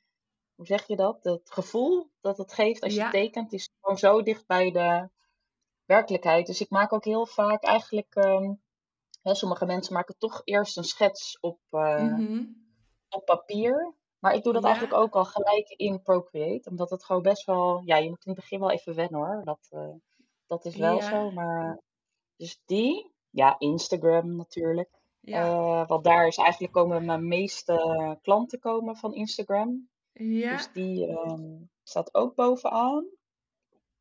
hoe 0.54 0.66
zeg 0.66 0.86
je 0.86 0.96
dat? 0.96 1.24
Het 1.24 1.50
gevoel 1.50 2.10
dat 2.20 2.38
het 2.38 2.52
geeft 2.52 2.82
als 2.82 2.94
je 2.94 3.00
ja, 3.00 3.10
tekent 3.10 3.52
is 3.52 3.70
gewoon 3.80 3.98
zo 3.98 4.22
dicht 4.22 4.46
bij 4.46 4.70
de 4.70 5.08
werkelijkheid. 5.84 6.46
Dus 6.46 6.60
ik 6.60 6.70
maak 6.70 6.92
ook 6.92 7.04
heel 7.04 7.26
vaak 7.26 7.62
eigenlijk, 7.62 8.14
ehm, 8.14 8.52
hè, 9.22 9.34
sommige 9.34 9.66
mensen 9.66 9.94
maken 9.94 10.18
toch 10.18 10.40
eerst 10.44 10.76
een 10.76 10.84
schets 10.84 11.38
op, 11.40 11.60
eh, 11.70 12.02
mhm, 12.02 12.44
op 13.08 13.24
papier. 13.24 13.94
Maar 14.18 14.34
ik 14.34 14.42
doe 14.42 14.52
dat 14.52 14.64
eigenlijk 14.64 14.94
ook 14.94 15.14
al 15.14 15.24
gelijk 15.24 15.68
in 15.68 16.02
Procreate, 16.02 16.70
omdat 16.70 16.90
het 16.90 17.04
gewoon 17.04 17.22
best 17.22 17.44
wel, 17.44 17.82
ja, 17.84 17.96
je 17.96 18.08
moet 18.08 18.24
in 18.24 18.32
het 18.32 18.40
begin 18.40 18.60
wel 18.60 18.70
even 18.70 18.94
wennen 18.94 19.20
hoor. 19.20 19.40
Dat, 19.44 19.66
eh, 19.70 19.94
dat 20.46 20.64
is 20.64 20.76
wel 20.76 21.02
zo, 21.02 21.30
maar 21.30 21.80
dus 22.36 22.60
die, 22.64 23.12
ja, 23.30 23.58
Instagram 23.58 24.36
natuurlijk. 24.36 24.90
ja, 25.20 25.44
Eh, 25.44 25.88
want 25.88 26.04
daar 26.04 26.26
is 26.26 26.36
eigenlijk 26.36 26.72
komen 26.72 27.04
mijn 27.04 27.28
meeste 27.28 28.18
klanten 28.22 28.58
komen 28.58 28.96
van 28.96 29.14
Instagram. 29.14 29.88
Dus 30.12 30.40
ja, 30.40 30.66
die 30.72 31.06
ehm, 31.06 31.56
staat 31.82 32.14
ook 32.14 32.34
bovenaan. 32.34 33.06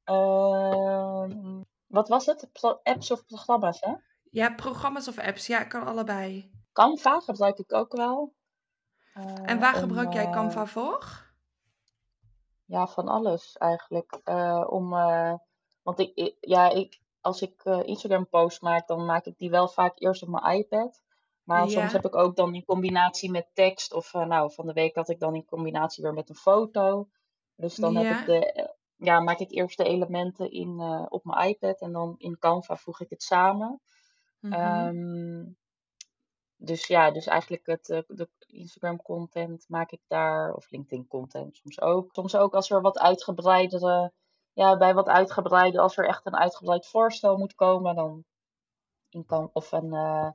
Ehm, 0.04 1.62
wat 1.88 2.08
was 2.08 2.26
het? 2.26 2.50
Apps 2.84 3.12
of 3.12 3.26
programma's, 3.26 3.82
hè? 3.82 3.94
ja, 4.32 4.54
programma's 4.56 5.08
of 5.08 5.18
apps. 5.18 5.48
Ja, 5.48 5.64
kan 5.64 5.86
allebei. 5.86 6.52
Canva 6.74 7.20
gebruik 7.20 7.58
ik 7.58 7.74
ook 7.74 7.96
wel. 7.96 8.34
En 9.26 9.46
eh, 9.56 9.60
waar 9.60 9.74
om 9.76 9.80
gebruik 9.80 10.14
jij 10.14 10.26
eh, 10.26 10.32
Canva 10.32 10.66
voor? 10.66 11.26
ja, 12.66 12.88
van 12.88 13.08
alles 13.08 13.58
eigenlijk. 13.58 14.20
Eh, 14.24 14.66
om, 14.70 14.94
eh, 14.94 15.34
want 15.82 16.00
ik, 16.00 16.12
ik- 16.16 16.38
ja, 16.40 16.70
ik, 16.70 17.02
als 17.22 17.42
ik 17.42 17.62
eh, 17.64 17.80
Instagram 17.84 18.28
posts 18.30 18.60
maak, 18.60 18.88
dan 18.88 19.06
maak 19.06 19.26
ik 19.26 19.38
die 19.38 19.50
wel 19.50 19.68
vaak 19.68 20.00
eerst 20.00 20.24
op 20.24 20.30
mijn 20.30 20.58
iPad. 20.58 21.02
Maar 21.44 21.62
soms 21.70 21.92
heb 21.92 22.06
ik 22.06 22.16
ook 22.16 22.36
dan 22.36 22.56
in 22.56 22.66
combinatie 22.66 23.32
met 23.32 23.48
tekst. 23.54 23.94
Of 23.94 24.14
eh, 24.14 24.26
nou, 24.26 24.54
van 24.54 24.66
de 24.66 24.74
week 24.74 24.96
had 24.96 25.10
ik 25.10 25.20
dan 25.20 25.36
in 25.36 25.46
combinatie 25.46 26.04
weer 26.04 26.14
met 26.14 26.30
een 26.30 26.36
foto. 26.36 27.08
Dus 27.56 27.76
dan 27.76 27.96
heb 27.96 28.06
ik 28.20 28.26
de, 28.26 28.52
eh, 28.52 28.68
ja, 28.96 29.20
maak 29.20 29.40
ik 29.40 29.52
eerst 29.52 29.78
de 29.78 29.84
elementen 29.84 30.52
in, 30.52 30.80
eh, 30.80 31.06
op 31.10 31.24
mijn 31.24 31.48
iPad 31.50 31.80
en 31.82 31.92
dan 31.92 32.16
in 32.18 32.38
Canva 32.40 32.76
voeg 32.76 33.00
ik 33.02 33.10
het 33.10 33.24
samen. 33.24 33.82
Ehm, 34.54 35.44
dus 36.58 36.88
ja, 36.88 37.12
dus 37.12 37.26
eigenlijk 37.26 37.66
het, 37.66 37.90
eh, 37.90 38.00
de 38.08 38.30
Instagram 38.48 39.02
content 39.02 39.66
maak 39.68 39.92
ik 39.92 40.02
daar, 40.08 40.54
of 40.54 40.70
LinkedIn 40.72 41.08
content 41.08 41.56
soms 41.56 41.82
ook. 41.82 42.10
Soms 42.12 42.36
ook 42.36 42.54
als 42.54 42.70
er 42.70 42.82
wat 42.82 43.00
uitgebreidere, 43.00 44.12
ja, 44.54 44.78
bij 44.78 44.94
wat 44.94 45.08
uitgebreide, 45.08 45.80
als 45.80 45.98
er 45.98 46.08
echt 46.08 46.26
een 46.26 46.36
uitgebreid 46.38 46.88
voorstel 46.88 47.38
moet 47.38 47.56
komen, 47.56 47.96
dan 47.96 48.26
in 49.10 49.26
kan, 49.26 49.50
of 49.54 49.72
een 49.72 49.94
eh, 49.94 50.30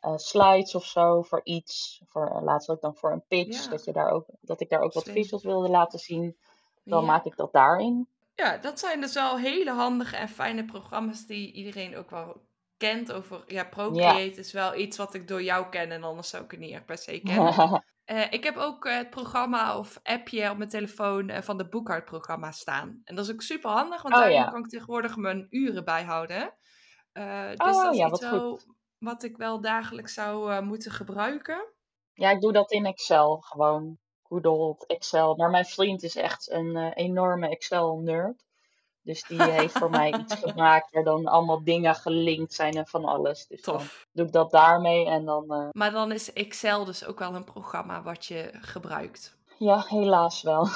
eh, 0.00 0.16
slides 0.16 0.74
of 0.74 0.84
zo 0.84 1.22
voor 1.22 1.40
iets. 1.44 2.02
Voor, 2.08 2.40
laatst 2.42 2.70
ook 2.70 2.80
dan 2.80 2.96
voor 2.96 3.12
een 3.12 3.24
pitch, 3.28 3.64
ja, 3.64 3.70
dat, 3.70 3.84
je 3.84 3.92
daar 3.92 4.10
ook, 4.10 4.26
dat 4.40 4.60
ik 4.60 4.68
daar 4.68 4.80
ook 4.80 4.92
wat 4.92 5.02
slim. 5.02 5.14
visuals 5.14 5.42
wilde 5.42 5.68
laten 5.68 5.98
zien. 5.98 6.36
Dan 6.84 7.00
Ja. 7.00 7.06
maak 7.06 7.24
ik 7.24 7.36
dat 7.36 7.52
daarin. 7.52 8.08
Ja, 8.34 8.56
dat 8.56 8.78
zijn 8.78 9.00
dus 9.00 9.14
wel 9.14 9.38
hele 9.38 9.70
handige 9.70 10.16
en 10.16 10.28
fijne 10.28 10.64
programma's 10.64 11.26
die 11.26 11.52
iedereen 11.52 11.96
ook 11.96 12.10
wel 12.10 12.40
kent. 12.76 13.12
Over, 13.12 13.42
ja. 13.46 13.64
Procreate 13.64 14.40
is 14.40 14.52
wel 14.52 14.74
iets 14.74 14.96
wat 14.96 15.14
ik 15.14 15.28
door 15.28 15.42
jou 15.42 15.68
ken 15.68 15.90
en 15.90 16.02
anders 16.02 16.28
zou 16.28 16.44
ik 16.44 16.50
het 16.50 16.60
niet 16.60 16.72
echt 16.72 16.86
per 16.86 16.98
se 16.98 17.20
kennen. 17.24 17.84
Eh, 18.06 18.32
ik 18.32 18.44
heb 18.44 18.56
ook 18.56 18.84
eh, 18.84 18.96
het 18.96 19.10
programma 19.10 19.78
of 19.78 20.00
appje 20.02 20.50
op 20.50 20.56
mijn 20.56 20.68
telefoon 20.68 21.28
eh, 21.28 21.42
van 21.42 21.56
de 21.56 21.68
boekhoudprogramma 21.68 22.50
staan. 22.50 23.00
En 23.04 23.14
dat 23.14 23.24
is 23.24 23.32
ook 23.32 23.42
super 23.42 23.70
handig, 23.70 24.02
want 24.02 24.14
oh 24.14 24.20
daarin 24.20 24.38
ja. 24.38 24.50
kan 24.50 24.64
ik 24.64 24.68
tegenwoordig 24.68 25.16
mijn 25.16 25.46
uren 25.50 25.84
bijhouden. 25.84 26.54
Dus 27.12 27.22
Oh 27.22 27.56
dat 27.56 27.92
is 27.92 27.98
ja, 27.98 28.08
iets 28.08 28.20
wat 28.20 28.30
wel 28.30 28.60
wat 28.98 29.22
ik 29.22 29.36
wel 29.36 29.60
dagelijks 29.60 30.14
zou 30.14 30.62
moeten 30.62 30.92
gebruiken. 30.92 31.72
Ja, 32.12 32.30
ik 32.30 32.40
doe 32.40 32.52
dat 32.52 32.72
in 32.72 32.86
Excel 32.86 33.36
gewoon. 33.36 33.98
Good 34.22 34.46
old 34.46 34.86
Excel. 34.86 35.36
Maar 35.36 35.50
mijn 35.50 35.64
vriend 35.64 36.02
is 36.02 36.16
echt 36.16 36.50
een 36.50 36.76
enorme 36.92 37.48
Excel-nerd. 37.48 38.45
Dus 39.06 39.22
die 39.22 39.42
heeft 39.42 39.78
voor 39.78 39.90
mij 39.90 40.12
iets 40.12 40.34
gemaakt 40.44 40.92
waar 40.92 41.04
dan 41.04 41.26
allemaal 41.26 41.64
dingen 41.64 41.94
gelinkt 41.94 42.54
zijn 42.54 42.74
en 42.74 42.86
van 42.86 43.04
alles. 43.04 43.46
Dus 43.46 43.60
Tof. 43.60 44.06
doe 44.12 44.26
ik 44.26 44.32
dat 44.32 44.50
daarmee 44.50 45.06
en 45.06 45.24
dan, 45.24 45.52
eh, 45.52 45.68
Maar 45.72 45.90
dan 45.90 46.12
is 46.12 46.32
Excel 46.32 46.84
dus 46.84 47.04
ook 47.04 47.18
wel 47.18 47.34
een 47.34 47.44
programma 47.44 48.02
wat 48.02 48.26
je 48.26 48.50
gebruikt. 48.60 49.36
ja, 49.58 49.84
helaas 49.88 50.42
wel. 50.42 50.64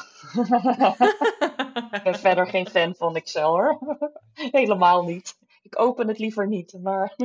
Ik 1.90 2.02
ben 2.02 2.18
verder 2.18 2.46
geen 2.46 2.66
fan 2.68 2.94
van 2.94 3.16
Excel 3.16 3.48
hoor. 3.50 3.78
Helemaal 4.60 5.02
niet. 5.04 5.38
Ik 5.62 5.78
open 5.78 6.08
het 6.08 6.18
liever 6.18 6.46
niet, 6.46 6.78
maar 6.82 7.16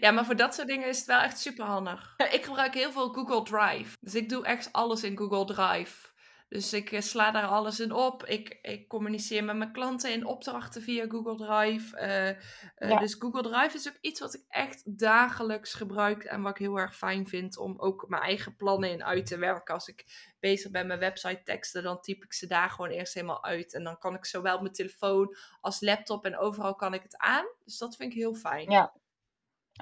Ja, 0.00 0.10
maar 0.10 0.24
voor 0.24 0.36
dat 0.36 0.54
soort 0.54 0.68
dingen 0.68 0.88
is 0.88 0.96
het 0.98 1.06
wel 1.06 1.20
echt 1.20 1.38
super 1.38 1.64
handig. 1.64 2.14
Ik 2.30 2.44
gebruik 2.44 2.74
heel 2.74 2.92
veel 2.92 3.08
Google 3.08 3.42
Drive. 3.42 3.96
Dus 4.00 4.14
ik 4.14 4.28
doe 4.28 4.44
echt 4.44 4.72
alles 4.72 5.02
in 5.02 5.16
Google 5.16 5.44
Drive. 5.44 6.14
Dus 6.48 6.72
ik 6.72 6.92
eh, 6.92 7.00
sla 7.00 7.30
daar 7.30 7.46
alles 7.46 7.80
in 7.80 7.92
op. 7.92 8.24
Ik, 8.24 8.58
ik 8.62 8.88
communiceer 8.88 9.44
met 9.44 9.56
mijn 9.56 9.72
klanten 9.72 10.12
in 10.12 10.26
opdrachten 10.26 10.82
via 10.82 11.06
Google 11.08 11.36
Drive. 11.36 11.96
Eh, 11.96 12.28
eh, 12.28 12.36
ja, 12.76 12.98
dus 12.98 13.14
Google 13.14 13.42
Drive 13.42 13.76
is 13.76 13.88
ook 13.88 13.98
iets 14.00 14.20
wat 14.20 14.34
ik 14.34 14.44
echt 14.48 14.98
dagelijks 14.98 15.74
gebruik. 15.74 16.24
En 16.24 16.42
wat 16.42 16.50
ik 16.50 16.58
heel 16.58 16.78
erg 16.78 16.96
fijn 16.96 17.26
vind 17.26 17.58
om 17.58 17.78
ook 17.78 18.08
mijn 18.08 18.22
eigen 18.22 18.56
plannen 18.56 18.90
in 18.90 19.04
uit 19.04 19.26
te 19.26 19.38
werken. 19.38 19.74
Als 19.74 19.88
ik 19.88 20.32
bezig 20.40 20.70
ben 20.70 20.86
met 20.86 20.98
website 20.98 21.42
teksten, 21.42 21.82
dan 21.82 22.00
typ 22.00 22.22
ik 22.22 22.32
ze 22.32 22.46
daar 22.46 22.70
gewoon 22.70 22.90
eerst 22.90 23.14
helemaal 23.14 23.44
uit. 23.44 23.74
En 23.74 23.84
dan 23.84 23.98
kan 23.98 24.14
ik 24.14 24.24
zowel 24.24 24.54
op 24.54 24.60
mijn 24.60 24.74
telefoon 24.74 25.36
als 25.60 25.80
laptop 25.80 26.24
en 26.24 26.38
overal 26.38 26.74
kan 26.74 26.94
ik 26.94 27.02
het 27.02 27.16
aan. 27.16 27.46
Dus 27.64 27.78
dat 27.78 27.96
vind 27.96 28.12
ik 28.12 28.18
heel 28.18 28.34
fijn. 28.34 28.70
ja. 28.70 28.92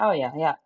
Oh 0.01 0.17
ja, 0.17 0.33
ja. 0.37 0.62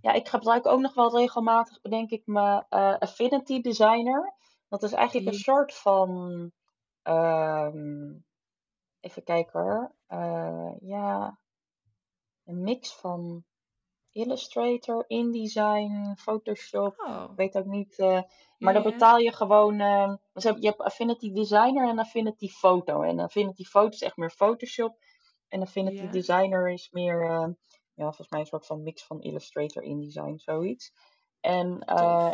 Ja, 0.00 0.12
ik 0.12 0.28
gebruik 0.28 0.66
ook 0.66 0.80
nog 0.80 0.94
wel 0.94 1.18
regelmatig, 1.18 1.80
bedenk 1.80 2.10
ik, 2.10 2.22
mijn 2.26 2.66
Affinity 2.98 3.60
Designer. 3.60 4.33
Dat 4.80 4.90
is 4.90 4.92
eigenlijk 4.92 5.26
een 5.26 5.32
soort 5.40 5.74
van, 5.74 6.52
ehm, 7.02 8.12
even 9.00 9.22
kijken 9.24 9.60
hoor, 9.62 9.92
Eh, 10.06 10.72
ja, 10.80 11.38
een 12.44 12.60
mix 12.62 12.92
van 12.94 13.44
Illustrator, 14.12 15.04
InDesign, 15.06 16.14
Photoshop. 16.16 16.98
Oh, 17.00 17.24
Ik 17.30 17.36
weet 17.36 17.56
ook 17.56 17.64
niet. 17.64 17.98
eh, 17.98 18.22
maar 18.58 18.72
dan 18.72 18.82
betaal 18.92 19.18
je 19.18 19.32
gewoon. 19.32 19.80
eh, 19.80 20.14
dus 20.32 20.44
heb- 20.44 20.58
je 20.58 20.66
hebt 20.66 20.80
Affinity 20.80 21.32
Designer 21.32 21.88
en 21.88 21.98
Affinity 21.98 22.48
Photo. 22.48 23.02
En 23.02 23.18
Affinity 23.18 23.64
Photo 23.64 23.88
is 23.88 24.02
echt 24.02 24.16
meer 24.16 24.30
Photoshop. 24.30 24.96
En 25.48 25.60
Affinity. 25.62 25.96
Designer 26.08 26.70
is 26.72 26.90
meer. 26.90 27.22
ja, 27.94 28.04
volgens 28.04 28.28
mij 28.28 28.40
een 28.40 28.46
soort 28.46 28.66
van 28.66 28.82
mix 28.82 29.04
van 29.06 29.20
Illustrator, 29.22 29.82
InDesign, 29.82 30.36
zoiets. 30.36 30.92
En, 31.40 31.80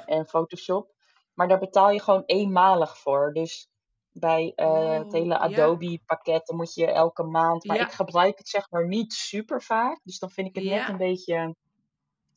en 0.06 0.26
Photoshop. 0.26 0.94
Maar 1.40 1.48
daar 1.48 1.58
betaal 1.58 1.90
je 1.90 2.00
gewoon 2.00 2.22
eenmalig 2.26 2.98
voor. 2.98 3.32
Dus 3.32 3.68
bij 4.12 4.52
eh, 4.56 4.90
het 4.92 5.06
Oh, 5.06 5.12
hele 5.12 5.24
ja. 5.34 5.38
Adobe 5.38 6.00
pakket, 6.06 6.46
dan 6.46 6.56
moet 6.56 6.74
je 6.74 6.86
elke 6.86 7.22
maand. 7.22 7.64
Maar 7.64 7.76
Ja. 7.76 7.84
ik 7.86 7.92
gebruik 7.92 8.38
het 8.38 8.48
zeg 8.48 8.70
maar 8.70 8.88
niet 8.88 9.12
super 9.12 9.62
vaak. 9.62 10.00
Dus 10.04 10.18
dan 10.18 10.30
vind 10.30 10.48
ik 10.48 10.54
het 10.54 10.64
net 10.64 10.88
een 10.88 10.96
beetje 10.96 11.56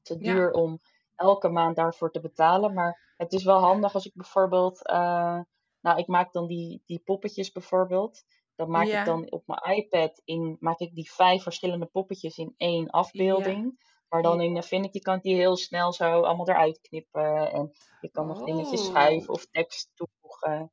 te 0.02 0.18
duur 0.18 0.52
om 0.52 0.80
elke 1.16 1.50
maand 1.50 1.76
daarvoor 1.76 2.12
te 2.12 2.20
betalen. 2.20 2.74
Maar 2.74 3.14
het 3.18 3.34
is 3.34 3.44
wel 3.44 3.60
handig 3.60 3.94
als 3.94 4.06
ik 4.06 4.14
bijvoorbeeld. 4.16 4.86
eh, 4.88 5.40
nou, 5.82 5.98
ik 5.98 6.08
maak 6.08 6.34
dan 6.34 6.48
die, 6.48 6.82
die 6.86 7.02
poppetjes 7.04 7.52
bijvoorbeeld. 7.52 8.24
Dan 8.56 8.70
maak 8.70 8.88
ik 8.88 9.06
dan 9.06 9.32
op 9.32 9.44
mijn 9.46 9.78
iPad 9.78 10.22
in, 10.26 10.58
maak 10.60 10.80
ik 10.80 10.96
die 10.96 11.12
vijf 11.12 11.44
verschillende 11.44 11.86
poppetjes 11.86 12.38
in 12.38 12.54
één 12.58 12.90
afbeelding. 12.90 13.92
Maar 14.14 14.22
dan 14.22 14.42
in 14.42 14.58
Affinity 14.58 15.00
kan 15.00 15.16
ik 15.16 15.22
die 15.22 15.36
heel 15.36 15.56
snel 15.58 15.94
zo 15.94 16.22
allemaal 16.22 16.50
eruit 16.50 16.80
knippen. 16.82 17.52
En 17.52 17.72
je 18.02 18.10
kan 18.12 18.28
nog 18.28 18.44
dingetjes 18.44 18.80
Oh. 18.82 18.86
schrijven 18.88 19.34
of 19.34 19.46
tekst 19.46 19.90
toevoegen. 19.94 20.72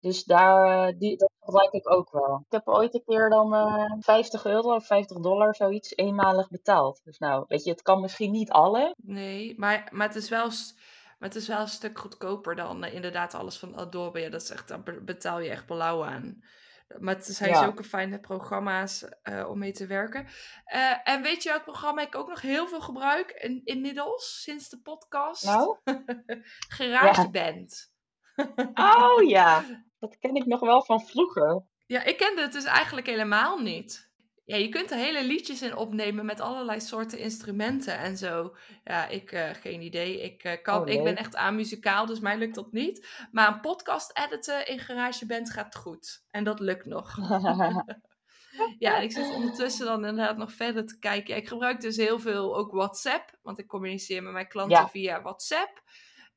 Dus 0.00 0.24
daar, 0.24 0.88
eh, 0.88 0.98
die, 0.98 1.16
dat 1.16 1.30
gebruik 1.40 1.72
ik 1.72 1.90
ook 1.90 2.12
wel. 2.12 2.36
Ik 2.46 2.52
heb 2.52 2.68
ooit 2.68 2.94
een 2.94 3.04
keer 3.04 3.30
dan 3.30 3.54
eh 3.54 3.92
50 4.00 4.44
euro 4.44 4.74
of 4.74 4.86
50 4.86 5.18
dollar 5.18 5.54
zoiets 5.54 5.96
eenmalig 5.96 6.48
betaald. 6.48 7.00
Dus 7.04 7.18
nou, 7.18 7.44
weet 7.48 7.64
je, 7.64 7.70
het 7.70 7.82
kan 7.82 8.00
misschien 8.00 8.30
niet 8.30 8.50
alle. 8.50 8.94
Nee, 8.96 9.58
maar, 9.58 9.88
maar, 9.92 10.06
het 10.06 10.16
is 10.16 10.28
wel, 10.28 10.46
maar 11.18 11.28
het 11.28 11.34
is 11.34 11.48
wel 11.48 11.60
een 11.60 11.68
stuk 11.68 11.98
goedkoper 11.98 12.54
dan 12.56 12.84
eh, 12.84 12.94
inderdaad 12.94 13.34
alles 13.34 13.58
van 13.58 13.76
Adobe. 13.76 14.20
Ja, 14.20 14.30
dat 14.30 14.42
is 14.42 14.50
echt, 14.50 14.68
daar 14.68 14.82
be- 14.82 15.02
betaal 15.04 15.40
je 15.40 15.50
echt 15.50 15.66
blauw 15.66 16.04
aan. 16.04 16.44
Maar 16.98 17.14
het 17.14 17.24
zijn 17.26 17.50
Ja. 17.50 17.62
zulke 17.62 17.84
fijne 17.84 18.20
programma's 18.20 19.04
eh, 19.22 19.48
om 19.48 19.58
mee 19.58 19.72
te 19.72 19.86
werken. 19.86 20.26
Eh, 20.64 21.08
en 21.08 21.22
weet 21.22 21.42
je 21.42 21.48
welk 21.48 21.62
programma 21.62 22.02
ik 22.02 22.14
ook 22.14 22.28
nog 22.28 22.40
heel 22.40 22.68
veel 22.68 22.80
gebruik 22.80 23.30
in, 23.30 23.60
inmiddels, 23.64 24.42
sinds 24.42 24.68
de 24.68 24.80
podcast? 24.80 25.44
Nou? 25.44 25.78
GarageBand. 26.76 27.92
Oh 28.74 29.28
ja, 29.28 29.64
dat 29.98 30.18
ken 30.18 30.34
ik 30.34 30.46
nog 30.46 30.60
wel 30.60 30.84
van 30.84 31.00
vroeger. 31.06 31.62
Ja, 31.86 32.02
ik 32.02 32.16
kende 32.16 32.42
het 32.42 32.52
dus 32.52 32.64
eigenlijk 32.64 33.06
helemaal 33.06 33.58
niet. 33.58 34.12
Ja, 34.46 34.56
je 34.56 34.68
kunt 34.68 34.90
er 34.90 34.96
hele 34.96 35.24
liedjes 35.24 35.62
in 35.62 35.76
opnemen 35.76 36.24
met 36.26 36.40
allerlei 36.40 36.80
soorten 36.80 37.18
instrumenten 37.18 37.98
en 37.98 38.16
zo. 38.16 38.56
Ja, 38.84 39.06
ik, 39.08 39.32
eh, 39.32 39.50
geen 39.50 39.80
idee. 39.82 40.22
Ik, 40.22 40.44
eh, 40.44 40.62
kan, 40.62 40.80
Oh, 40.80 40.88
ik 40.88 41.02
ben 41.04 41.16
echt 41.16 41.36
amuzikaal, 41.36 42.06
dus 42.06 42.20
mij 42.20 42.38
lukt 42.38 42.54
dat 42.54 42.72
niet. 42.72 43.06
Maar 43.32 43.48
een 43.48 43.60
podcast 43.60 44.18
editen 44.18 44.66
in 44.66 44.78
GarageBand 44.78 45.50
gaat 45.50 45.76
goed. 45.76 46.24
En 46.30 46.44
dat 46.44 46.60
lukt 46.60 46.86
nog. 46.86 47.14
Ja, 48.78 48.96
en 48.96 49.02
ik 49.02 49.12
zit 49.12 49.34
ondertussen 49.34 49.86
dan 49.86 50.04
inderdaad 50.04 50.36
nog 50.36 50.52
verder 50.52 50.86
te 50.86 50.98
kijken. 50.98 51.34
Ja, 51.34 51.40
ik 51.40 51.48
gebruik 51.48 51.80
dus 51.80 51.96
heel 51.96 52.18
veel 52.20 52.56
ook 52.56 52.72
WhatsApp, 52.72 53.38
want 53.42 53.58
ik 53.58 53.66
communiceer 53.66 54.22
met 54.22 54.32
mijn 54.32 54.48
klanten 54.48 54.76
Ja. 54.78 54.88
via 54.88 55.22
WhatsApp. 55.22 55.82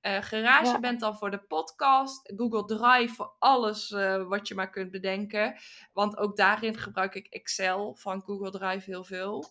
Eh 0.02 0.22
GarageBand 0.22 1.00
dan 1.00 1.18
voor 1.18 1.32
de 1.32 1.38
podcast. 1.43 2.34
Google 2.36 2.66
Drive 2.66 3.14
voor 3.16 3.36
alles 3.39 3.91
eh, 3.91 4.28
wat 4.28 4.48
je 4.48 4.56
maar 4.56 4.70
kunt 4.70 4.91
bedenken. 4.91 5.56
Want 5.93 6.18
ook 6.18 6.38
daarin 6.38 6.78
gebruik 6.78 7.16
ik 7.16 7.28
Excel 7.28 7.95
van 7.95 8.22
Google 8.22 8.52
Drive 8.52 8.89
heel 8.91 9.04
veel. 9.04 9.45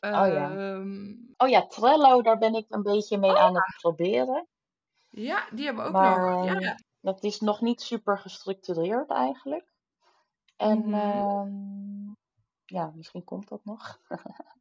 ja. 0.00 0.50
Ehm, 0.56 1.12
Oh 1.36 1.48
ja, 1.48 1.66
Trello, 1.66 2.22
daar 2.22 2.38
ben 2.38 2.54
ik 2.54 2.66
een 2.68 2.82
beetje 2.82 3.18
mee 3.18 3.30
Oh 3.30 3.38
aan 3.40 3.54
het 3.54 3.76
proberen. 3.80 4.46
ja, 5.10 5.46
die 5.50 5.64
hebben 5.64 5.82
we 5.82 5.88
ook 5.88 5.94
Maar 5.94 6.30
nog. 6.46 6.60
Ja. 6.60 6.76
dat 7.00 7.22
is 7.24 7.40
nog 7.40 7.60
niet 7.60 7.80
super 7.80 8.18
gestructureerd 8.18 9.10
eigenlijk. 9.10 9.72
En 10.56 10.78
Mhm. 10.88 10.94
ehm, 10.94 12.12
ja, 12.64 12.92
misschien 12.94 13.24
komt 13.24 13.48
dat 13.48 13.64
nog. 13.64 13.98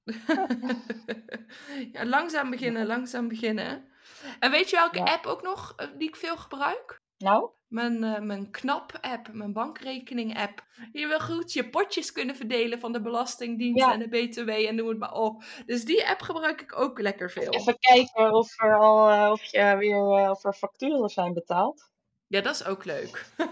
ja, 1.94 2.06
langzaam 2.06 2.50
beginnen, 2.50 2.86
langzaam 2.96 3.28
beginnen. 3.28 3.92
En 4.40 4.52
weet 4.52 4.70
je 4.70 4.76
welke 4.76 4.98
Ja. 4.98 5.04
app 5.04 5.26
ook 5.26 5.42
nog 5.42 5.74
eh, 5.76 5.88
die 5.98 6.08
ik 6.08 6.16
veel 6.16 6.38
gebruik? 6.38 7.02
Nou, 7.18 7.50
Mijn, 7.68 8.04
eh, 8.04 8.20
mijn 8.22 8.52
KNAP-app, 8.52 9.28
mijn 9.32 9.54
bankrekening-app. 9.54 10.64
Je 10.92 11.08
wil 11.08 11.20
goed 11.20 11.54
je 11.54 11.70
potjes 11.70 12.12
kunnen 12.12 12.36
verdelen 12.36 12.80
van 12.80 12.92
de 12.92 13.02
Belastingdienst 13.02 13.86
Ja. 13.86 13.94
en 13.94 14.00
de 14.00 14.08
BTW 14.08 14.50
en 14.50 14.76
noem 14.76 14.88
het 14.88 14.98
maar 15.00 15.14
op. 15.14 15.44
Dus 15.66 15.86
die 15.86 16.08
app 16.08 16.22
gebruik 16.22 16.62
ik 16.62 16.80
ook 16.80 17.00
lekker 17.00 17.32
veel. 17.32 17.54
even 17.54 17.80
kijken 17.80 18.34
of 18.34 18.62
er 18.62 18.78
al 18.80 19.10
eh, 19.10 19.32
of 19.32 19.44
je 19.44 19.76
weer 19.78 20.30
of 20.30 20.44
er 20.44 20.54
facturen 20.54 21.10
zijn 21.10 21.34
betaald. 21.34 21.90
Ja, 22.28 22.42
dat 22.42 22.56
is 22.56 22.66
ook 22.66 22.86
leuk. 22.86 23.26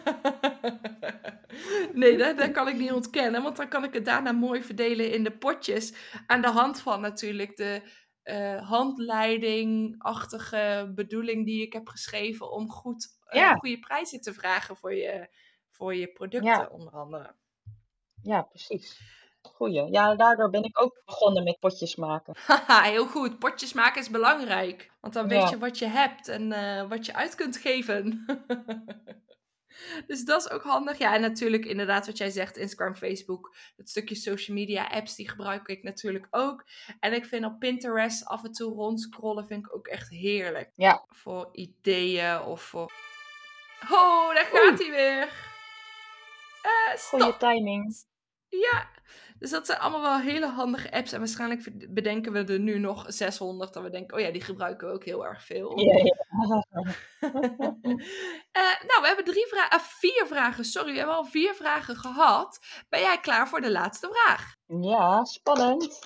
nee, 1.93 2.17
dat, 2.17 2.37
dat 2.37 2.51
kan 2.51 2.67
ik 2.67 2.77
niet 2.77 2.91
ontkennen, 2.91 3.43
want 3.43 3.55
dan 3.57 3.67
kan 3.67 3.83
ik 3.83 3.93
het 3.93 4.05
daarna 4.05 4.31
mooi 4.31 4.63
verdelen 4.63 5.11
in 5.11 5.23
de 5.23 5.37
potjes. 5.37 5.93
Aan 6.27 6.41
de 6.41 6.49
hand 6.49 6.81
van 6.81 7.01
natuurlijk 7.01 7.57
de 7.57 7.81
eh, 8.23 8.69
handleidingachtige 8.69 10.91
bedoeling 10.95 11.45
die 11.45 11.61
ik 11.61 11.73
heb 11.73 11.87
geschreven 11.87 12.51
om 12.51 12.69
goed, 12.69 13.07
eh, 13.25 13.39
Ja. 13.39 13.55
goede 13.55 13.79
prijzen 13.79 14.21
te 14.21 14.33
vragen 14.33 14.75
voor 14.77 14.93
je, 14.95 15.27
voor 15.69 15.95
je 15.95 16.07
producten, 16.07 16.49
Ja. 16.51 16.67
onder 16.71 16.93
andere. 16.93 17.35
Ja, 18.21 18.41
precies. 18.41 18.99
Goeie. 19.41 19.91
Ja, 19.91 20.15
daardoor 20.15 20.49
ben 20.49 20.63
ik 20.63 20.81
ook 20.81 21.01
begonnen 21.05 21.43
met 21.43 21.59
potjes 21.59 21.95
maken. 21.95 22.33
Haha, 22.47 22.81
heel 22.81 23.07
goed. 23.07 23.39
Potjes 23.39 23.73
maken 23.73 24.01
is 24.01 24.09
belangrijk. 24.09 24.91
Want 25.01 25.13
dan 25.13 25.27
weet 25.27 25.41
Ja. 25.41 25.49
je 25.49 25.57
wat 25.57 25.79
je 25.79 25.85
hebt 25.85 26.27
en 26.27 26.51
eh, 26.51 26.89
wat 26.89 27.05
je 27.05 27.13
uit 27.13 27.35
kunt 27.35 27.57
geven. 27.57 28.25
dus 30.07 30.23
dat 30.23 30.45
is 30.45 30.51
ook 30.51 30.63
handig. 30.63 30.97
Ja, 30.97 31.13
en 31.13 31.21
natuurlijk 31.21 31.65
inderdaad 31.65 32.05
wat 32.05 32.17
jij 32.17 32.29
zegt, 32.29 32.57
Instagram, 32.57 32.95
Facebook. 32.95 33.55
Het 33.77 33.89
stukje 33.89 34.15
social 34.15 34.57
media 34.57 34.87
apps, 34.87 35.15
die 35.15 35.29
gebruik 35.29 35.67
ik 35.67 35.83
natuurlijk 35.83 36.27
ook. 36.29 36.65
En 36.99 37.13
ik 37.13 37.25
vind 37.25 37.45
op 37.45 37.59
Pinterest 37.59 38.25
af 38.25 38.43
en 38.43 38.51
toe 38.51 38.73
rondscrollen 38.73 39.47
vind 39.47 39.65
ik 39.65 39.75
ook 39.75 39.87
echt 39.87 40.09
heerlijk. 40.09 40.71
Ja. 40.75 41.05
Voor 41.07 41.49
ideeën 41.51 42.41
of 42.41 42.61
voor... 42.61 42.91
Oh, 43.89 44.35
daar 44.35 44.45
gaat 44.45 44.79
hij 44.79 44.91
weer. 44.91 45.29
Eh, 46.61 46.97
stop. 46.97 47.21
Goeie 47.21 47.37
timing. 47.37 48.09
Ja, 48.51 48.89
dus 49.39 49.49
dat 49.49 49.65
zijn 49.65 49.79
allemaal 49.79 50.01
wel 50.01 50.19
hele 50.19 50.47
handige 50.47 50.91
apps. 50.91 51.11
En 51.11 51.19
waarschijnlijk 51.19 51.93
bedenken 51.93 52.31
we 52.31 52.53
er 52.53 52.59
nu 52.59 52.79
nog 52.79 53.05
600. 53.07 53.73
Dat 53.73 53.83
we 53.83 53.89
denken, 53.89 54.17
oh 54.17 54.23
ja, 54.23 54.31
die 54.31 54.41
gebruiken 54.41 54.87
we 54.87 54.93
ook 54.93 55.05
heel 55.05 55.25
erg 55.25 55.43
veel. 55.45 55.79
Ja, 55.79 56.03
ja. 56.03 56.65
Eh, 58.51 58.81
nou, 58.87 59.01
we 59.01 59.07
hebben 59.07 59.25
drie 59.25 59.47
vragen, 59.47 59.79
vier 59.79 60.27
vragen, 60.27 60.65
sorry, 60.65 60.91
we 60.91 60.97
hebben 60.97 61.15
al 61.15 61.25
vier 61.25 61.53
vragen 61.53 61.95
gehad. 61.95 62.59
Ben 62.89 62.99
jij 62.99 63.19
klaar 63.19 63.47
voor 63.47 63.61
de 63.61 63.71
laatste 63.71 64.09
vraag? 64.11 64.55
ja, 64.65 65.23
spannend. 65.23 65.99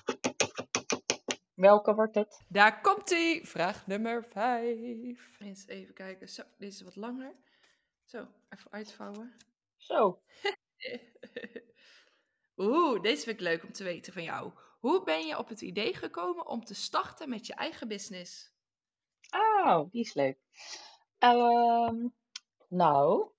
Welke 1.54 1.94
wordt 1.94 2.14
het? 2.14 2.44
Daar 2.48 2.80
komt 2.80 3.10
ie, 3.10 3.46
vraag 3.46 3.86
nummer 3.86 4.24
vijf. 4.24 5.38
Eens 5.38 5.66
even 5.66 5.94
kijken, 5.94 6.28
zo, 6.28 6.42
deze 6.58 6.78
is 6.78 6.82
wat 6.82 6.96
langer. 6.96 7.34
Zo, 8.04 8.26
even 8.48 8.70
uitvouwen. 8.70 9.36
Zo. 9.76 10.22
Oeh, 12.56 13.00
deze 13.02 13.22
vind 13.24 13.36
ik 13.36 13.46
leuk 13.46 13.62
om 13.62 13.72
te 13.72 13.84
weten 13.84 14.12
van 14.12 14.22
jou. 14.22 14.52
Hoe 14.80 15.02
ben 15.04 15.26
je 15.26 15.38
op 15.38 15.48
het 15.48 15.60
idee 15.60 15.94
gekomen 15.94 16.46
om 16.46 16.64
te 16.64 16.74
starten 16.74 17.28
met 17.28 17.46
je 17.46 17.54
eigen 17.54 17.88
business? 17.88 18.52
Oh, 19.30 19.90
die 19.90 20.00
is 20.00 20.14
leuk. 20.14 20.38
Ehm, 21.18 22.06
nou, 22.68 23.30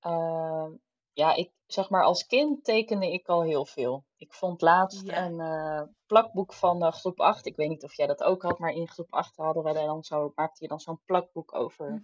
ehm, 0.00 0.72
ja, 1.12 1.34
ik 1.34 1.50
zeg 1.66 1.90
maar 1.90 2.04
als 2.04 2.26
kind 2.26 2.64
tekende 2.64 3.12
ik 3.12 3.26
al 3.28 3.42
heel 3.42 3.66
veel. 3.66 4.04
Ik 4.16 4.32
vond 4.32 4.60
laatst 4.60 5.06
Ja. 5.06 5.24
een 5.26 5.40
eh, 5.40 5.82
plakboek 6.06 6.52
van 6.52 6.82
eh, 6.82 6.92
groep 6.92 7.20
8. 7.20 7.46
Ik 7.46 7.56
weet 7.56 7.68
niet 7.68 7.84
of 7.84 7.94
jij 7.94 8.06
dat 8.06 8.22
ook 8.22 8.42
had, 8.42 8.58
maar 8.58 8.72
in 8.72 8.88
groep 8.88 9.12
8 9.12 9.36
hadden 9.36 9.62
we 9.62 9.72
dan 9.72 10.02
zo, 10.02 10.32
maakte 10.34 10.62
je 10.62 10.68
dan 10.68 10.80
zo'n 10.80 11.00
plakboek 11.04 11.54
over, 11.54 12.02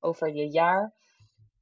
over 0.00 0.34
je 0.34 0.50
jaar. 0.50 0.94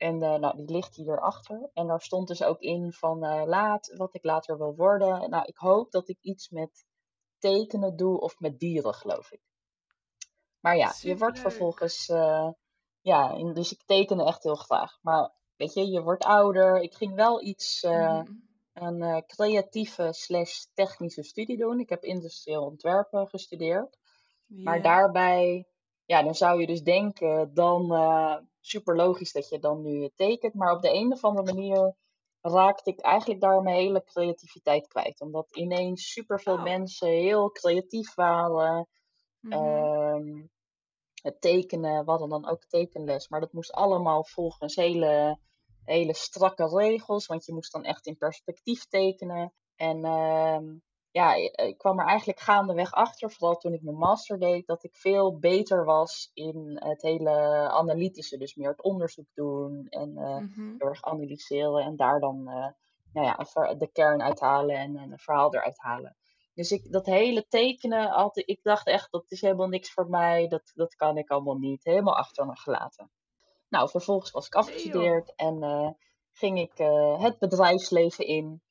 En 0.05 0.23
eh, 0.23 0.39
nou, 0.39 0.57
die 0.57 0.71
ligt 0.71 0.95
hier 0.95 1.21
achter. 1.21 1.71
En 1.75 1.87
daar 1.87 2.01
stond 2.01 2.29
dus 2.29 2.43
ook 2.43 2.61
in 2.61 2.93
van 2.93 3.25
eh, 3.25 3.43
laat, 3.47 3.95
wat 3.97 4.15
ik 4.15 4.25
later 4.25 4.59
wil 4.59 4.75
worden. 4.75 5.31
Nou, 5.31 5.45
ik 5.45 5.57
hoop 5.57 5.91
dat 5.91 6.09
ik 6.09 6.19
iets 6.21 6.49
met 6.49 6.87
tekenen 7.39 7.97
doe 7.97 8.21
of 8.21 8.39
met 8.39 8.59
dieren, 8.59 8.95
geloof 8.95 9.31
ik. 9.33 9.41
Maar 10.61 10.77
ja, 10.77 10.95
je 11.01 11.17
wordt 11.17 11.39
vervolgens. 11.39 12.09
eh, 12.09 12.49
ja, 13.01 13.35
en 13.35 13.55
dus 13.55 13.73
ik 13.73 13.83
tekende 13.87 14.25
echt 14.25 14.43
heel 14.43 14.55
graag. 14.55 14.99
Maar 15.03 15.33
weet 15.57 15.75
je, 15.75 15.91
je 15.91 16.03
wordt 16.03 16.25
ouder. 16.25 16.81
Ik 16.81 16.95
ging 16.95 17.15
wel 17.15 17.43
iets. 17.43 17.83
Mhm. 17.83 18.33
een 18.73 19.25
creatieve 19.27 20.13
slash 20.13 20.65
technische 20.75 21.23
studie 21.23 21.57
doen. 21.57 21.81
Ik 21.81 21.89
heb 21.89 22.03
industrieel 22.03 22.65
ontwerpen 22.65 23.29
gestudeerd. 23.29 23.99
Maar 24.47 24.83
daarbij, 24.83 25.67
ja, 26.05 26.23
dan 26.23 26.35
zou 26.35 26.61
je 26.61 26.67
dus 26.67 26.83
denken, 26.83 27.55
dan 27.55 27.93
super 28.67 28.97
logisch 28.97 29.33
dat 29.33 29.49
je 29.49 29.59
dan 29.59 29.83
nu 29.83 30.11
tekent. 30.15 30.55
Maar 30.55 30.73
op 30.73 30.83
de 30.83 30.95
een 30.95 31.13
of 31.13 31.25
andere 31.25 31.55
manier 31.55 31.95
raakte 32.41 32.91
ik 32.91 33.01
eigenlijk 33.01 33.41
daar 33.41 33.63
mijn 33.63 33.77
hele 33.77 34.05
creativiteit 34.05 34.87
kwijt. 34.87 35.21
Omdat 35.21 35.47
ineens 35.57 36.13
superveel 36.13 36.57
Oh. 36.57 36.63
mensen 36.63 37.09
heel 37.09 37.51
creatief 37.51 38.15
waren. 38.15 38.89
Mhm. 39.41 39.53
Ehm, 39.53 40.47
het 41.23 41.41
tekenen, 41.41 42.05
we 42.05 42.11
hadden 42.11 42.29
dan 42.29 42.49
ook 42.49 42.65
tekenles, 42.65 43.29
maar 43.29 43.41
dat 43.41 43.53
moest 43.53 43.73
allemaal 43.73 44.25
volgens 44.25 44.75
hele, 44.77 45.39
hele 45.85 46.15
strakke 46.15 46.69
regels, 46.69 47.27
want 47.27 47.45
je 47.45 47.53
moest 47.53 47.73
dan 47.73 47.85
echt 47.85 48.07
in 48.07 48.17
perspectief 48.17 48.87
tekenen. 48.87 49.53
En 49.77 50.05
ehm, 50.05 50.77
ja, 51.15 51.35
ik, 51.35 51.61
ik 51.61 51.79
kwam 51.79 51.99
er 51.99 52.07
eigenlijk 52.07 52.41
gaandeweg 52.41 52.93
achter, 52.93 53.31
vooral 53.31 53.57
toen 53.57 53.73
ik 53.73 53.83
mijn 53.83 53.97
master 53.97 54.39
deed, 54.39 54.67
dat 54.67 54.85
ik 54.85 54.97
veel 54.97 55.39
beter 55.39 55.85
was 55.85 56.31
in 56.33 56.77
het 56.85 57.03
hele 57.03 57.31
analytische, 57.71 58.37
dus 58.39 58.55
meer 58.55 58.71
het 58.71 58.83
onderzoek 58.83 59.27
doen 59.35 59.87
en 59.89 60.17
eh, 60.17 60.37
Mhm. 60.37 60.75
heel 60.79 60.89
erg 60.89 61.03
analyseren 61.03 61.85
en 61.85 61.97
daar 61.97 62.21
dan 62.21 62.49
eh, 62.49 62.67
nou 63.13 63.27
ja, 63.27 63.75
de 63.75 63.91
kern 63.93 64.23
uithalen 64.23 64.77
en 64.77 64.97
een 64.97 65.19
verhaal 65.19 65.55
eruit 65.55 65.79
halen. 65.79 66.17
Dus 66.55 66.73
ik, 66.73 66.93
dat 66.93 67.07
hele 67.07 67.47
tekenen, 67.49 68.11
altijd, 68.11 68.49
ik 68.49 68.63
dacht 68.63 68.87
echt, 68.87 69.11
dat 69.11 69.25
is 69.29 69.41
helemaal 69.41 69.69
niks 69.69 69.93
voor 69.93 70.09
mij, 70.09 70.49
dat, 70.49 70.73
dat 70.75 70.95
kan 70.95 71.17
ik 71.17 71.31
allemaal 71.31 71.59
niet. 71.59 71.85
Helemaal 71.85 72.17
achter 72.17 72.47
me 72.47 72.57
gelaten. 72.57 73.11
Nou, 73.69 73.89
vervolgens 73.89 74.31
was 74.31 74.47
ik 74.47 74.55
Nee, 74.55 74.63
afgestudeerd 74.63 75.35
en 75.35 75.63
eh, 75.63 75.91
ging 76.33 76.59
ik 76.59 76.79
eh, 76.79 77.23
het 77.23 77.39
bedrijfsleven 77.39 78.27
in. 78.27 78.63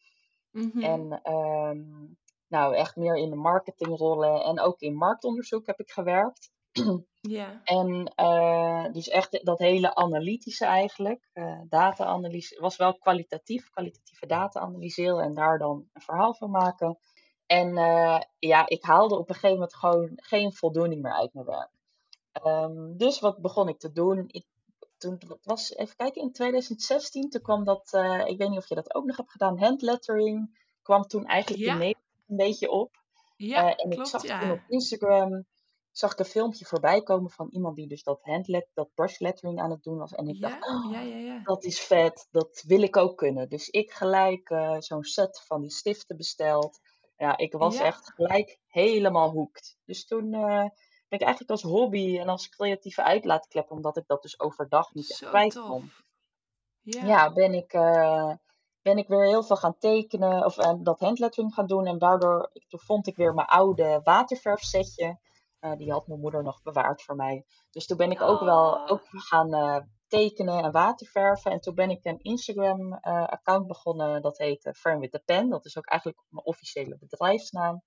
Mhm. 0.51 0.79
En 0.79 1.21
ehm, 1.23 2.05
nou, 2.53 2.75
echt 2.75 2.95
meer 2.95 3.15
in 3.15 3.29
de 3.29 3.35
marketingrollen 3.35 4.43
en 4.43 4.59
ook 4.59 4.79
in 4.79 4.95
marktonderzoek 4.95 5.65
heb 5.67 5.79
ik 5.79 5.91
gewerkt. 5.91 6.51
Ja. 7.29 7.61
En 7.63 8.13
eh, 8.15 8.91
dus 8.91 9.07
echt 9.07 9.45
dat 9.45 9.59
hele 9.59 9.95
analytische 9.95 10.65
eigenlijk, 10.65 11.29
eh 11.33 11.59
data-analyse, 11.69 12.61
was 12.61 12.75
wel 12.75 12.97
kwalitatief, 12.97 13.69
kwalitatieve 13.69 14.25
data 14.25 14.59
analyseren 14.59 15.19
en 15.19 15.33
daar 15.33 15.57
dan 15.57 15.89
een 15.93 16.01
verhaal 16.01 16.33
van 16.33 16.49
maken. 16.51 16.97
En 17.45 17.77
eh, 17.77 18.19
ja, 18.39 18.67
ik 18.67 18.83
haalde 18.83 19.15
op 19.17 19.29
een 19.29 19.35
gegeven 19.35 19.55
moment 19.55 19.75
gewoon 19.75 20.11
geen 20.15 20.53
voldoening 20.53 21.01
meer 21.01 21.13
uit 21.13 21.33
mijn 21.33 21.45
werk. 21.45 21.71
Ehm, 22.31 22.97
dus 22.97 23.19
wat 23.19 23.41
begon 23.41 23.67
ik 23.67 23.79
te 23.79 23.91
doen? 23.91 24.23
Ik, 24.27 24.45
toen, 24.97 25.15
dat 25.27 25.39
was, 25.43 25.75
even 25.75 25.95
kijken, 25.95 26.21
in 26.21 26.31
2016, 26.31 27.29
toen 27.29 27.41
kwam 27.41 27.63
dat, 27.63 27.93
ik 28.25 28.37
weet 28.37 28.49
niet 28.49 28.57
of 28.57 28.69
je 28.69 28.75
dat 28.75 28.95
ook 28.95 29.05
nog 29.05 29.17
hebt 29.17 29.31
gedaan, 29.31 29.59
handlettering 29.59 30.61
kwam 30.81 31.03
toen 31.03 31.25
eigenlijk 31.25 31.63
Ja. 31.63 31.71
in 31.71 31.77
Nederland 31.77 32.02
een 32.27 32.35
beetje 32.35 32.69
op. 32.69 33.01
Ja, 33.35 33.75
Eh, 33.75 33.85
en 33.85 33.91
ik 33.91 34.05
zag 34.05 34.21
toen 34.21 34.51
op 34.51 34.61
Instagram 34.67 35.45
zag 35.91 36.11
ik 36.11 36.19
een 36.19 36.25
filmpje 36.25 36.65
voorbij 36.65 37.01
komen 37.01 37.31
van 37.31 37.49
iemand 37.51 37.75
die 37.75 37.87
dus 37.87 38.03
dat 38.03 38.19
handlet, 38.21 38.67
dat 38.73 38.93
brush 38.93 39.19
lettering 39.19 39.59
aan 39.61 39.71
het 39.71 39.83
doen 39.83 39.97
was. 39.97 40.11
En 40.11 40.27
ik 40.27 40.41
dacht, 40.41 40.67
"Oh, 40.67 40.91
ja, 40.91 40.99
ja, 40.99 41.17
ja. 41.17 41.39
dat 41.43 41.63
is 41.63 41.79
vet, 41.79 42.27
dat 42.31 42.63
wil 42.67 42.81
ik 42.81 42.97
ook 42.97 43.17
kunnen. 43.17 43.49
Dus 43.49 43.69
ik 43.69 43.91
gelijk 43.91 44.49
eh, 44.49 44.75
zo'n 44.79 45.03
set 45.03 45.41
van 45.45 45.61
die 45.61 45.71
stiften 45.71 46.17
besteld. 46.17 46.79
Ja, 47.17 47.37
ik 47.37 47.53
was 47.53 47.77
echt 47.77 48.11
gelijk 48.15 48.59
helemaal 48.67 49.29
hoekt. 49.29 49.77
Dus 49.85 50.05
toen 50.05 50.33
eh, 50.33 50.65
ben 51.07 51.19
ik 51.19 51.21
eigenlijk 51.21 51.51
als 51.51 51.61
hobby 51.61 52.19
en 52.19 52.27
als 52.27 52.49
creatieve 52.49 53.03
uitlaatklep, 53.03 53.71
omdat 53.71 53.97
ik 53.97 54.07
dat 54.07 54.21
dus 54.21 54.39
overdag 54.39 54.93
niet 54.93 55.11
echt 55.11 55.29
kwijt 55.29 55.59
kon. 55.59 55.91
Ja. 56.81 57.05
Ja, 57.05 57.33
ben 57.33 57.53
ik, 57.53 57.73
ben 58.83 58.97
ik 58.97 59.07
weer 59.07 59.25
heel 59.25 59.43
veel 59.43 59.55
gaan 59.55 59.77
tekenen 59.77 60.45
of 60.45 60.57
eh, 60.57 60.73
dat 60.79 60.99
handlettering 60.99 61.53
gaan 61.53 61.67
doen. 61.67 61.85
En 61.85 61.97
daardoor 61.97 62.51
toen 62.67 62.79
vond 62.79 63.07
ik 63.07 63.15
weer 63.15 63.33
mijn 63.33 63.47
oude 63.47 63.99
waterverfsetje. 64.03 65.19
Eh, 65.59 65.75
die 65.75 65.91
had 65.91 66.07
mijn 66.07 66.19
moeder 66.19 66.43
nog 66.43 66.61
bewaard 66.61 67.01
voor 67.01 67.15
mij. 67.15 67.45
Dus 67.71 67.85
toen 67.85 67.97
ben 67.97 68.11
ik 68.11 68.21
ook 68.21 68.39
wel 68.39 68.73
Oh. 68.73 68.91
ook 68.91 69.03
gaan 69.09 69.53
eh, 69.53 69.77
tekenen 70.07 70.63
en 70.63 70.71
waterverven. 70.71 71.51
En 71.51 71.59
toen 71.59 71.75
ben 71.75 71.89
ik 71.89 72.05
een 72.05 72.19
Instagram-account 72.19 73.67
begonnen. 73.67 74.21
Dat 74.21 74.37
heet 74.37 74.69
Firm 74.75 74.99
with 74.99 75.11
the 75.11 75.21
Pen. 75.25 75.49
Dat 75.49 75.65
is 75.65 75.77
ook 75.77 75.85
eigenlijk 75.85 76.21
mijn 76.29 76.45
officiële 76.45 76.97
bedrijfsnaam. 76.99 77.81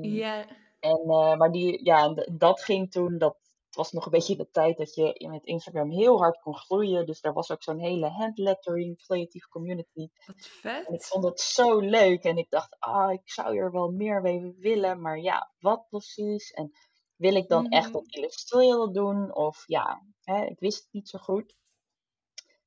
Ja. 0.00 0.46
en, 0.80 1.06
maar 1.38 1.50
die, 1.50 1.84
ja, 1.84 2.14
dat 2.32 2.62
ging 2.62 2.90
toen, 2.90 3.18
dat 3.18 3.36
het 3.72 3.80
was 3.80 3.92
nog 3.92 4.04
een 4.04 4.10
beetje 4.10 4.36
de 4.36 4.50
tijd 4.50 4.76
dat 4.76 4.94
je 4.94 5.12
in 5.12 5.30
met 5.30 5.44
Instagram 5.44 5.90
heel 5.90 6.18
hard 6.18 6.40
kon 6.40 6.54
groeien. 6.56 7.06
Dus 7.06 7.22
er 7.22 7.32
was 7.32 7.50
ook 7.50 7.62
zo'n 7.62 7.78
hele 7.78 8.08
handlettering, 8.08 8.98
creatieve 8.98 9.48
community. 9.48 10.08
Wat 10.26 10.36
En 10.36 10.42
ik 10.42 10.44
vet. 10.44 11.06
vond 11.06 11.24
het 11.24 11.40
zo 11.40 11.78
leuk. 11.80 12.22
En 12.24 12.36
ik 12.36 12.50
dacht, 12.50 12.76
ah, 12.78 13.12
ik 13.12 13.30
zou 13.30 13.52
hier 13.52 13.72
wel 13.72 13.90
meer 13.90 14.20
mee 14.20 14.54
willen. 14.58 15.00
Maar 15.00 15.18
ja, 15.18 15.50
wat 15.58 15.88
precies? 15.88 16.50
En 16.50 16.72
wil 17.16 17.34
ik 17.34 17.48
dan 17.48 17.68
echt 17.68 17.84
Mhm. 17.84 17.92
dat 17.92 18.06
illustreren 18.14 18.92
doen? 18.92 19.34
Of 19.34 19.62
ja, 19.66 20.02
hè, 20.22 20.44
ik 20.44 20.58
wist 20.60 20.82
het 20.82 20.92
niet 20.92 21.08
zo 21.08 21.18
goed. 21.18 21.54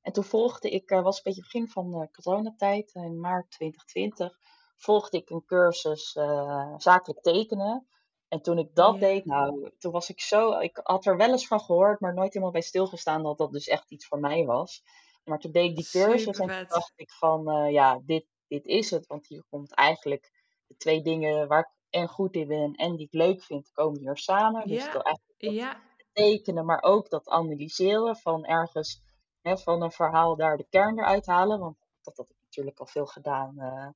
En 0.00 0.12
toen 0.12 0.24
volgde 0.24 0.70
ik, 0.70 0.90
eh, 0.90 1.02
was 1.02 1.16
een 1.16 1.22
beetje 1.24 1.40
begin 1.42 1.68
van 1.68 1.90
de 1.90 2.08
coronatijd, 2.10 2.94
in 2.94 3.20
maart 3.20 3.50
2020, 3.50 4.38
volgde 4.76 5.16
ik 5.18 5.30
een 5.30 5.44
cursus 5.44 6.14
eh, 6.16 6.74
zakelijk 6.76 7.20
tekenen. 7.22 7.88
En 8.28 8.42
toen 8.42 8.58
ik 8.58 8.74
dat 8.74 8.94
Ja. 8.94 9.00
deed, 9.00 9.24
nou, 9.24 9.70
toen 9.78 9.92
was 9.92 10.10
ik 10.10 10.20
zo, 10.20 10.58
ik 10.58 10.80
had 10.82 11.06
er 11.06 11.16
wel 11.16 11.30
eens 11.30 11.46
van 11.46 11.60
gehoord, 11.60 12.00
maar 12.00 12.14
nooit 12.14 12.32
helemaal 12.32 12.52
bij 12.52 12.60
stilgestaan 12.62 13.22
dat 13.22 13.38
dat 13.38 13.52
dus 13.52 13.66
echt 13.68 13.90
iets 13.90 14.06
voor 14.06 14.20
mij 14.20 14.44
was. 14.44 14.82
Maar 15.24 15.38
toen 15.38 15.52
deed 15.52 15.70
ik 15.70 15.76
die 15.76 15.88
cursus 15.90 16.38
en 16.38 16.48
toen 16.48 16.66
dacht 16.66 16.92
ik 16.96 17.10
van, 17.12 17.50
eh, 17.50 17.72
ja, 17.72 18.00
dit, 18.04 18.26
dit 18.48 18.66
is 18.66 18.90
het. 18.90 19.06
Want 19.06 19.26
hier 19.26 19.44
komt 19.50 19.74
eigenlijk 19.74 20.32
de 20.66 20.76
twee 20.76 21.02
dingen 21.02 21.48
waar 21.48 21.60
ik 21.60 21.74
en 22.00 22.08
goed 22.08 22.34
in 22.34 22.46
ben 22.48 22.74
en 22.74 22.96
die 22.96 23.06
ik 23.06 23.12
leuk 23.12 23.42
vind, 23.42 23.70
komen 23.72 24.00
hier 24.00 24.16
samen. 24.16 24.68
Dus 24.68 24.84
Ja. 24.84 24.92
door 24.92 25.02
eigenlijk 25.02 25.40
dat 25.40 25.54
Ja. 25.54 25.82
tekenen, 26.12 26.64
maar 26.64 26.82
ook 26.82 27.10
dat 27.10 27.28
analyseren 27.28 28.16
van 28.16 28.44
ergens 28.44 29.02
hè, 29.42 29.58
van 29.58 29.82
een 29.82 29.92
verhaal 29.92 30.36
daar 30.36 30.56
de 30.56 30.66
kern 30.68 30.98
eruit 30.98 31.26
halen. 31.26 31.58
Want 31.60 31.76
dat 32.02 32.16
had 32.16 32.30
ik 32.30 32.36
natuurlijk 32.42 32.78
al 32.78 32.86
veel 32.86 33.06
gedaan 33.06 33.58
eh, 33.58 33.88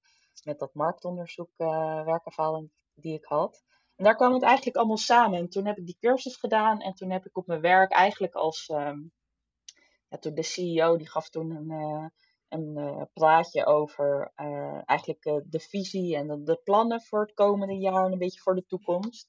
met 0.44 0.58
dat 0.58 0.74
marktonderzoek 0.74 1.50
eh 1.56 2.04
werkervaring 2.04 2.70
die 2.94 3.14
ik 3.14 3.24
had. 3.24 3.64
En 4.00 4.06
daar 4.06 4.16
kwam 4.16 4.32
het 4.32 4.42
eigenlijk 4.42 4.76
allemaal 4.76 4.96
samen. 4.96 5.38
En 5.38 5.48
toen 5.48 5.66
heb 5.66 5.76
ik 5.78 5.86
die 5.86 5.96
cursus 6.00 6.36
gedaan 6.36 6.80
en 6.80 6.94
toen 6.94 7.10
heb 7.10 7.26
ik 7.26 7.36
op 7.36 7.46
mijn 7.46 7.60
werk 7.60 7.92
eigenlijk 7.92 8.34
als 8.34 8.66
ehm, 8.68 8.98
ja, 10.08 10.18
toen 10.18 10.34
de 10.34 10.42
CEO 10.42 10.96
die 10.96 11.08
gaf 11.10 11.28
toen 11.28 11.50
een, 11.50 11.70
eh, 11.70 12.06
een 12.48 13.08
praatje 13.12 13.66
over 13.66 14.32
eh, 14.34 14.80
eigenlijk 14.84 15.22
de 15.44 15.60
visie 15.60 16.16
en 16.16 16.26
de, 16.26 16.42
de 16.42 16.60
plannen 16.64 17.02
voor 17.02 17.20
het 17.20 17.34
komende 17.34 17.74
jaar 17.78 18.04
en 18.06 18.12
een 18.12 18.18
beetje 18.18 18.40
voor 18.40 18.54
de 18.54 18.66
toekomst. 18.66 19.28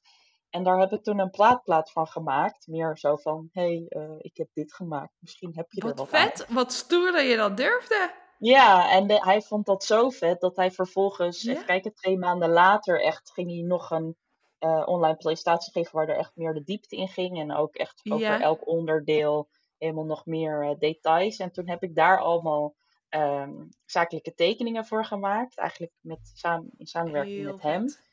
En 0.49 0.63
daar 0.63 0.79
heb 0.79 0.91
ik 0.91 1.03
toen 1.03 1.19
een 1.19 1.29
praatplaat 1.29 1.91
van 1.91 2.07
gemaakt. 2.07 2.67
Meer 2.67 2.97
zo 2.97 3.15
van, 3.15 3.49
hé, 3.51 3.85
hey, 3.89 4.15
ik 4.17 4.37
heb 4.37 4.49
dit 4.53 4.73
gemaakt. 4.73 5.13
Misschien 5.19 5.51
heb 5.55 5.71
je 5.71 5.81
er 5.81 5.87
Wat 5.87 5.97
wat 5.97 6.13
aan. 6.13 6.27
vet. 6.27 6.47
Wat 6.49 6.71
stoer 6.71 7.11
dat 7.11 7.27
je 7.27 7.35
dat 7.35 7.57
durfde. 7.57 8.13
Ja, 8.37 8.91
en 8.91 9.07
de- 9.07 9.23
hij 9.23 9.41
vond 9.41 9.65
dat 9.65 9.83
zo 9.83 10.09
vet 10.09 10.41
dat 10.41 10.55
hij 10.55 10.71
vervolgens, 10.71 11.45
even 11.45 11.65
kijken, 11.65 11.93
twee 11.93 12.17
maanden 12.17 12.49
later 12.49 13.01
echt 13.01 13.31
ging 13.31 13.49
hij 13.51 13.61
nog 13.61 13.91
een 13.91 14.17
eh, 14.61 14.83
online 14.85 15.15
presentatie 15.15 15.71
geven 15.71 15.95
waar 15.95 16.07
er 16.07 16.17
echt 16.17 16.35
meer 16.35 16.53
de 16.53 16.63
diepte 16.63 16.95
in 16.95 17.07
ging. 17.07 17.39
En 17.39 17.51
ook 17.55 17.75
echt 17.75 18.01
over 18.11 18.19
Ja. 18.27 18.39
elk 18.39 18.67
onderdeel 18.67 19.49
helemaal 19.77 20.05
nog 20.05 20.25
meer 20.25 20.63
eh, 20.63 20.79
details. 20.79 21.37
En 21.37 21.51
toen 21.51 21.69
heb 21.69 21.83
ik 21.83 21.95
daar 21.95 22.19
allemaal 22.19 22.75
ehm, 23.09 23.67
zakelijke 23.85 24.33
tekeningen 24.33 24.85
voor 24.85 25.05
gemaakt. 25.05 25.57
Eigenlijk 25.57 25.93
met, 25.99 26.31
samen, 26.33 26.69
in 26.77 26.85
samenwerking 26.85 27.35
Heel 27.35 27.45
met 27.51 27.61
hem. 27.61 27.89
vet. 27.89 28.03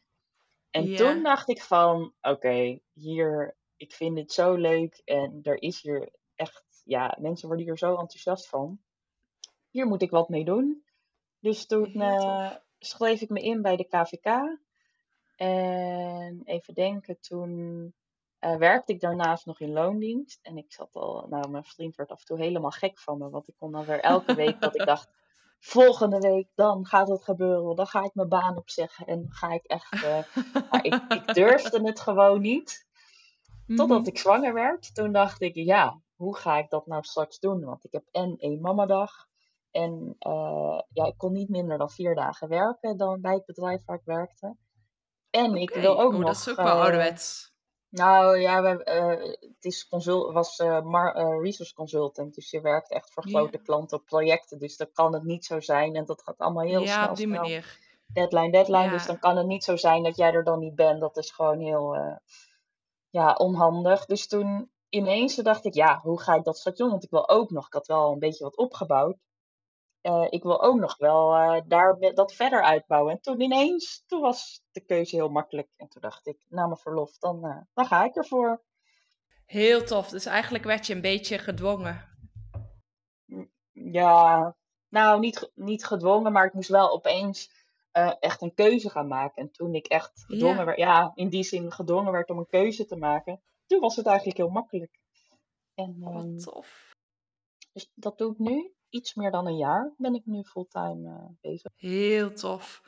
En 0.71 0.87
Ja. 0.87 0.97
toen 0.97 1.23
dacht 1.23 1.49
ik 1.49 1.63
van, 1.63 2.13
oké, 2.21 2.79
hier, 2.93 3.57
ik 3.77 3.93
vind 3.93 4.17
dit 4.17 4.33
zo 4.33 4.55
leuk 4.55 5.01
en 5.05 5.41
er 5.43 5.63
is 5.63 5.83
hier 5.83 6.11
echt, 6.35 6.83
ja, 6.85 7.17
mensen 7.21 7.47
worden 7.49 7.67
hier 7.67 7.79
zo 7.79 7.91
enthousiast 7.91 8.49
van. 8.49 8.81
Hier 9.71 9.87
moet 9.87 10.03
ik 10.03 10.11
wat 10.11 10.29
mee 10.29 10.45
doen. 10.45 10.85
Dus 11.41 11.67
toen 11.67 11.95
eh, 12.01 12.53
schreef 12.79 13.21
ik 13.21 13.29
me 13.29 13.41
in 13.41 13.63
bij 13.63 13.77
de 13.77 13.85
KVK. 13.89 14.59
En 15.39 16.41
even 16.45 16.75
denken, 16.75 17.21
toen 17.21 17.95
eh, 18.39 18.57
werkte 18.57 18.93
ik 18.93 19.01
daarnaast 19.01 19.47
nog 19.47 19.61
in 19.61 19.73
loondienst. 19.73 20.39
En 20.43 20.57
ik 20.57 20.73
zat 20.73 20.95
al, 20.97 21.27
nou, 21.29 21.51
mijn 21.51 21.65
vriend 21.65 21.97
werd 21.97 22.11
af 22.11 22.19
en 22.21 22.25
toe 22.25 22.39
helemaal 22.39 22.71
gek 22.71 22.99
van 22.99 23.19
me. 23.19 23.31
Want 23.31 23.49
ik 23.49 23.55
kon 23.59 23.73
dan 23.73 23.85
weer 23.85 24.01
elke 24.01 24.35
week 24.35 24.61
dat 24.61 24.75
ik 24.81 24.87
dacht, 24.87 25.09
volgende 25.59 26.19
week, 26.19 26.49
dan 26.55 26.87
gaat 26.87 27.09
het 27.09 27.25
gebeuren. 27.25 27.77
Dan 27.77 27.87
ga 27.87 28.03
ik 28.05 28.15
mijn 28.15 28.29
baan 28.29 28.57
opzeggen 28.57 29.07
en 29.07 29.27
ga 29.29 29.53
ik 29.53 29.65
echt... 29.65 29.93
eh, 29.93 30.25
maar 30.71 30.85
ik, 30.85 30.95
ik 31.09 31.35
durfde 31.35 31.81
het 31.87 32.01
gewoon 32.01 32.41
niet. 32.41 32.87
Totdat 33.67 33.99
Mhm. 33.99 34.09
ik 34.09 34.19
zwanger 34.19 34.55
werd. 34.55 34.95
Toen 34.95 35.13
dacht 35.13 35.41
ik, 35.43 35.55
ja, 35.55 36.01
hoe 36.17 36.37
ga 36.37 36.59
ik 36.59 36.71
dat 36.71 36.87
nou 36.87 37.03
straks 37.03 37.39
doen? 37.39 37.65
Want 37.65 37.85
ik 37.85 37.93
heb 37.93 38.05
en 38.11 38.37
één 38.39 38.61
mamadag. 38.61 39.27
En 39.71 40.15
eh, 40.19 40.81
ja, 40.93 41.05
ik 41.07 41.15
kon 41.17 41.33
niet 41.33 41.49
minder 41.49 41.79
dan 41.79 41.91
vier 41.91 42.15
dagen 42.15 42.49
werken 42.49 42.97
dan 42.97 43.21
bij 43.21 43.35
het 43.35 43.45
bedrijf 43.45 43.85
waar 43.85 43.97
ik 43.97 44.05
werkte. 44.05 44.57
En 45.31 45.55
ik 45.57 45.71
wil 45.75 46.01
ook 46.01 46.13
Oh, 46.13 46.19
nog... 46.19 46.27
dat 46.27 46.37
is 46.37 46.49
ook 46.51 46.57
wel 46.57 46.67
eh, 46.67 46.81
ouderwets. 46.81 47.53
nou 47.89 48.39
ja, 48.39 48.63
we, 48.63 48.85
eh, 48.85 49.31
het 49.41 49.65
is 49.65 49.89
consult, 49.89 50.33
was 50.33 50.57
eh, 50.59 50.83
mar, 50.83 51.41
resource 51.43 51.75
consultant. 51.75 52.35
Dus 52.35 52.51
je 52.51 52.61
werkt 52.61 52.91
echt 52.91 53.13
voor 53.13 53.29
Ja. 53.29 53.39
grote 53.39 53.59
klanten 53.59 53.99
op 53.99 54.05
projecten. 54.05 54.59
Dus 54.59 54.77
dan 54.77 54.89
kan 54.93 55.13
het 55.15 55.23
niet 55.23 55.45
zo 55.45 55.61
zijn. 55.61 55.95
En 55.97 56.05
dat 56.05 56.23
gaat 56.23 56.39
allemaal 56.39 56.65
heel 56.65 56.81
Ja, 56.83 56.93
snel, 56.95 57.09
op 57.11 57.17
die 57.17 57.27
snel. 57.27 57.41
manier. 57.41 57.79
Deadline, 58.13 58.51
deadline. 58.51 58.91
Dus 58.91 59.01
Ja. 59.03 59.07
dan 59.07 59.19
kan 59.19 59.37
het 59.37 59.47
niet 59.47 59.65
zo 59.65 59.77
zijn 59.77 60.03
dat 60.03 60.17
jij 60.17 60.33
er 60.33 60.45
dan 60.45 60.59
niet 60.59 60.75
bent. 60.75 61.01
Dat 61.01 61.17
is 61.17 61.31
gewoon 61.31 61.59
heel 61.61 61.97
ja, 63.11 63.33
onhandig. 63.35 64.05
Dus 64.07 64.27
toen 64.29 64.71
ineens 64.89 65.35
dacht 65.37 65.65
ik, 65.65 65.75
ja, 65.75 66.01
hoe 66.03 66.21
ga 66.21 66.35
ik 66.35 66.45
dat 66.45 66.59
straks 66.59 66.79
doen? 66.79 66.91
Want 66.91 67.05
ik 67.05 67.11
wil 67.11 67.29
ook 67.29 67.51
nog, 67.51 67.67
ik 67.67 67.73
had 67.73 67.87
wel 67.87 68.13
een 68.13 68.19
beetje 68.19 68.45
wat 68.45 68.57
opgebouwd. 68.57 69.17
Eh, 70.01 70.27
ik 70.31 70.43
wil 70.43 70.63
ook 70.63 70.79
nog 70.79 70.97
wel 70.97 71.35
eh, 71.35 71.63
daar 71.67 71.99
dat 72.15 72.35
verder 72.35 72.63
uitbouwen. 72.63 73.13
En 73.13 73.21
toen 73.21 73.41
ineens, 73.41 74.05
toen 74.07 74.21
was 74.21 74.63
de 74.71 74.81
keuze 74.81 75.17
heel 75.17 75.29
makkelijk. 75.29 75.69
En 75.77 75.89
toen 75.89 76.03
dacht 76.03 76.27
ik, 76.27 76.45
na 76.49 76.67
mijn 76.67 76.79
verlof, 76.79 77.19
dan, 77.19 77.47
uh, 77.47 77.57
dan 77.75 77.87
ga 77.87 78.05
ik 78.05 78.17
ervoor. 78.17 78.63
Heel 79.45 79.85
tof. 79.85 80.09
Dus 80.09 80.27
eigenlijk 80.27 80.65
werd 80.65 80.87
je 80.87 80.95
een 80.95 81.01
beetje 81.01 81.39
gedwongen. 81.39 82.17
Ja, 83.73 84.57
nou 84.89 85.21
niet, 85.21 85.51
niet 85.55 85.85
gedwongen, 85.85 86.33
maar 86.33 86.47
ik 86.47 86.53
moest 86.53 86.69
wel 86.69 86.93
opeens 86.93 87.57
echt 88.21 88.43
een 88.43 88.55
keuze 88.55 88.91
gaan 88.91 89.09
maken. 89.09 89.43
En 89.43 89.51
toen 89.51 89.75
ik 89.75 89.87
echt 89.87 90.25
gedwongen 90.27 90.57
ja. 90.57 90.65
werd, 90.65 90.79
ja, 90.79 91.13
in 91.15 91.29
die 91.29 91.43
zin 91.43 91.73
gedwongen 91.73 92.13
werd 92.13 92.31
om 92.31 92.39
een 92.39 92.47
keuze 92.47 92.87
te 92.87 92.97
maken, 92.97 93.43
toen 93.67 93.81
was 93.81 93.97
het 93.97 94.07
eigenlijk 94.07 94.37
heel 94.37 94.49
makkelijk. 94.49 94.99
En, 95.75 95.97
Wat 95.99 96.13
ehm, 96.15 96.37
tof. 96.37 96.95
Dus 97.73 97.91
dat 97.95 98.19
doe 98.19 98.33
ik 98.33 98.39
nu. 98.39 98.73
Iets 98.91 99.15
meer 99.15 99.31
dan 99.31 99.47
een 99.47 99.57
jaar 99.57 99.93
ben 99.97 100.15
ik 100.15 100.23
nu 100.25 100.43
fulltime 100.43 101.09
uh, 101.09 101.25
bezig. 101.41 101.73
Heel 101.75 102.33
tof. 102.33 102.83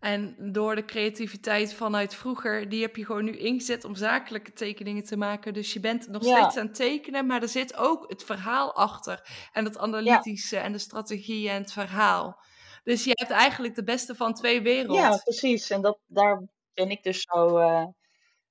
En 0.00 0.52
door 0.52 0.74
de 0.74 0.84
creativiteit 0.84 1.74
vanuit 1.74 2.14
vroeger, 2.14 2.68
die 2.68 2.82
heb 2.82 2.96
je 2.96 3.04
gewoon 3.04 3.24
nu 3.24 3.38
ingezet 3.38 3.84
om 3.84 3.94
zakelijke 3.94 4.52
tekeningen 4.52 5.04
te 5.04 5.16
maken. 5.16 5.52
Dus 5.52 5.72
je 5.72 5.80
bent 5.80 6.08
nog 6.08 6.22
steeds 6.22 6.56
aan 6.56 6.66
het 6.66 6.74
tekenen, 6.74 7.26
maar 7.26 7.42
er 7.42 7.48
zit 7.48 7.76
ook 7.76 8.08
het 8.08 8.24
verhaal 8.24 8.74
achter. 8.74 9.48
En 9.52 9.64
het 9.64 9.78
analytische 9.78 10.56
en 10.56 10.72
de 10.72 10.78
strategie 10.78 11.48
en 11.48 11.62
het 11.62 11.72
verhaal. 11.72 12.40
Dus 12.84 13.04
je 13.04 13.10
hebt 13.14 13.30
eigenlijk 13.30 13.74
de 13.74 13.84
beste 13.84 14.14
van 14.14 14.34
twee 14.34 14.62
werelden. 14.62 15.02
Ja, 15.02 15.16
precies. 15.16 15.70
En 15.70 15.82
dat, 15.82 15.98
daar 16.06 16.48
ben 16.74 16.90
ik 16.90 17.02
dus 17.02 17.20
zo 17.20 17.58
uh, 17.58 17.86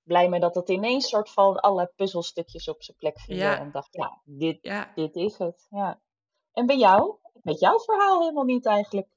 blij 0.04 0.30
mee 0.30 0.40
dat 0.40 0.56
het 0.56 0.70
ineens 0.70 1.10
soort 1.10 1.30
van 1.30 1.60
alle 1.60 1.92
puzzelstukjes 1.96 2.68
op 2.70 2.84
zijn 2.84 2.98
plek 2.98 3.20
vielen. 3.20 3.46
Ja. 3.46 3.60
En 3.60 3.72
dacht, 3.72 3.88
ja 3.92 4.22
dit, 4.24 4.90
dit 4.96 5.16
is 5.16 5.38
het. 5.38 5.68
Ja. 5.70 6.02
En 6.60 6.66
bij 6.66 6.78
jou? 6.78 7.16
Met 7.44 7.60
jouw 7.60 7.80
verhaal 7.80 8.20
helemaal 8.20 8.44
niet 8.44 8.66
eigenlijk. 8.66 9.08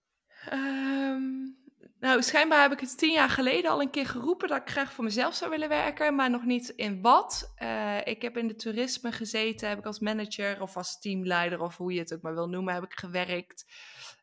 Um, 0.53 1.57
nou, 2.01 2.23
schijnbaar 2.23 2.63
heb 2.63 2.73
ik 2.73 2.81
het 2.81 2.99
tien 2.99 3.13
jaar 3.13 3.29
geleden 3.29 3.71
al 3.71 3.81
een 3.81 3.91
keer 3.91 4.07
geroepen 4.07 4.49
dat 4.49 4.61
ik 4.61 4.71
graag 4.71 4.93
voor 4.93 5.05
mezelf 5.05 5.35
zou 5.35 5.51
willen 5.51 5.69
werken, 5.69 6.15
maar 6.15 6.31
nog 6.31 6.45
niet 6.45 6.69
in 6.69 7.03
wat. 7.03 7.53
Uh, 7.63 7.99
ik 8.05 8.23
heb 8.23 8.37
in 8.37 8.49
de 8.49 8.55
toerisme 8.55 9.13
gezeten, 9.13 9.69
heb 9.69 9.79
ik 9.79 9.87
als 9.87 9.99
manager 9.99 10.63
of 10.63 10.77
als 10.77 10.99
teamleider 10.99 11.61
of 11.61 11.77
hoe 11.77 11.93
je 11.93 11.99
het 11.99 12.15
ook 12.15 12.23
maar 12.23 12.35
wil 12.35 12.49
noemen, 12.49 12.75
heb 12.75 12.83
ik 12.83 12.95
gewerkt. 12.95 13.65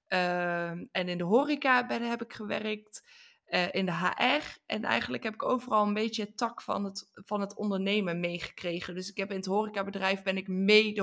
Uh, 0.09 0.70
en 0.70 1.07
in 1.07 1.17
de 1.17 1.24
horeca 1.24 1.86
ben, 1.88 2.09
heb 2.09 2.22
ik 2.22 2.34
gewerkt. 2.34 3.03
Uh, 3.49 3.74
in 3.74 3.86
de 3.86 3.91
HR. 3.91 4.59
En 4.65 4.84
eigenlijk 4.84 5.24
heb 5.24 5.34
ik 5.34 5.43
overal 5.43 5.88
een 5.88 5.93
beetje 5.93 6.24
het 6.24 6.38
tak 6.38 6.61
van 6.61 6.84
het, 6.84 7.09
van 7.13 7.41
het 7.41 7.55
ondernemen 7.55 8.20
meegekregen. 8.20 8.95
Dus 8.95 9.09
ik 9.09 9.17
heb 9.17 9.30
in 9.30 9.36
het 9.36 9.45
horecabedrijf 9.45 10.24
ben 10.24 10.38
ik 10.38 10.47
mee 10.47 10.93
de 10.93 11.01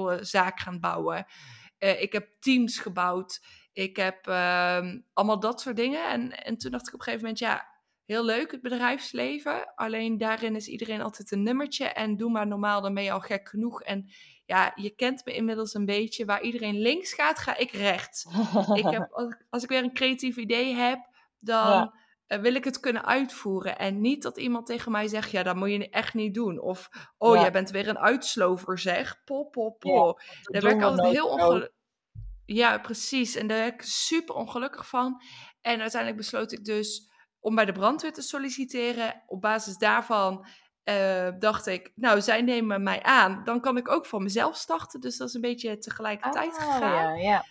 horecazaak 0.00 0.60
gaan 0.60 0.80
bouwen. 0.80 1.26
Uh, 1.78 2.02
ik 2.02 2.12
heb 2.12 2.28
teams 2.40 2.78
gebouwd. 2.78 3.40
Ik 3.72 3.96
heb 3.96 4.26
uh, 4.26 4.92
allemaal 5.12 5.40
dat 5.40 5.60
soort 5.60 5.76
dingen. 5.76 6.08
En, 6.08 6.44
en 6.44 6.56
toen 6.56 6.70
dacht 6.70 6.86
ik 6.88 6.94
op 6.94 6.98
een 6.98 7.04
gegeven 7.04 7.26
moment, 7.26 7.38
ja, 7.38 7.68
heel 8.04 8.24
leuk 8.24 8.50
het 8.50 8.62
bedrijfsleven. 8.62 9.74
Alleen 9.74 10.18
daarin 10.18 10.56
is 10.56 10.68
iedereen 10.68 11.00
altijd 11.02 11.32
een 11.32 11.42
nummertje. 11.42 11.84
En 11.84 12.16
doe 12.16 12.30
maar 12.30 12.46
normaal, 12.46 12.80
dan 12.80 12.94
ben 12.94 13.02
je 13.02 13.12
al 13.12 13.20
gek 13.20 13.48
genoeg. 13.48 13.82
En 13.82 14.10
ja, 14.46 14.72
je 14.74 14.90
kent 14.90 15.24
me 15.24 15.34
inmiddels 15.34 15.74
een 15.74 15.84
beetje. 15.84 16.24
Waar 16.24 16.42
iedereen 16.42 16.78
links 16.78 17.14
gaat, 17.14 17.38
ga 17.38 17.56
ik 17.56 17.70
rechts. 17.70 18.26
ik 18.74 18.90
heb, 18.90 19.12
als, 19.12 19.34
als 19.50 19.62
ik 19.62 19.68
weer 19.68 19.82
een 19.82 19.94
creatief 19.94 20.36
idee 20.36 20.74
heb, 20.74 21.08
dan 21.38 21.66
ja. 21.66 21.94
Wil 22.40 22.54
ik 22.54 22.64
het 22.64 22.80
kunnen 22.80 23.04
uitvoeren. 23.04 23.78
En 23.78 24.00
niet 24.00 24.22
dat 24.22 24.38
iemand 24.38 24.66
tegen 24.66 24.92
mij 24.92 25.08
zegt, 25.08 25.30
ja, 25.30 25.42
dat 25.42 25.56
moet 25.56 25.70
je 25.70 25.90
echt 25.90 26.14
niet 26.14 26.34
doen. 26.34 26.60
Of, 26.60 26.88
oh, 27.18 27.34
ja. 27.34 27.40
jij 27.40 27.52
bent 27.52 27.70
weer 27.70 27.88
een 27.88 27.98
uitslover, 27.98 28.78
zeg. 28.78 29.24
Po, 29.24 29.44
po, 29.44 29.70
po. 29.70 30.18
daar 30.42 30.62
ben 30.62 30.76
ik 30.76 30.82
altijd 30.82 31.12
heel 31.12 31.28
ongelukkig... 31.28 31.70
Ja, 32.46 32.78
precies. 32.78 33.34
En 33.34 33.46
daar 33.46 33.58
ben 33.58 33.72
ik 33.72 33.82
super 33.82 34.34
ongelukkig 34.34 34.88
van. 34.88 35.22
En 35.60 35.80
uiteindelijk 35.80 36.20
besloot 36.20 36.52
ik 36.52 36.64
dus 36.64 37.10
om 37.40 37.54
bij 37.54 37.64
de 37.64 37.72
brandweer 37.72 38.12
te 38.12 38.22
solliciteren. 38.22 39.22
Op 39.26 39.40
basis 39.40 39.76
daarvan 39.76 40.46
uh, 40.84 41.28
dacht 41.38 41.66
ik, 41.66 41.92
nou, 41.94 42.20
zij 42.20 42.42
nemen 42.42 42.82
mij 42.82 43.02
aan. 43.02 43.44
Dan 43.44 43.60
kan 43.60 43.76
ik 43.76 43.90
ook 43.90 44.06
voor 44.06 44.22
mezelf 44.22 44.56
starten. 44.56 45.00
Dus 45.00 45.16
dat 45.16 45.28
is 45.28 45.34
een 45.34 45.40
beetje 45.40 45.78
tegelijkertijd 45.78 46.52
oh, 46.52 46.60
gegaan. 46.60 47.18
Ja, 47.18 47.30
ja. 47.30 47.44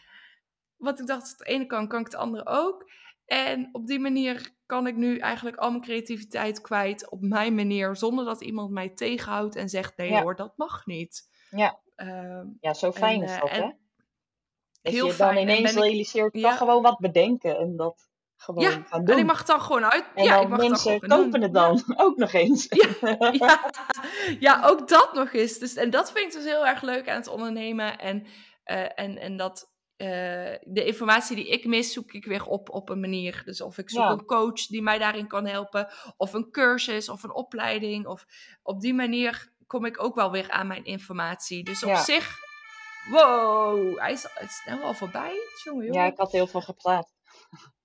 Want 0.78 1.00
ik 1.00 1.08
dacht, 1.08 1.30
het 1.30 1.46
ene 1.48 1.66
kan, 1.66 1.88
kan 1.88 2.00
ik 2.00 2.06
het 2.06 2.16
andere 2.16 2.46
ook. 2.46 2.92
En 3.26 3.70
op 3.72 3.88
die 3.88 4.00
manier 4.00 4.52
kan 4.66 4.88
ik 4.88 4.96
nu 4.96 5.18
eigenlijk 5.18 5.58
al 5.58 5.70
mijn 5.70 5.82
creativiteit 5.84 6.62
kwijt 6.62 7.10
op 7.10 7.22
mijn 7.22 7.56
manier, 7.56 7.96
zonder 7.96 8.26
dat 8.26 8.42
iemand 8.42 8.72
mij 8.72 8.90
tegenhoudt 8.90 9.56
en 9.56 9.70
zegt: 9.70 9.98
nee 9.98 10.22
hoor, 10.22 10.36
dat 10.36 10.54
mag 10.58 10.86
niet. 10.86 11.30
Ja, 11.50 11.80
uh, 11.98 12.42
ja 12.60 12.74
zo 12.74 12.92
fijn 12.92 13.22
en, 13.22 13.28
is 13.30 13.40
dat, 13.40 13.50
en, 13.50 13.62
hè? 13.62 13.72
Dat 14.82 14.94
heel 14.94 15.08
je 15.08 15.16
dan 15.18 15.28
fijn. 15.34 15.38
ineens 15.38 15.72
ik- 15.74 15.80
realiseert, 15.80 16.34
ik 16.36 16.42
ja. 16.42 16.48
kan 16.50 16.58
gewoon 16.58 16.82
wat 16.82 17.00
bedenken 17.00 17.58
en 17.58 17.76
dat 17.76 18.12
gewoon 18.36 18.64
Ja, 18.64 18.70
gaan 18.72 19.06
doen. 19.06 19.14
En 19.16 19.22
ik 19.22 19.26
mag 19.28 19.38
het 19.38 19.48
dan 19.48 19.62
gewoon 19.62 19.86
uit. 19.86 20.06
En 20.16 20.24
ja, 20.24 20.34
dan 20.34 20.42
ik 20.44 20.50
mag 20.50 20.60
het 20.60 20.70
mensen 20.70 20.92
gewoon 20.92 21.10
kopen 21.10 21.32
doen. 21.32 21.42
het 21.42 21.54
dan 21.54 21.84
ook 22.06 22.18
nog 22.18 22.34
eens. 22.34 22.68
ja, 23.32 23.72
ja, 24.40 24.62
ook 24.66 24.88
dat 24.88 25.14
nog 25.14 25.34
eens. 25.34 25.58
Dus, 25.58 25.76
en 25.76 25.90
dat 25.90 26.12
vind 26.12 26.26
ik 26.26 26.40
dus 26.42 26.52
heel 26.52 26.68
erg 26.68 26.82
leuk 26.82 27.10
aan 27.10 27.16
het 27.16 27.28
ondernemen. 27.28 28.00
En, 28.00 28.26
eh, 28.64 29.00
en, 29.00 29.18
en 29.18 29.38
dat 29.38 29.62
eh, 29.62 29.73
de 30.64 30.84
informatie 30.86 31.36
die 31.36 31.50
ik 31.50 31.66
mis, 31.66 31.94
zoek 31.94 32.12
ik 32.12 32.26
weer 32.26 32.46
op 32.46 32.70
op 32.70 32.90
een 32.90 33.00
manier. 33.00 33.42
Dus 33.46 33.62
of 33.62 33.78
ik 33.78 33.90
zoek 33.90 34.02
Ja. 34.04 34.10
een 34.10 34.26
coach 34.26 34.66
die 34.68 34.82
mij 34.82 34.98
daarin 34.98 35.28
kan 35.28 35.46
helpen. 35.48 35.88
Of 36.18 36.34
een 36.34 36.52
cursus 36.52 37.10
of 37.10 37.24
een 37.24 37.34
opleiding. 37.34 38.08
Of 38.08 38.26
op 38.64 38.82
die 38.82 38.94
manier 38.94 39.52
kom 39.68 39.86
ik 39.86 40.04
ook 40.04 40.16
wel 40.16 40.32
weer 40.32 40.52
aan 40.52 40.68
mijn 40.68 40.86
informatie. 40.86 41.64
Dus 41.64 41.84
op 41.84 41.90
Ja. 41.90 42.04
zich, 42.04 42.38
wow, 43.10 43.98
hij 44.00 44.12
is, 44.12 44.24
het 44.34 44.50
is 44.50 44.56
snel 44.56 44.82
al 44.82 44.94
voorbij. 44.94 45.34
Jongen, 45.64 45.86
jongen. 45.86 46.02
Ja, 46.02 46.08
ik 46.08 46.18
had 46.18 46.32
heel 46.32 46.48
veel 46.48 46.62
gepraat. 46.62 47.12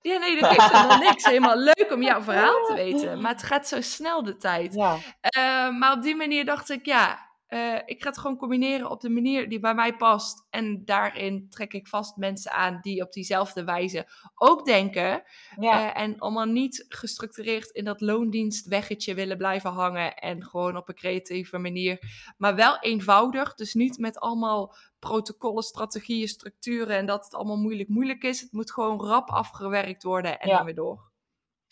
Ja, 0.01 0.17
nee, 0.17 0.39
dat 0.39 0.49
geeft 0.49 0.71
helemaal 0.71 0.97
niks. 1.09 1.25
Helemaal 1.25 1.57
leuk 1.57 1.89
om 1.93 2.01
jouw 2.03 2.21
verhaal 2.21 2.65
te 2.65 2.73
weten. 2.73 3.17
Maar 3.21 3.31
het 3.31 3.43
gaat 3.43 3.67
zo 3.67 3.81
snel 3.81 4.23
de 4.23 4.37
tijd. 4.37 4.73
Ja, 4.73 4.97
Eh, 5.19 5.69
maar 5.77 5.93
op 5.93 6.01
die 6.01 6.15
manier 6.15 6.45
dacht 6.45 6.69
ik, 6.69 6.85
ja, 6.85 7.28
eh, 7.49 7.79
ik 7.85 8.01
ga 8.01 8.09
het 8.09 8.17
gewoon 8.17 8.37
combineren 8.37 8.89
op 8.89 9.01
de 9.01 9.09
manier 9.09 9.49
die 9.49 9.59
bij 9.59 9.73
mij 9.75 9.95
past. 9.95 10.45
En 10.49 10.85
daarin 10.85 11.49
trek 11.49 11.73
ik 11.73 11.87
vast 11.87 12.15
mensen 12.17 12.51
aan 12.51 12.77
die 12.81 13.01
op 13.01 13.11
diezelfde 13.13 13.63
wijze 13.63 14.07
ook 14.35 14.65
denken. 14.65 15.23
ja, 15.59 15.93
Eh, 15.95 16.01
en 16.01 16.19
allemaal 16.19 16.45
niet 16.45 16.85
gestructureerd 16.89 17.69
in 17.69 17.83
dat 17.83 18.01
loondienstweggetje 18.01 19.13
willen 19.13 19.37
blijven 19.37 19.69
hangen. 19.71 20.15
En 20.15 20.43
gewoon 20.45 20.77
op 20.77 20.89
een 20.89 20.95
creatieve 20.95 21.57
manier. 21.57 21.99
Maar 22.37 22.55
wel 22.55 22.79
eenvoudig. 22.79 23.53
Dus 23.55 23.73
niet 23.73 23.97
met 23.97 24.19
allemaal 24.19 24.75
protocollen, 24.99 25.63
strategieën, 25.63 26.27
structuren. 26.27 26.95
En 26.97 27.05
dat 27.05 27.23
het 27.23 27.33
allemaal 27.33 27.57
moeilijk 27.57 27.89
moeilijk 27.89 28.23
is. 28.23 28.41
Het 28.41 28.51
moet 28.51 28.71
gewoon 28.71 28.99
rap 29.01 29.29
afgewerkt 29.29 30.03
worden 30.03 30.39
en 30.39 30.49
Ja. 30.49 30.55
dan 30.55 30.65
weer 30.65 30.75
door. 30.75 31.11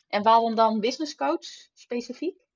En 0.07 0.23
waarom 0.23 0.55
dan 0.55 0.79
business 0.79 1.15
coach 1.15 1.45
specifiek? 1.73 2.46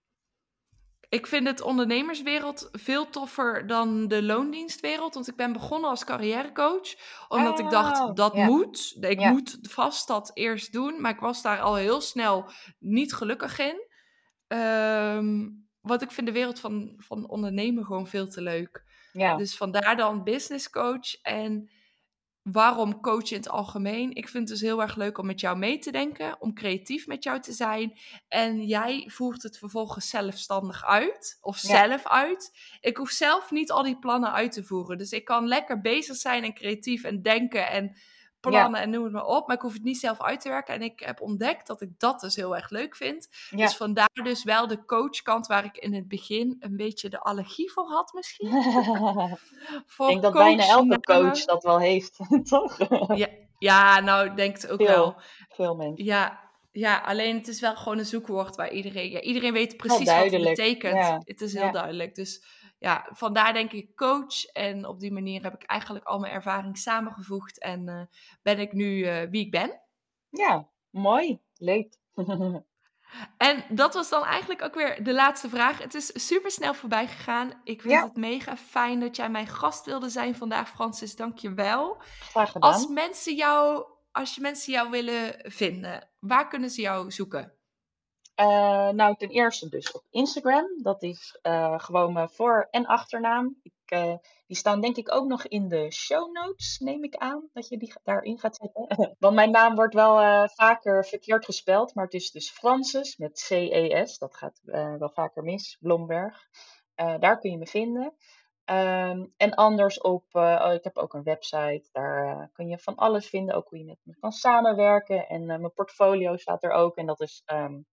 Ik 1.11 1.27
vind 1.27 1.47
het 1.47 1.61
ondernemerswereld 1.61 2.69
veel 2.71 3.09
toffer 3.09 3.67
dan 3.67 4.07
de 4.07 4.23
loondienstwereld. 4.23 5.13
Want 5.13 5.27
ik 5.27 5.35
ben 5.35 5.53
begonnen 5.53 5.89
als 5.89 6.03
carrièrecoach. 6.03 6.95
Omdat 7.27 7.59
ik 7.59 7.69
dacht, 7.69 8.15
dat 8.15 8.33
ja. 8.33 8.45
moet. 8.45 8.97
Ik 8.99 9.19
moet 9.19 9.57
vast 9.61 10.07
dat 10.07 10.31
eerst 10.33 10.73
doen. 10.73 11.01
Maar 11.01 11.11
ik 11.11 11.19
was 11.19 11.41
daar 11.41 11.59
al 11.59 11.75
heel 11.75 12.01
snel 12.01 12.45
niet 12.79 13.13
gelukkig 13.13 13.59
in. 13.59 13.87
Ehm, 14.47 15.49
want 15.81 16.01
ik 16.01 16.11
vind 16.11 16.27
de 16.27 16.33
wereld 16.33 16.59
van, 16.59 16.93
van 16.97 17.29
ondernemen 17.29 17.85
gewoon 17.85 18.07
veel 18.07 18.27
te 18.27 18.41
leuk. 18.41 18.83
Ja, 19.13 19.35
Dus 19.35 19.57
vandaar 19.57 19.97
dan 19.97 20.23
business 20.23 20.69
coach. 20.69 21.21
En 21.21 21.69
waarom 22.43 22.99
coach 23.01 23.31
in 23.31 23.37
het 23.37 23.49
algemeen? 23.49 24.15
Ik 24.15 24.27
vind 24.29 24.49
het 24.49 24.59
dus 24.59 24.67
heel 24.69 24.81
erg 24.81 24.95
leuk 24.95 25.17
om 25.17 25.25
met 25.25 25.39
jou 25.39 25.57
mee 25.57 25.77
te 25.79 25.91
denken, 25.91 26.41
om 26.41 26.53
creatief 26.53 27.07
met 27.07 27.23
jou 27.23 27.39
te 27.39 27.51
zijn. 27.53 27.99
En 28.27 28.65
jij 28.65 29.03
voert 29.07 29.43
het 29.43 29.57
vervolgens 29.57 30.09
zelfstandig 30.09 30.85
uit, 30.85 31.37
of 31.41 31.61
Ja. 31.61 31.87
zelf 31.87 32.07
uit. 32.07 32.51
Ik 32.81 32.97
hoef 32.97 33.09
zelf 33.09 33.51
niet 33.51 33.71
al 33.71 33.83
die 33.83 33.99
plannen 33.99 34.31
uit 34.33 34.51
te 34.51 34.63
voeren. 34.63 34.97
Dus 34.97 35.11
ik 35.11 35.25
kan 35.25 35.47
lekker 35.47 35.81
bezig 35.81 36.15
zijn 36.15 36.43
en 36.43 36.53
creatief 36.53 37.03
en 37.03 37.21
denken 37.21 37.69
en 37.69 37.95
plannen 38.41 38.81
en 38.81 38.89
noem 38.89 39.03
het 39.03 39.13
maar 39.13 39.25
op. 39.25 39.47
Maar 39.47 39.55
ik 39.55 39.61
hoef 39.61 39.73
het 39.73 39.83
niet 39.83 39.99
zelf 39.99 40.21
uit 40.21 40.41
te 40.41 40.49
werken. 40.49 40.73
En 40.73 40.81
ik 40.81 40.99
heb 40.99 41.21
ontdekt 41.21 41.67
dat 41.67 41.81
ik 41.81 41.89
dat 41.97 42.19
dus 42.19 42.35
heel 42.35 42.55
erg 42.55 42.69
leuk 42.69 42.95
vind. 42.95 43.27
ja. 43.49 43.65
Dus 43.65 43.75
vandaar 43.75 44.09
dus 44.23 44.43
wel 44.43 44.67
de 44.67 44.85
coachkant 44.85 45.47
waar 45.47 45.65
ik 45.65 45.77
in 45.77 45.93
het 45.93 46.07
begin 46.07 46.55
een 46.59 46.75
beetje 46.75 47.09
de 47.09 47.19
allergie 47.19 47.71
voor 47.71 47.87
had 47.87 48.13
misschien. 48.13 48.47
ik 49.97 50.07
denk 50.07 50.21
dat 50.21 50.33
bijna 50.33 50.67
elke 50.67 50.99
coach 50.99 51.45
dat 51.45 51.63
wel 51.63 51.79
heeft, 51.79 52.19
toch? 52.49 52.77
Ja, 53.15 53.27
ja, 53.59 53.99
nou, 53.99 54.25
ik 54.25 54.35
denk 54.35 54.55
het 54.61 54.67
ook 54.71 54.79
wel. 54.79 55.15
Veel, 55.49 55.75
mensen. 55.75 56.05
Ja, 56.05 56.39
ja, 56.71 56.97
alleen 56.97 57.35
het 57.35 57.47
is 57.47 57.59
wel 57.59 57.75
gewoon 57.75 57.97
een 57.97 58.05
zoekwoord 58.05 58.55
waar 58.55 58.71
iedereen... 58.71 59.09
Ja, 59.09 59.21
iedereen 59.21 59.53
weet 59.53 59.77
precies 59.77 60.13
wat 60.13 60.31
het 60.31 60.43
betekent. 60.43 60.95
ja, 60.95 61.21
Het 61.23 61.41
is 61.41 61.53
heel 61.53 61.71
duidelijk. 61.71 62.15
Dus 62.15 62.43
ja, 62.81 63.07
vandaar 63.11 63.53
denk 63.53 63.71
ik 63.71 63.95
coach. 63.95 64.45
En 64.45 64.85
op 64.85 64.99
die 64.99 65.11
manier 65.11 65.43
heb 65.43 65.53
ik 65.53 65.63
eigenlijk 65.63 66.05
al 66.05 66.19
mijn 66.19 66.33
ervaring 66.33 66.77
samengevoegd. 66.77 67.59
En 67.59 67.87
eh, 67.87 68.01
ben 68.41 68.59
ik 68.59 68.73
nu 68.73 69.03
eh, 69.03 69.29
wie 69.29 69.45
ik 69.45 69.51
ben. 69.51 69.81
Ja, 70.29 70.67
mooi. 70.89 71.39
Leuk. 71.57 71.97
En 73.37 73.63
dat 73.69 73.93
was 73.93 74.09
dan 74.09 74.23
eigenlijk 74.23 74.61
ook 74.61 74.73
weer 74.73 75.03
de 75.03 75.13
laatste 75.13 75.49
vraag. 75.49 75.77
Het 75.77 75.93
is 75.93 76.27
super 76.27 76.51
snel 76.51 76.73
voorbij 76.73 77.07
gegaan. 77.07 77.61
Ik 77.63 77.81
vind 77.81 78.01
het 78.01 78.15
mega 78.15 78.57
fijn 78.57 78.99
dat 78.99 79.15
jij 79.15 79.29
mijn 79.29 79.47
gast 79.47 79.85
wilde 79.85 80.09
zijn 80.09 80.35
vandaag, 80.35 80.69
Francis. 80.69 81.15
Dank 81.15 81.37
je 81.37 81.53
wel. 81.53 82.01
Graag 82.19 82.51
gedaan. 82.51 82.71
Als 82.71 82.87
mensen 82.87 83.35
jou, 83.35 83.85
als 84.11 84.35
je 84.35 84.41
mensen 84.41 84.73
jou 84.73 84.89
willen 84.89 85.35
vinden, 85.51 86.09
waar 86.19 86.47
kunnen 86.47 86.69
ze 86.69 86.81
jou 86.81 87.11
zoeken? 87.11 87.53
Uh, 88.41 88.89
nou, 88.89 89.15
ten 89.15 89.29
eerste 89.29 89.69
dus 89.69 89.91
op 89.91 90.03
Instagram. 90.09 90.65
Dat 90.81 91.03
is 91.03 91.39
uh, 91.43 91.79
gewoon 91.79 92.13
mijn 92.13 92.29
voor- 92.29 92.67
en 92.71 92.85
achternaam. 92.85 93.59
Ik, 93.63 93.73
uh, 93.93 94.15
die 94.47 94.57
staan 94.57 94.81
denk 94.81 94.95
ik 94.95 95.11
ook 95.11 95.27
nog 95.27 95.47
in 95.47 95.67
de 95.67 95.91
show 95.91 96.33
notes, 96.33 96.79
neem 96.79 97.03
ik 97.03 97.15
aan, 97.15 97.49
dat 97.53 97.67
je 97.67 97.77
die 97.77 97.93
daarin 98.03 98.39
gaat 98.39 98.55
zetten. 98.55 99.15
Want 99.19 99.35
mijn 99.35 99.51
naam 99.51 99.75
wordt 99.75 99.93
wel 99.93 100.47
vaker 100.47 101.05
verkeerd 101.05 101.45
gespeld, 101.45 101.95
maar 101.95 102.03
het 102.03 102.13
is 102.13 102.31
dus 102.31 102.51
Francis 102.51 103.17
met 103.17 103.45
C-E-S. 103.47 104.17
Dat 104.17 104.35
gaat 104.35 104.59
wel 104.63 105.11
vaker 105.13 105.43
mis, 105.43 105.77
Blomberg. 105.79 106.47
daar 106.95 107.39
kun 107.39 107.51
je 107.51 107.57
me 107.57 107.67
vinden. 107.67 108.13
Um, 108.65 109.33
en 109.37 109.53
anders 109.53 110.01
op, 110.01 110.25
oh, 110.31 110.73
ik 110.73 110.83
heb 110.83 110.97
ook 110.97 111.13
een 111.13 111.23
website, 111.23 111.89
daar 111.91 112.49
kun 112.53 112.67
je 112.67 112.77
van 112.77 112.95
alles 112.95 113.27
vinden. 113.27 113.55
Ook 113.55 113.69
hoe 113.69 113.77
je 113.77 113.85
met 113.85 113.99
me 114.03 114.15
kan 114.19 114.31
samenwerken. 114.31 115.27
En 115.27 115.45
mijn 115.45 115.73
portfolio 115.73 116.37
staat 116.37 116.63
er 116.63 116.71
ook. 116.71 116.95
En 116.95 117.05
dat 117.05 117.21
is 117.21 117.43
um, 117.45 117.85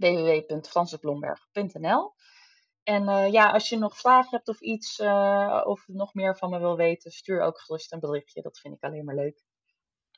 www.fransesblomberg.nl. 0.00 2.12
En 2.82 3.08
uh, 3.08 3.32
ja, 3.32 3.50
als 3.50 3.68
je 3.68 3.78
nog 3.78 3.96
vragen 3.96 4.30
hebt 4.30 4.48
of 4.48 4.60
iets, 4.60 4.98
uh, 4.98 5.62
of 5.64 5.84
nog 5.86 6.14
meer 6.14 6.36
van 6.36 6.50
me 6.50 6.58
wil 6.58 6.76
weten, 6.76 7.10
stuur 7.10 7.40
ook 7.40 7.60
gerust 7.60 7.92
een 7.92 8.00
berichtje. 8.00 8.42
Dat 8.42 8.58
vind 8.58 8.74
ik 8.74 8.84
alleen 8.84 9.04
maar 9.04 9.14
leuk. 9.14 9.44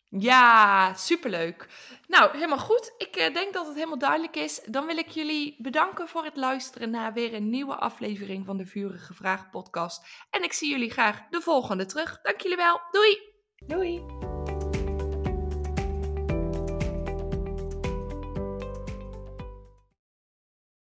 Ja, 0.08 0.94
superleuk. 0.94 1.68
Nou, 2.06 2.32
helemaal 2.32 2.58
goed. 2.58 2.94
Ik 2.96 3.16
uh, 3.16 3.34
denk 3.34 3.52
dat 3.52 3.66
het 3.66 3.74
helemaal 3.74 3.98
duidelijk 3.98 4.36
is. 4.36 4.62
Dan 4.64 4.86
wil 4.86 4.96
ik 4.96 5.08
jullie 5.08 5.56
bedanken 5.58 6.08
voor 6.08 6.24
het 6.24 6.36
luisteren 6.36 6.90
naar 6.90 7.12
weer 7.12 7.34
een 7.34 7.50
nieuwe 7.50 7.74
aflevering 7.74 8.46
van 8.46 8.56
de 8.56 8.66
Vurige 8.66 9.14
Vraag 9.14 9.50
podcast. 9.50 10.06
En 10.30 10.42
ik 10.42 10.52
zie 10.52 10.70
jullie 10.70 10.90
graag 10.90 11.28
de 11.30 11.40
volgende 11.40 11.86
terug. 11.86 12.20
Dank 12.22 12.40
jullie 12.40 12.56
wel. 12.56 12.80
Doei! 12.90 13.18
Doei! 13.66 14.30